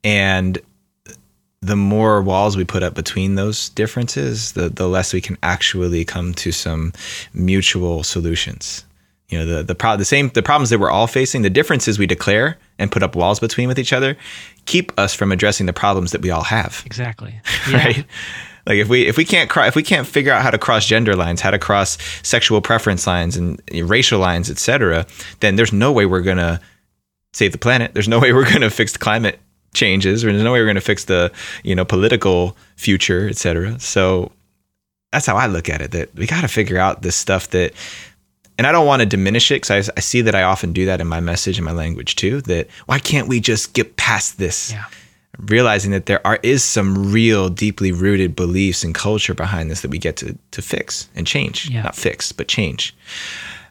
And 0.04 0.58
the 1.62 1.76
more 1.76 2.22
walls 2.22 2.56
we 2.56 2.64
put 2.64 2.82
up 2.82 2.94
between 2.94 3.34
those 3.34 3.68
differences, 3.70 4.52
the 4.52 4.68
the 4.68 4.88
less 4.88 5.12
we 5.12 5.20
can 5.20 5.36
actually 5.42 6.04
come 6.04 6.34
to 6.34 6.52
some 6.52 6.92
mutual 7.34 8.02
solutions. 8.02 8.84
You 9.28 9.38
know, 9.38 9.46
the 9.46 9.62
the 9.62 9.74
pro- 9.74 9.96
the 9.96 10.04
same 10.04 10.30
the 10.30 10.42
problems 10.42 10.70
that 10.70 10.80
we're 10.80 10.90
all 10.90 11.06
facing, 11.06 11.42
the 11.42 11.50
differences 11.50 11.98
we 11.98 12.06
declare 12.06 12.58
and 12.78 12.90
put 12.90 13.02
up 13.02 13.14
walls 13.14 13.38
between 13.38 13.68
with 13.68 13.78
each 13.78 13.92
other, 13.92 14.16
keep 14.64 14.92
us 14.98 15.14
from 15.14 15.30
addressing 15.32 15.66
the 15.66 15.72
problems 15.72 16.12
that 16.12 16.22
we 16.22 16.30
all 16.30 16.44
have. 16.44 16.82
Exactly. 16.86 17.40
Yeah. 17.70 17.76
right. 17.76 18.06
Like 18.70 18.78
if 18.78 18.88
we 18.88 19.04
if 19.08 19.16
we 19.16 19.24
can't 19.24 19.50
cry, 19.50 19.66
if 19.66 19.74
we 19.74 19.82
can't 19.82 20.06
figure 20.06 20.32
out 20.32 20.42
how 20.42 20.50
to 20.50 20.56
cross 20.56 20.86
gender 20.86 21.16
lines, 21.16 21.40
how 21.40 21.50
to 21.50 21.58
cross 21.58 21.98
sexual 22.22 22.60
preference 22.60 23.04
lines 23.04 23.36
and 23.36 23.60
racial 23.72 24.20
lines, 24.20 24.48
etc., 24.48 25.06
then 25.40 25.56
there's 25.56 25.72
no 25.72 25.90
way 25.90 26.06
we're 26.06 26.20
gonna 26.20 26.60
save 27.32 27.50
the 27.50 27.58
planet. 27.58 27.94
There's 27.94 28.06
no 28.06 28.20
way 28.20 28.32
we're 28.32 28.48
gonna 28.48 28.70
fix 28.80 28.92
the 28.92 29.00
climate 29.00 29.40
changes, 29.74 30.22
there's 30.22 30.40
no 30.40 30.52
way 30.52 30.60
we're 30.60 30.68
gonna 30.68 30.80
fix 30.80 31.06
the 31.06 31.32
you 31.64 31.74
know 31.74 31.84
political 31.84 32.56
future, 32.76 33.28
etc. 33.28 33.80
So 33.80 34.30
that's 35.10 35.26
how 35.26 35.34
I 35.34 35.48
look 35.48 35.68
at 35.68 35.80
it. 35.80 35.90
That 35.90 36.14
we 36.14 36.28
got 36.28 36.42
to 36.42 36.48
figure 36.48 36.78
out 36.78 37.02
this 37.02 37.16
stuff 37.16 37.50
that 37.50 37.72
and 38.56 38.68
I 38.68 38.72
don't 38.72 38.86
want 38.86 39.00
to 39.00 39.06
diminish 39.06 39.50
it 39.50 39.62
because 39.62 39.88
I, 39.88 39.92
I, 39.96 40.00
see 40.00 40.20
that 40.20 40.36
I 40.36 40.44
often 40.44 40.72
do 40.72 40.86
that 40.86 41.00
in 41.00 41.08
my 41.08 41.18
message 41.18 41.58
and 41.58 41.64
my 41.64 41.72
language 41.72 42.14
too. 42.14 42.40
That 42.42 42.68
why 42.86 43.00
can't 43.00 43.26
we 43.26 43.40
just 43.40 43.72
get 43.72 43.96
past 43.96 44.38
this? 44.38 44.70
Yeah 44.70 44.84
realizing 45.47 45.91
that 45.93 46.07
there 46.07 46.24
are 46.26 46.38
is 46.43 46.64
some 46.64 47.12
real 47.12 47.49
deeply 47.49 47.93
rooted 47.93 48.36
beliefs 48.36 48.84
and 48.84 48.95
culture 48.95 49.34
behind 49.34 49.70
this 49.70 49.80
that 49.82 49.91
we 49.91 49.99
get 49.99 50.16
to 50.16 50.36
to 50.51 50.62
fix 50.62 51.09
and 51.14 51.26
change. 51.26 51.68
Yeah. 51.70 51.82
not 51.82 51.97
fix 51.97 52.32
but 52.32 52.49
change 52.49 52.95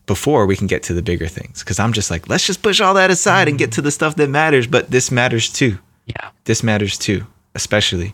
before 0.06 0.48
we 0.48 0.56
can 0.56 0.66
get 0.66 0.82
to 0.84 0.94
the 0.94 1.04
bigger 1.04 1.28
things. 1.28 1.64
Because 1.64 1.80
i'm 1.80 1.94
just 1.94 2.10
like 2.10 2.28
let's 2.28 2.46
just 2.46 2.62
push 2.62 2.82
all 2.82 2.94
that 2.96 3.12
aside 3.12 3.48
mm. 3.48 3.52
and 3.52 3.60
get 3.60 3.72
to 3.74 3.82
the 3.82 3.92
stuff 3.92 4.16
that 4.16 4.30
matters 4.30 4.68
but 4.68 4.92
this 4.92 5.12
matters 5.12 5.50
too. 5.50 5.78
Yeah. 6.06 6.30
This 6.46 6.64
matters 6.64 6.98
too 6.98 7.26
especially. 7.56 8.14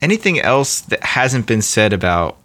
Anything 0.00 0.40
else 0.40 0.82
that 0.82 1.02
hasn't 1.02 1.46
been 1.46 1.62
said 1.62 1.92
about 1.92 2.36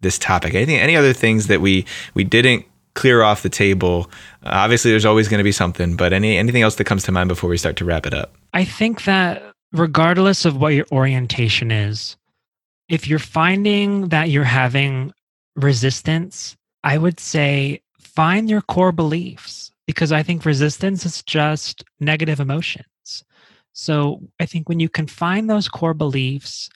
this 0.00 0.18
topic? 0.18 0.54
Anything 0.54 0.78
any 0.78 0.96
other 0.96 1.12
things 1.12 1.46
that 1.48 1.60
we 1.60 1.84
we 2.14 2.24
didn't 2.24 2.64
clear 2.94 3.22
off 3.22 3.42
the 3.42 3.48
table? 3.48 4.10
Uh, 4.42 4.50
obviously 4.52 4.90
there's 4.90 5.04
always 5.04 5.28
going 5.28 5.38
to 5.38 5.44
be 5.44 5.52
something 5.52 5.96
but 5.96 6.12
any 6.12 6.36
anything 6.36 6.62
else 6.62 6.76
that 6.76 6.84
comes 6.84 7.02
to 7.04 7.12
mind 7.12 7.28
before 7.28 7.50
we 7.50 7.56
start 7.56 7.76
to 7.76 7.84
wrap 7.84 8.06
it 8.06 8.14
up? 8.14 8.34
I 8.54 8.64
think 8.64 9.04
that 9.04 9.42
regardless 9.78 10.44
of 10.44 10.56
what 10.56 10.74
your 10.74 10.86
orientation 10.92 11.70
is, 11.70 12.16
if 12.88 13.08
you're 13.08 13.18
finding 13.18 14.08
that 14.08 14.30
you're 14.30 14.44
having 14.44 15.12
resistance, 15.56 16.56
I 16.84 16.98
would 16.98 17.18
say 17.18 17.82
find 17.98 18.48
your 18.48 18.62
core 18.62 18.92
beliefs 18.92 19.72
because 19.86 20.12
I 20.12 20.22
think 20.22 20.44
resistance 20.44 21.04
is 21.04 21.22
just 21.22 21.84
negative 22.00 22.40
emotions. 22.40 23.24
So 23.72 24.20
I 24.40 24.46
think 24.46 24.68
when 24.68 24.80
you 24.80 24.88
can 24.88 25.06
find 25.06 25.50
those 25.50 25.68
core 25.68 25.94
beliefs 25.94 26.70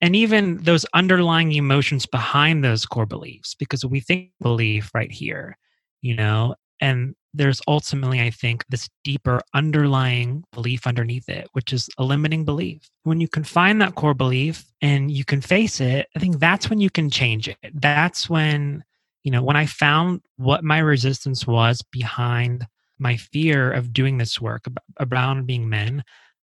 and 0.00 0.16
even 0.16 0.56
those 0.58 0.84
underlying 0.94 1.52
emotions 1.52 2.06
behind 2.06 2.64
those 2.64 2.86
core 2.86 3.06
beliefs, 3.06 3.54
because 3.54 3.84
we 3.84 4.00
think 4.00 4.30
belief 4.40 4.90
right 4.94 5.12
here, 5.12 5.56
you 6.02 6.16
know, 6.16 6.54
and 6.80 7.14
there's 7.32 7.60
ultimately, 7.68 8.20
I 8.20 8.30
think, 8.30 8.64
this 8.68 8.88
deeper 9.04 9.40
underlying 9.54 10.44
belief 10.52 10.86
underneath 10.86 11.28
it, 11.28 11.48
which 11.52 11.72
is 11.72 11.88
a 11.98 12.04
limiting 12.04 12.44
belief. 12.44 12.88
When 13.04 13.20
you 13.20 13.28
can 13.28 13.44
find 13.44 13.80
that 13.80 13.94
core 13.94 14.14
belief 14.14 14.64
and 14.82 15.10
you 15.10 15.24
can 15.24 15.40
face 15.40 15.80
it, 15.80 16.08
I 16.16 16.18
think 16.18 16.40
that's 16.40 16.68
when 16.68 16.80
you 16.80 16.90
can 16.90 17.10
change 17.10 17.48
it. 17.48 17.58
That's 17.74 18.28
when, 18.28 18.82
you 19.22 19.30
know, 19.30 19.42
when 19.42 19.56
I 19.56 19.66
found 19.66 20.22
what 20.36 20.64
my 20.64 20.78
resistance 20.78 21.46
was 21.46 21.82
behind 21.92 22.66
my 22.98 23.16
fear 23.16 23.72
of 23.72 23.92
doing 23.92 24.18
this 24.18 24.40
work 24.40 24.66
around 24.98 25.46
being 25.46 25.68
men, 25.68 26.02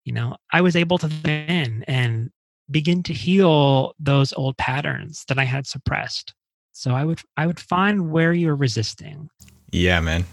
you 0.04 0.12
know, 0.12 0.36
I 0.52 0.62
was 0.62 0.76
able 0.76 0.98
to 0.98 1.08
then 1.08 1.84
and 1.86 2.30
begin 2.70 3.02
to 3.02 3.12
heal 3.12 3.94
those 3.98 4.32
old 4.32 4.56
patterns 4.56 5.24
that 5.28 5.38
I 5.38 5.44
had 5.44 5.66
suppressed. 5.66 6.34
So 6.72 6.92
I 6.92 7.04
would 7.04 7.20
I 7.36 7.46
would 7.46 7.60
find 7.60 8.10
where 8.10 8.32
you're 8.32 8.56
resisting. 8.56 9.28
Yeah, 9.72 10.00
man. 10.00 10.24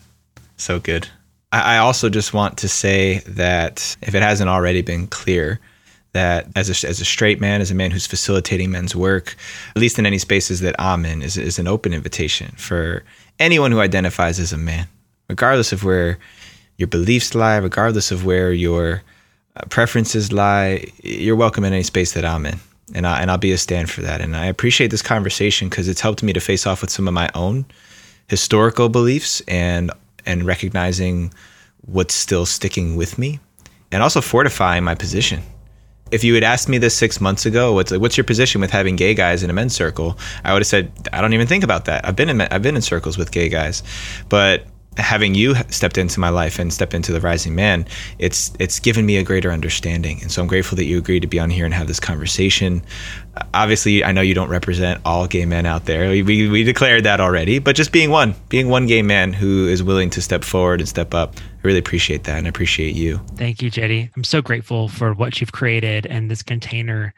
So 0.58 0.80
good. 0.80 1.08
I 1.50 1.78
also 1.78 2.10
just 2.10 2.34
want 2.34 2.58
to 2.58 2.68
say 2.68 3.20
that 3.20 3.96
if 4.02 4.14
it 4.14 4.22
hasn't 4.22 4.50
already 4.50 4.82
been 4.82 5.08
clear, 5.08 5.62
that 6.12 6.48
as 6.58 6.84
a, 6.84 6.88
as 6.88 7.00
a 7.00 7.06
straight 7.06 7.40
man, 7.40 7.62
as 7.62 7.72
a 7.72 7.76
man 7.76 7.92
who's 7.92 8.06
facilitating 8.06 8.70
men's 8.70 8.96
work, 8.96 9.36
at 9.76 9.82
least 9.82 9.98
in 9.98 10.06
any 10.06 10.18
spaces 10.18 10.60
that 10.60 10.76
I'm 10.78 11.06
in, 11.06 11.22
is, 11.22 11.38
is 11.38 11.58
an 11.58 11.68
open 11.68 11.94
invitation 11.94 12.54
for 12.58 13.04
anyone 13.40 13.72
who 13.72 13.80
identifies 13.80 14.40
as 14.40 14.52
a 14.52 14.58
man, 14.58 14.88
regardless 15.30 15.72
of 15.72 15.86
where 15.86 16.18
your 16.78 16.88
beliefs 16.88 17.34
lie, 17.34 17.58
regardless 17.58 18.12
of 18.12 18.26
where 18.26 18.52
your 18.52 19.04
uh, 19.56 19.64
preferences 19.70 20.34
lie. 20.34 20.86
You're 21.02 21.38
welcome 21.38 21.64
in 21.64 21.72
any 21.72 21.84
space 21.84 22.12
that 22.14 22.26
I'm 22.26 22.46
in. 22.46 22.60
and 22.94 23.08
I, 23.08 23.22
and 23.22 23.32
I'll 23.32 23.38
be 23.38 23.52
a 23.52 23.58
stand 23.58 23.90
for 23.90 24.02
that. 24.02 24.22
And 24.22 24.36
I 24.36 24.48
appreciate 24.48 24.92
this 24.92 25.02
conversation 25.02 25.70
because 25.70 25.88
it's 25.88 26.02
helped 26.02 26.24
me 26.24 26.34
to 26.34 26.40
face 26.40 26.68
off 26.68 26.82
with 26.82 26.90
some 26.90 27.08
of 27.08 27.14
my 27.14 27.30
own 27.36 27.66
historical 28.28 28.90
beliefs 28.90 29.42
and 29.48 29.92
and 30.28 30.46
recognizing 30.46 31.34
what's 31.82 32.14
still 32.14 32.46
sticking 32.46 32.96
with 32.96 33.18
me, 33.18 33.40
and 33.92 34.04
also 34.04 34.22
fortifying 34.22 34.84
my 34.84 34.94
position. 34.94 35.42
If 36.12 36.24
you 36.24 36.34
had 36.36 36.44
asked 36.44 36.70
me 36.70 36.78
this 36.78 36.96
six 36.96 37.20
months 37.20 37.46
ago, 37.46 37.74
what's 37.74 37.92
what's 37.92 38.18
your 38.18 38.24
position 38.24 38.62
with 38.62 38.72
having 38.72 38.96
gay 38.96 39.14
guys 39.14 39.44
in 39.44 39.50
a 39.50 39.54
men's 39.54 39.74
circle? 39.74 40.18
I 40.44 40.54
would 40.54 40.62
have 40.62 40.68
said 40.68 40.92
I 41.12 41.22
don't 41.22 41.34
even 41.34 41.48
think 41.48 41.64
about 41.64 41.86
that. 41.86 42.06
I've 42.06 42.16
been 42.16 42.30
in 42.30 42.42
I've 42.42 42.62
been 42.62 42.76
in 42.76 42.82
circles 42.82 43.18
with 43.18 43.32
gay 43.32 43.50
guys, 43.50 43.84
but 44.30 44.66
having 44.98 45.36
you 45.36 45.56
stepped 45.70 45.98
into 45.98 46.20
my 46.20 46.30
life 46.30 46.60
and 46.60 46.74
stepped 46.74 46.94
into 46.94 47.12
the 47.12 47.22
rising 47.22 47.56
man 47.56 47.86
it's 48.20 48.52
it's 48.60 48.80
given 48.80 49.06
me 49.06 49.18
a 49.18 49.24
greater 49.24 49.52
understanding. 49.52 50.20
And 50.22 50.32
so 50.32 50.42
i'm 50.42 50.48
grateful 50.48 50.76
that 50.78 50.86
you 50.86 50.98
agreed 50.98 51.22
to 51.22 51.28
be 51.28 51.40
on 51.40 51.50
here 51.50 51.66
and 51.66 51.74
have 51.74 51.88
this 51.88 52.00
conversation. 52.00 52.82
Obviously 53.54 54.04
i 54.04 54.12
know 54.12 54.22
you 54.22 54.34
don't 54.34 54.50
represent 54.50 55.02
all 55.06 55.28
gay 55.28 55.46
men 55.46 55.66
out 55.66 55.86
there. 55.86 56.10
We, 56.10 56.24
we, 56.24 56.50
we 56.50 56.64
declared 56.64 57.04
that 57.04 57.20
already 57.20 57.60
but 57.60 57.76
just 57.76 57.92
being 57.92 58.10
one 58.10 58.36
being 58.50 58.70
one 58.70 58.88
gay 58.88 59.02
man 59.02 59.34
who 59.34 59.68
is 59.68 59.84
willing 59.84 60.10
to 60.12 60.22
step 60.22 60.44
forward 60.44 60.80
and 60.80 60.90
step 60.90 61.14
up 61.14 61.36
i 61.38 61.42
really 61.64 61.80
appreciate 61.80 62.24
that 62.26 62.38
and 62.38 62.48
i 62.48 62.50
appreciate 62.50 62.96
you. 62.96 63.18
Thank 63.36 63.62
you 63.62 63.70
Jeddy. 63.70 64.10
I'm 64.16 64.24
so 64.24 64.42
grateful 64.42 64.88
for 64.88 65.14
what 65.14 65.40
you've 65.40 65.52
created 65.52 66.06
and 66.06 66.30
this 66.32 66.44
container 66.44 67.14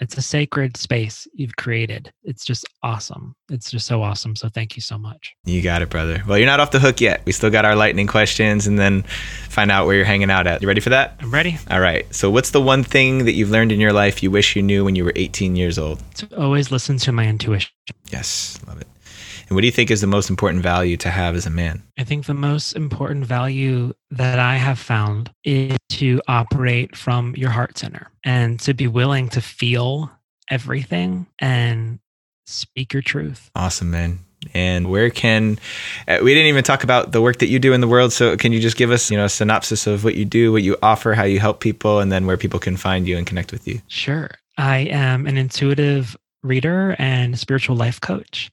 it's 0.00 0.16
a 0.16 0.22
sacred 0.22 0.76
space 0.76 1.26
you've 1.34 1.56
created. 1.56 2.12
It's 2.22 2.44
just 2.44 2.64
awesome. 2.82 3.34
It's 3.50 3.70
just 3.70 3.86
so 3.86 4.02
awesome. 4.02 4.36
So 4.36 4.48
thank 4.48 4.76
you 4.76 4.82
so 4.82 4.96
much. 4.96 5.34
You 5.44 5.62
got 5.62 5.82
it, 5.82 5.90
brother. 5.90 6.22
Well, 6.26 6.38
you're 6.38 6.46
not 6.46 6.60
off 6.60 6.70
the 6.70 6.78
hook 6.78 7.00
yet. 7.00 7.22
We 7.24 7.32
still 7.32 7.50
got 7.50 7.64
our 7.64 7.74
lightning 7.74 8.06
questions 8.06 8.66
and 8.66 8.78
then 8.78 9.02
find 9.48 9.70
out 9.70 9.86
where 9.86 9.96
you're 9.96 10.04
hanging 10.04 10.30
out 10.30 10.46
at. 10.46 10.62
You 10.62 10.68
ready 10.68 10.80
for 10.80 10.90
that? 10.90 11.16
I'm 11.20 11.32
ready. 11.32 11.58
All 11.70 11.80
right. 11.80 12.12
So, 12.14 12.30
what's 12.30 12.50
the 12.50 12.60
one 12.60 12.84
thing 12.84 13.24
that 13.24 13.32
you've 13.32 13.50
learned 13.50 13.72
in 13.72 13.80
your 13.80 13.92
life 13.92 14.22
you 14.22 14.30
wish 14.30 14.56
you 14.56 14.62
knew 14.62 14.84
when 14.84 14.94
you 14.94 15.04
were 15.04 15.12
18 15.16 15.56
years 15.56 15.78
old? 15.78 16.02
To 16.16 16.40
always 16.40 16.70
listen 16.70 16.98
to 16.98 17.12
my 17.12 17.26
intuition. 17.26 17.70
Yes, 18.10 18.58
love 18.66 18.80
it. 18.80 18.86
And 19.52 19.54
what 19.54 19.60
do 19.60 19.66
you 19.66 19.72
think 19.72 19.90
is 19.90 20.00
the 20.00 20.06
most 20.06 20.30
important 20.30 20.62
value 20.62 20.96
to 20.96 21.10
have 21.10 21.36
as 21.36 21.44
a 21.44 21.50
man? 21.50 21.82
I 21.98 22.04
think 22.04 22.24
the 22.24 22.32
most 22.32 22.72
important 22.72 23.26
value 23.26 23.92
that 24.10 24.38
I 24.38 24.56
have 24.56 24.78
found 24.78 25.30
is 25.44 25.76
to 25.90 26.22
operate 26.26 26.96
from 26.96 27.36
your 27.36 27.50
heart 27.50 27.76
center 27.76 28.10
and 28.24 28.58
to 28.60 28.72
be 28.72 28.86
willing 28.86 29.28
to 29.28 29.42
feel 29.42 30.10
everything 30.48 31.26
and 31.38 31.98
speak 32.46 32.94
your 32.94 33.02
truth. 33.02 33.50
Awesome, 33.54 33.90
man. 33.90 34.20
And 34.54 34.88
where 34.88 35.10
can 35.10 35.58
uh, 36.08 36.20
we 36.22 36.32
didn't 36.32 36.48
even 36.48 36.64
talk 36.64 36.82
about 36.82 37.12
the 37.12 37.20
work 37.20 37.38
that 37.40 37.48
you 37.48 37.58
do 37.58 37.74
in 37.74 37.82
the 37.82 37.88
world? 37.88 38.14
So 38.14 38.38
can 38.38 38.52
you 38.52 38.60
just 38.60 38.78
give 38.78 38.90
us, 38.90 39.10
you 39.10 39.18
know, 39.18 39.26
a 39.26 39.28
synopsis 39.28 39.86
of 39.86 40.02
what 40.02 40.14
you 40.14 40.24
do, 40.24 40.50
what 40.50 40.62
you 40.62 40.78
offer, 40.82 41.12
how 41.12 41.24
you 41.24 41.40
help 41.40 41.60
people, 41.60 42.00
and 42.00 42.10
then 42.10 42.24
where 42.24 42.38
people 42.38 42.58
can 42.58 42.78
find 42.78 43.06
you 43.06 43.18
and 43.18 43.26
connect 43.26 43.52
with 43.52 43.68
you? 43.68 43.82
Sure. 43.88 44.30
I 44.56 44.78
am 44.78 45.26
an 45.26 45.36
intuitive 45.36 46.16
reader 46.42 46.96
and 46.98 47.38
spiritual 47.38 47.76
life 47.76 48.00
coach 48.00 48.50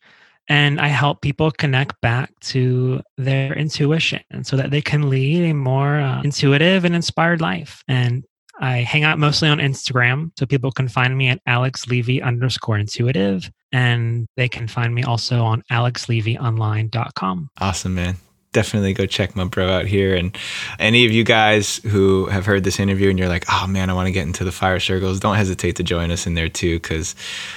and 0.49 0.81
I 0.81 0.87
help 0.87 1.21
people 1.21 1.51
connect 1.51 2.01
back 2.01 2.31
to 2.41 3.01
their 3.17 3.53
intuition 3.53 4.21
so 4.43 4.57
that 4.57 4.71
they 4.71 4.81
can 4.81 5.09
lead 5.09 5.51
a 5.51 5.53
more 5.53 5.99
uh, 5.99 6.21
intuitive 6.23 6.83
and 6.83 6.95
inspired 6.95 7.39
life. 7.39 7.83
And 7.87 8.25
I 8.59 8.77
hang 8.77 9.03
out 9.03 9.19
mostly 9.19 9.47
on 9.47 9.59
Instagram, 9.59 10.31
so 10.37 10.45
people 10.45 10.71
can 10.71 10.89
find 10.89 11.17
me 11.17 11.29
at 11.29 11.39
Alex 11.45 11.87
Levy 11.87 12.21
underscore 12.21 12.77
intuitive, 12.77 13.49
and 13.71 14.27
they 14.35 14.49
can 14.49 14.67
find 14.67 14.93
me 14.93 15.03
also 15.03 15.43
on 15.43 15.63
alexlevyonline.com. 15.71 17.49
Awesome, 17.61 17.95
man 17.95 18.17
definitely 18.51 18.93
go 18.93 19.05
check 19.05 19.35
my 19.35 19.43
bro 19.43 19.69
out 19.69 19.85
here. 19.85 20.15
And 20.15 20.35
any 20.79 21.05
of 21.05 21.11
you 21.11 21.23
guys 21.23 21.77
who 21.77 22.25
have 22.27 22.45
heard 22.45 22.63
this 22.63 22.79
interview 22.79 23.09
and 23.09 23.19
you're 23.19 23.29
like, 23.29 23.45
oh 23.49 23.67
man, 23.67 23.89
I 23.89 23.93
want 23.93 24.07
to 24.07 24.11
get 24.11 24.25
into 24.25 24.43
the 24.43 24.51
fire 24.51 24.79
circles, 24.79 25.19
don't 25.19 25.35
hesitate 25.35 25.75
to 25.75 25.83
join 25.83 26.11
us 26.11 26.25
in 26.25 26.33
there 26.33 26.49
too. 26.49 26.77
Because 26.77 27.15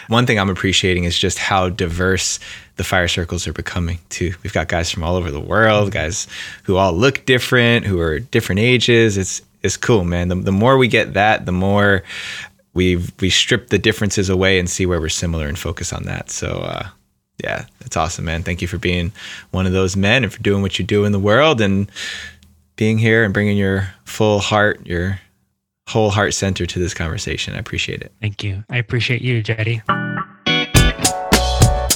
one 0.08 0.26
thing 0.26 0.38
I'm 0.38 0.50
appreciating 0.50 1.04
is 1.04 1.18
just 1.18 1.38
how 1.38 1.68
diverse 1.68 2.38
the 2.76 2.84
fire 2.84 3.08
circles 3.08 3.46
are 3.46 3.52
becoming 3.52 3.98
too. 4.10 4.34
We've 4.42 4.52
got 4.52 4.68
guys 4.68 4.90
from 4.90 5.02
all 5.02 5.16
over 5.16 5.30
the 5.30 5.40
world, 5.40 5.92
guys 5.92 6.26
who 6.64 6.76
all 6.76 6.92
look 6.92 7.24
different, 7.24 7.86
who 7.86 8.00
are 8.00 8.18
different 8.18 8.60
ages. 8.60 9.16
It's 9.16 9.42
it's 9.62 9.76
cool, 9.76 10.04
man. 10.04 10.28
The, 10.28 10.34
the 10.34 10.52
more 10.52 10.76
we 10.76 10.88
get 10.88 11.14
that, 11.14 11.46
the 11.46 11.52
more 11.52 12.02
we 12.74 13.02
we 13.20 13.30
strip 13.30 13.68
the 13.68 13.78
differences 13.78 14.28
away 14.28 14.58
and 14.58 14.68
see 14.68 14.86
where 14.86 15.00
we're 15.00 15.08
similar 15.08 15.46
and 15.46 15.58
focus 15.58 15.92
on 15.92 16.04
that. 16.04 16.30
So 16.30 16.48
uh, 16.48 16.88
yeah, 17.42 17.64
that's 17.80 17.96
awesome, 17.96 18.24
man. 18.24 18.42
Thank 18.42 18.62
you 18.62 18.68
for 18.68 18.78
being 18.78 19.12
one 19.50 19.66
of 19.66 19.72
those 19.72 19.96
men 19.96 20.24
and 20.24 20.32
for 20.32 20.40
doing 20.42 20.62
what 20.62 20.78
you 20.78 20.84
do 20.84 21.04
in 21.04 21.12
the 21.12 21.18
world 21.18 21.60
and 21.60 21.90
being 22.76 22.98
here 22.98 23.24
and 23.24 23.34
bringing 23.34 23.56
your 23.56 23.92
full 24.04 24.38
heart, 24.38 24.86
your 24.86 25.20
whole 25.88 26.10
heart 26.10 26.34
center 26.34 26.66
to 26.66 26.78
this 26.78 26.94
conversation. 26.94 27.54
I 27.54 27.58
appreciate 27.58 28.02
it. 28.02 28.12
Thank 28.20 28.44
you. 28.44 28.64
I 28.70 28.78
appreciate 28.78 29.22
you, 29.22 29.42
Jeddy. 29.42 29.82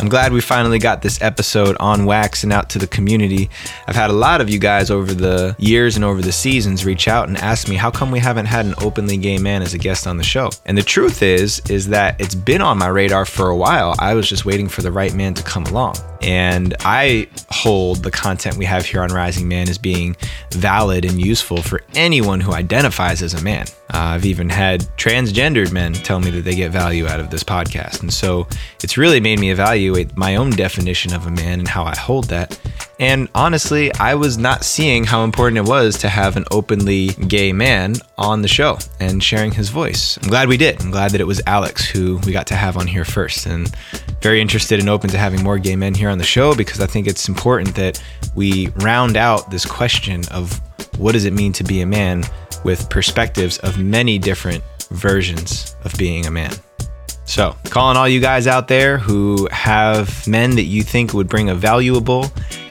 I'm 0.06 0.10
glad 0.10 0.32
we 0.32 0.40
finally 0.40 0.78
got 0.78 1.02
this 1.02 1.20
episode 1.20 1.76
on 1.80 2.06
wax 2.06 2.44
and 2.44 2.52
out 2.52 2.70
to 2.70 2.78
the 2.78 2.86
community. 2.86 3.50
I've 3.88 3.96
had 3.96 4.08
a 4.08 4.12
lot 4.12 4.40
of 4.40 4.48
you 4.48 4.60
guys 4.60 4.88
over 4.88 5.12
the 5.12 5.56
years 5.58 5.96
and 5.96 6.04
over 6.04 6.22
the 6.22 6.30
seasons 6.30 6.84
reach 6.84 7.08
out 7.08 7.26
and 7.26 7.36
ask 7.38 7.68
me 7.68 7.74
how 7.74 7.90
come 7.90 8.12
we 8.12 8.20
haven't 8.20 8.46
had 8.46 8.66
an 8.66 8.74
openly 8.80 9.16
gay 9.16 9.36
man 9.38 9.62
as 9.62 9.74
a 9.74 9.78
guest 9.78 10.06
on 10.06 10.16
the 10.16 10.22
show. 10.22 10.50
And 10.64 10.78
the 10.78 10.82
truth 10.84 11.24
is 11.24 11.60
is 11.68 11.88
that 11.88 12.20
it's 12.20 12.36
been 12.36 12.62
on 12.62 12.78
my 12.78 12.86
radar 12.86 13.24
for 13.24 13.48
a 13.48 13.56
while. 13.56 13.96
I 13.98 14.14
was 14.14 14.28
just 14.28 14.44
waiting 14.44 14.68
for 14.68 14.80
the 14.80 14.92
right 14.92 15.12
man 15.12 15.34
to 15.34 15.42
come 15.42 15.64
along. 15.64 15.96
And 16.22 16.74
I 16.80 17.28
hold 17.50 18.02
the 18.02 18.10
content 18.10 18.56
we 18.56 18.64
have 18.64 18.86
here 18.86 19.02
on 19.02 19.10
Rising 19.10 19.48
Man 19.48 19.68
as 19.68 19.78
being 19.78 20.16
valid 20.52 21.04
and 21.04 21.20
useful 21.20 21.62
for 21.62 21.82
anyone 21.94 22.40
who 22.40 22.52
identifies 22.52 23.22
as 23.22 23.34
a 23.34 23.42
man. 23.42 23.66
Uh, 23.94 24.14
I've 24.14 24.24
even 24.24 24.48
had 24.48 24.80
transgendered 24.96 25.72
men 25.72 25.92
tell 25.92 26.18
me 26.18 26.30
that 26.30 26.42
they 26.42 26.54
get 26.54 26.72
value 26.72 27.06
out 27.06 27.20
of 27.20 27.30
this 27.30 27.44
podcast. 27.44 28.00
And 28.00 28.12
so 28.12 28.48
it's 28.82 28.96
really 28.96 29.20
made 29.20 29.38
me 29.38 29.50
evaluate 29.96 30.16
my 30.16 30.36
own 30.36 30.50
definition 30.50 31.14
of 31.14 31.26
a 31.26 31.30
man 31.30 31.58
and 31.58 31.68
how 31.68 31.84
I 31.84 31.96
hold 31.96 32.28
that. 32.28 32.58
And 32.98 33.28
honestly, 33.34 33.92
I 33.94 34.14
was 34.14 34.38
not 34.38 34.64
seeing 34.64 35.04
how 35.04 35.22
important 35.24 35.58
it 35.58 35.68
was 35.68 35.98
to 35.98 36.08
have 36.08 36.36
an 36.36 36.44
openly 36.50 37.08
gay 37.28 37.52
man 37.52 37.94
on 38.16 38.42
the 38.42 38.48
show 38.48 38.78
and 39.00 39.22
sharing 39.22 39.52
his 39.52 39.68
voice. 39.68 40.18
I'm 40.22 40.28
glad 40.28 40.48
we 40.48 40.56
did. 40.56 40.80
I'm 40.80 40.90
glad 40.90 41.10
that 41.10 41.20
it 41.20 41.26
was 41.26 41.42
Alex 41.46 41.84
who 41.84 42.18
we 42.24 42.32
got 42.32 42.46
to 42.48 42.54
have 42.54 42.76
on 42.76 42.86
here 42.86 43.04
first. 43.04 43.46
And 43.46 43.70
very 44.22 44.40
interested 44.40 44.80
and 44.80 44.88
open 44.88 45.10
to 45.10 45.18
having 45.18 45.42
more 45.42 45.58
gay 45.58 45.76
men 45.76 45.94
here 45.94 46.08
on 46.08 46.18
the 46.18 46.24
show 46.24 46.54
because 46.54 46.80
I 46.80 46.86
think 46.86 47.06
it's 47.06 47.28
important 47.28 47.74
that 47.74 48.02
we 48.34 48.68
round 48.76 49.16
out 49.16 49.50
this 49.50 49.66
question 49.66 50.22
of 50.30 50.60
what 50.98 51.12
does 51.12 51.26
it 51.26 51.32
mean 51.32 51.52
to 51.54 51.64
be 51.64 51.82
a 51.82 51.86
man 51.86 52.24
with 52.64 52.88
perspectives 52.88 53.58
of 53.58 53.78
many 53.78 54.18
different 54.18 54.64
versions 54.90 55.76
of 55.84 55.92
being 55.98 56.26
a 56.26 56.30
man. 56.30 56.52
So, 57.26 57.56
calling 57.64 57.96
all 57.96 58.08
you 58.08 58.20
guys 58.20 58.46
out 58.46 58.68
there 58.68 58.98
who 58.98 59.48
have 59.50 60.26
men 60.28 60.54
that 60.56 60.62
you 60.62 60.82
think 60.82 61.12
would 61.12 61.28
bring 61.28 61.50
a 61.50 61.54
valuable 61.54 62.26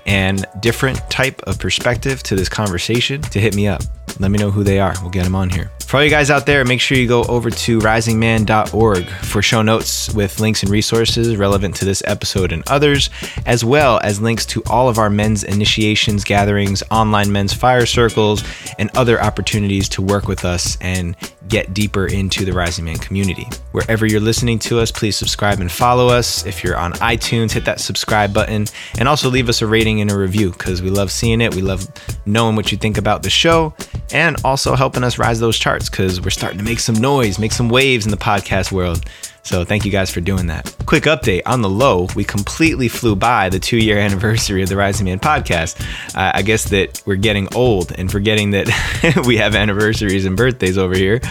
and 0.06 0.46
different 0.62 0.98
type 1.10 1.42
of 1.44 1.60
perspective 1.60 2.24
to 2.24 2.36
this 2.36 2.48
conversation 2.48 3.22
to 3.22 3.40
hit 3.40 3.56
me 3.56 3.68
up. 3.68 3.82
Let 4.20 4.32
me 4.32 4.40
know 4.40 4.52
who 4.52 4.64
they 4.64 4.80
are. 4.80 4.94
We'll 5.02 5.12
get 5.12 5.26
them 5.26 5.36
on 5.36 5.50
here. 5.50 5.72
For 5.86 5.98
all 5.98 6.04
you 6.04 6.10
guys 6.10 6.32
out 6.32 6.46
there, 6.46 6.64
make 6.66 6.82
sure 6.82 6.98
you 6.98 7.08
go 7.08 7.24
over 7.26 7.50
to 7.50 7.80
risingman.org 7.80 9.08
for 9.08 9.42
show 9.42 9.62
notes 9.62 10.12
with 10.14 10.40
links 10.40 10.64
and 10.64 10.72
resources 10.72 11.36
relevant 11.38 11.76
to 11.78 11.86
this 11.86 12.02
episode 12.06 12.52
and 12.52 12.64
others, 12.68 13.10
as 13.46 13.64
well 13.64 14.00
as 14.04 14.20
links 14.20 14.46
to 14.48 14.64
all 14.70 14.90
of 14.90 14.98
our 14.98 15.10
men's 15.10 15.44
initiations, 15.44 16.24
gatherings, 16.24 16.82
online 16.92 17.32
men's 17.32 17.54
fire 17.54 17.86
circles, 17.86 18.44
and 18.80 18.90
other 18.96 19.22
opportunities 19.22 19.88
to 19.90 20.02
work 20.02 20.28
with 20.28 20.44
us 20.44 20.78
and 20.82 21.16
get 21.48 21.74
deeper 21.74 22.08
into 22.08 22.46
the 22.46 22.54
Rising 22.54 22.86
Man 22.86 22.98
community. 22.98 23.48
Wherever 23.72 24.06
you're 24.06 24.20
listening 24.20 24.60
to 24.60 24.80
us, 24.80 24.92
please 24.92 25.16
subscribe 25.16 25.60
and 25.60 25.72
follow 25.72 26.08
us. 26.08 26.46
If 26.46 26.64
you're 26.64 26.78
on 26.78 26.94
iTunes, 26.94 27.52
hit 27.52 27.66
that 27.66 27.80
subscribe 27.80 28.34
button 28.34 28.66
and 28.98 29.08
also 29.08 29.30
leave 29.30 29.50
us 29.50 29.62
a 29.62 29.68
rating 29.68 30.02
and 30.02 30.12
a 30.12 30.18
review 30.18 30.52
because 30.52 30.82
we 30.82 30.90
love 30.90 31.12
seeing 31.12 31.42
it. 31.42 31.54
We 31.54 31.62
love 31.62 31.88
knowing 32.26 32.56
what 32.56 32.72
you 32.72 32.78
think 32.78 32.98
about 32.98 33.24
the 33.24 33.30
show 33.30 33.74
and 34.12 34.36
also 34.44 34.76
helping 34.76 35.04
us 35.04 35.18
rise 35.18 35.40
those 35.40 35.58
charts 35.58 35.90
because 35.90 36.22
we're 36.22 36.30
starting 36.30 36.58
to 36.58 36.66
make 36.66 36.80
some 36.80 36.96
noise, 36.96 37.40
make 37.40 37.52
some 37.52 37.70
waves 37.70 38.06
in 38.06 38.12
the 38.12 38.18
podcast 38.18 38.72
world. 38.72 39.06
So 39.46 39.64
thank 39.64 39.86
you 39.86 39.92
guys 39.92 40.10
for 40.10 40.22
doing 40.22 40.48
that. 40.48 40.76
Quick 40.88 41.04
update 41.04 41.44
on 41.46 41.62
the 41.62 41.70
low, 41.70 42.08
we 42.16 42.24
completely 42.24 42.88
flew 42.88 43.16
by 43.16 43.50
the 43.50 43.60
two 43.60 43.78
year 43.78 44.00
anniversary 44.06 44.64
of 44.64 44.70
the 44.70 44.76
Rising 44.76 45.06
Man 45.06 45.20
podcast. 45.20 45.80
Uh, 46.16 46.32
I 46.34 46.42
guess 46.42 46.66
that 46.70 47.04
we're 47.06 47.16
getting 47.16 47.54
old 47.54 47.92
and 47.92 48.12
forgetting 48.12 48.52
that 48.52 49.24
we 49.28 49.38
have 49.38 49.54
anniversaries 49.54 50.26
and 50.26 50.36
birthdays 50.36 50.80
over 50.80 50.96
here, 50.96 51.22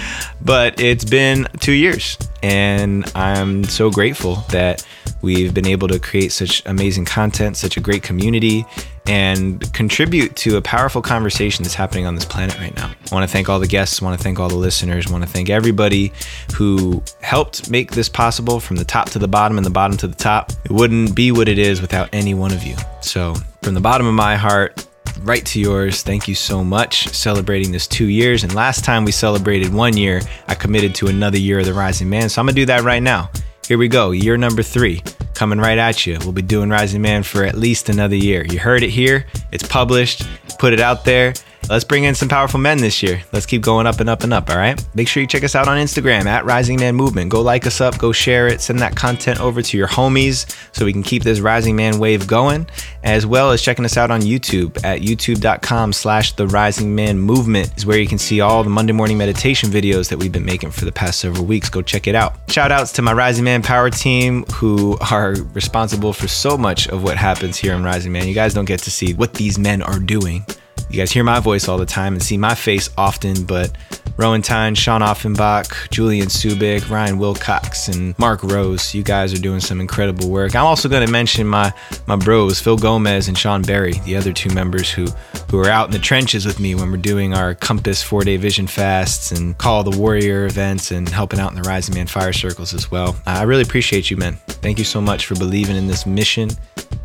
but 0.41 0.81
it's 0.81 1.05
been 1.05 1.49
two 1.59 1.73
years. 1.73 2.17
And 2.41 3.05
I'm 3.17 3.65
so 3.65 3.91
grateful 3.91 4.37
that 4.51 4.87
we've 5.21 5.53
been 5.53 5.67
able 5.67 5.89
to 5.89 5.99
create 5.99 6.31
such 6.31 6.63
amazing 6.67 7.07
content, 7.07 7.57
such 7.57 7.77
a 7.77 7.81
great 7.81 8.05
community, 8.05 8.65
and 9.07 9.73
contribute 9.73 10.35
to 10.37 10.57
a 10.57 10.63
powerful 10.63 11.03
conversation 11.03 11.63
that's 11.63 11.75
happening 11.75 12.07
on 12.07 12.15
this 12.15 12.25
planet 12.25 12.59
right 12.59 12.75
now. 12.77 12.93
I 13.11 13.15
want 13.15 13.29
to 13.29 13.33
thank 13.33 13.49
all 13.49 13.61
the 13.61 13.67
guests, 13.67 14.01
I 14.01 14.05
want 14.05 14.19
to 14.19 14.23
thank 14.23 14.39
all 14.41 14.49
the 14.49 14.57
listeners, 14.57 15.09
I 15.09 15.13
want 15.13 15.25
to 15.25 15.31
thank 15.31 15.51
everybody 15.51 16.13
who 16.55 17.03
helped 17.21 17.71
make 17.71 17.91
this 17.93 18.09
possible 18.09 18.61
from 18.61 18.77
the 18.77 18.85
top 18.85 19.11
to 19.11 19.19
the 19.19 19.29
bottom 19.29 19.59
and 19.59 19.67
the 19.67 19.71
bottom 19.71 19.97
to 19.99 20.07
the 20.07 20.15
top. 20.15 20.53
It 20.65 20.71
wouldn't 20.71 21.15
be 21.15 21.33
what 21.33 21.49
it 21.49 21.59
is 21.59 21.81
without 21.81 22.09
any 22.13 22.35
one 22.35 22.53
of 22.53 22.63
you. 22.63 22.77
So, 23.03 23.35
from 23.63 23.75
the 23.75 23.81
bottom 23.81 24.07
of 24.07 24.15
my 24.15 24.37
heart, 24.37 24.87
right 25.23 25.45
to 25.47 25.61
yours. 25.61 26.03
Thank 26.03 26.29
you 26.29 26.35
so 26.35 26.65
much. 26.65 27.09
Celebrating 27.09 27.73
this 27.73 27.87
two 27.87 28.07
years. 28.07 28.45
And 28.45 28.55
last 28.55 28.85
time 28.85 29.05
we 29.05 29.13
celebrated 29.13 29.73
one 29.73 29.97
year, 29.97 30.21
I 30.49 30.55
committed 30.55 30.95
to 30.97 31.07
another 31.07 31.39
year 31.39 31.61
of 31.61 31.67
the 31.67 31.75
Rising 31.75 32.09
Man. 32.09 32.29
So 32.29 32.41
I'm 32.41 32.47
going 32.47 32.55
to 32.55 32.61
do 32.61 32.67
that 32.67 32.83
right 32.83 33.03
now. 33.03 33.31
Here 33.67 33.79
we 33.79 33.89
go. 33.89 34.11
Year 34.11 34.37
number 34.37 34.63
three 34.63 35.03
coming 35.33 35.59
right 35.59 35.79
at 35.79 36.07
you. 36.07 36.19
We'll 36.21 36.33
be 36.33 36.43
doing 36.43 36.69
Rising 36.69 37.01
Man 37.01 37.23
for 37.23 37.45
at 37.45 37.55
least 37.57 37.89
another 37.89 38.15
year. 38.15 38.45
You 38.45 38.59
heard 38.59 38.83
it 38.83 38.91
here. 38.91 39.27
It's 39.53 39.67
published. 39.67 40.27
Put 40.59 40.75
it 40.75 40.81
out 40.81 41.05
there. 41.05 41.33
Let's 41.69 41.85
bring 41.85 42.05
in 42.05 42.15
some 42.15 42.29
powerful 42.29 42.61
men 42.61 42.79
this 42.79 43.03
year. 43.03 43.23
Let's 43.33 43.47
keep 43.47 43.63
going 43.63 43.87
up 43.87 43.99
and 43.99 44.09
up 44.09 44.23
and 44.23 44.35
up, 44.35 44.51
all 44.51 44.57
right? 44.57 44.83
Make 44.95 45.09
sure 45.09 45.23
you 45.23 45.27
check 45.27 45.43
us 45.45 45.55
out 45.55 45.67
on 45.67 45.79
Instagram 45.79 46.27
at 46.27 46.45
Rising 46.45 46.79
Man 46.79 46.95
Movement. 46.95 47.31
Go 47.31 47.41
like 47.41 47.67
us 47.67 47.81
up, 47.81 47.99
go 47.99 48.13
share 48.13 48.49
it, 48.49 48.61
send 48.61 48.81
that 48.81 48.95
content 48.95 49.41
over 49.41 49.63
to 49.63 49.77
your 49.79 49.89
homies 49.89 50.55
so 50.73 50.85
we 50.85 50.93
can 50.93 51.03
keep 51.03 51.23
this 51.23 51.41
Rising 51.41 51.75
Man 51.75 51.99
wave 51.99 52.27
going, 52.27 52.67
as 53.03 53.25
well 53.25 53.51
as 53.51 53.63
checking 53.63 53.87
us 53.87 53.97
out 53.97 54.11
on 54.11 54.21
YouTube 54.21 54.85
at 54.85 55.01
youtube.com 55.01 55.95
slash 55.95 56.33
the 56.33 56.47
Rising 56.49 56.95
Man 56.95 57.19
Movement 57.19 57.73
is 57.79 57.87
where 57.87 57.99
you 57.99 58.07
can 58.07 58.19
see 58.19 58.43
all 58.43 58.63
the 58.63 58.71
Monday 58.71 58.93
morning 58.93 59.17
meditation 59.17 59.71
videos 59.71 60.11
that 60.11 60.19
we've 60.19 60.33
been 60.33 60.45
making 60.45 60.71
for 60.71 60.85
the 60.85 60.93
past 60.93 61.19
several 61.19 61.47
weeks. 61.47 61.71
Go 61.71 61.81
check 61.81 62.07
it 62.07 62.15
out. 62.15 62.35
Shout 62.51 62.73
outs 62.73 62.93
to 62.93 63.03
my 63.03 63.15
Rising 63.15 63.45
Man 63.45 63.63
Power 63.63 63.89
team 63.89 64.45
who 64.53 64.99
are 65.11 65.35
responsible 65.55 66.13
for 66.13 66.29
so 66.29 66.59
much 66.59 66.89
of 66.89 67.03
what 67.03 67.17
happens 67.17 67.57
here 67.57 67.73
in 67.73 67.83
Rising 67.83 68.13
Man. 68.13 68.29
You 68.29 68.35
guys 68.35 68.53
don't 68.53 68.67
get 68.67 68.81
to 68.81 68.91
see 68.91 69.15
what 69.15 69.33
these 69.33 69.59
men 69.59 69.81
are 69.81 69.99
doing 69.99 70.45
you 70.91 70.97
guys 70.97 71.11
hear 71.11 71.25
my 71.25 71.41
voice 71.41 71.69
all 71.69 71.79
the 71.79 71.87
time 71.87 72.15
and 72.15 72.23
see 72.23 72.37
my 72.37 72.55
face 72.55 72.91
often, 72.97 73.45
but 73.45 73.77
Rowan 74.17 74.43
Tyne, 74.43 74.77
Sean 74.77 75.03
Offenbach, 75.03 75.91
Julian 75.91 76.29
Subic, 76.29 76.89
Ryan 76.89 77.19
Wilcox, 77.19 77.89
and 77.89 78.17
Mark 78.19 78.45
Rose, 78.45 78.95
you 78.95 79.03
guys 79.03 79.35
are 79.35 79.41
doing 79.41 79.59
some 79.59 79.81
incredible 79.81 80.31
work. 80.31 80.55
I'm 80.55 80.65
also 80.65 80.89
going 80.89 81.05
to 81.05 81.11
mention 81.11 81.47
my 81.47 81.73
my 82.07 82.15
bros, 82.15 82.61
Phil 82.61 82.77
Gomez 82.77 83.27
and 83.27 83.37
Sean 83.37 83.63
Berry, 83.63 83.95
the 84.05 84.15
other 84.17 84.33
two 84.33 84.51
members 84.55 84.91
who 84.91 85.07
who 85.51 85.59
are 85.59 85.69
out 85.69 85.87
in 85.87 85.93
the 85.93 85.99
trenches 85.99 86.47
with 86.47 86.61
me 86.61 86.75
when 86.75 86.91
we're 86.91 86.97
doing 86.97 87.35
our 87.35 87.55
Compass 87.55 88.03
four 88.03 88.23
day 88.23 88.37
vision 88.37 88.69
fasts 88.69 89.33
and 89.33 89.59
Call 89.59 89.83
the 89.83 89.99
Warrior 89.99 90.47
events 90.47 90.93
and 90.93 91.09
helping 91.09 91.41
out 91.41 91.51
in 91.51 91.61
the 91.61 91.69
Rising 91.69 91.95
Man 91.95 92.07
Fire 92.07 92.33
Circles 92.33 92.73
as 92.73 92.91
well. 92.91 93.17
I 93.27 93.43
really 93.43 93.63
appreciate 93.63 94.11
you, 94.11 94.17
men. 94.17 94.35
Thank 94.47 94.79
you 94.79 94.85
so 94.85 95.01
much 95.01 95.27
for 95.27 95.35
believing 95.35 95.77
in 95.77 95.89
this 95.89 96.07
mission 96.07 96.51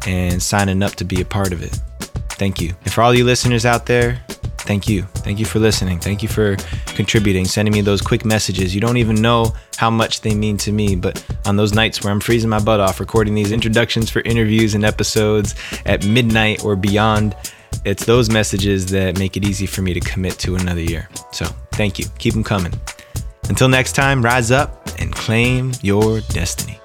and 0.06 0.42
signing 0.42 0.84
up 0.84 0.94
to 0.96 1.06
be 1.06 1.22
a 1.22 1.26
part 1.26 1.54
of 1.54 1.64
it. 1.64 1.80
Thank 2.40 2.62
you. 2.62 2.74
And 2.84 2.94
for 2.94 3.02
all 3.02 3.14
you 3.14 3.26
listeners 3.26 3.66
out 3.66 3.86
there, 3.86 4.24
thank 4.60 4.88
you. 4.88 5.04
Thank 5.04 5.40
you 5.40 5.46
for 5.46 5.60
listening. 5.60 6.00
Thank 6.00 6.24
you 6.24 6.30
for 6.30 6.56
contributing, 6.88 7.44
sending 7.44 7.74
me 7.74 7.82
those 7.82 8.02
quick 8.02 8.24
messages. 8.24 8.74
You 8.74 8.80
don't 8.80 8.96
even 8.96 9.22
know 9.22 9.54
how 9.76 9.90
much 9.90 10.22
they 10.22 10.34
mean 10.34 10.56
to 10.60 10.72
me, 10.72 10.96
but 10.96 11.24
on 11.46 11.58
those 11.58 11.74
nights 11.74 12.02
where 12.02 12.14
I'm 12.14 12.22
freezing 12.22 12.50
my 12.50 12.62
butt 12.62 12.80
off 12.80 13.02
recording 13.02 13.36
these 13.36 13.52
introductions 13.52 14.10
for 14.10 14.22
interviews 14.22 14.74
and 14.74 14.86
episodes 14.86 15.54
at 15.86 16.06
midnight 16.06 16.64
or 16.64 16.78
beyond, 16.78 17.36
it's 17.84 18.06
those 18.06 18.30
messages 18.30 18.86
that 18.88 19.20
make 19.20 19.36
it 19.36 19.44
easy 19.44 19.66
for 19.66 19.82
me 19.82 19.94
to 19.94 20.00
commit 20.00 20.40
to 20.40 20.56
another 20.56 20.82
year. 20.82 21.10
So 21.34 21.46
thank 21.74 22.00
you. 22.00 22.06
Keep 22.20 22.36
them 22.36 22.44
coming. 22.46 22.74
Until 23.50 23.68
next 23.68 23.94
time, 23.94 24.22
rise 24.22 24.50
up 24.50 24.88
and 24.98 25.14
claim 25.14 25.74
your 25.82 26.22
destiny. 26.22 26.79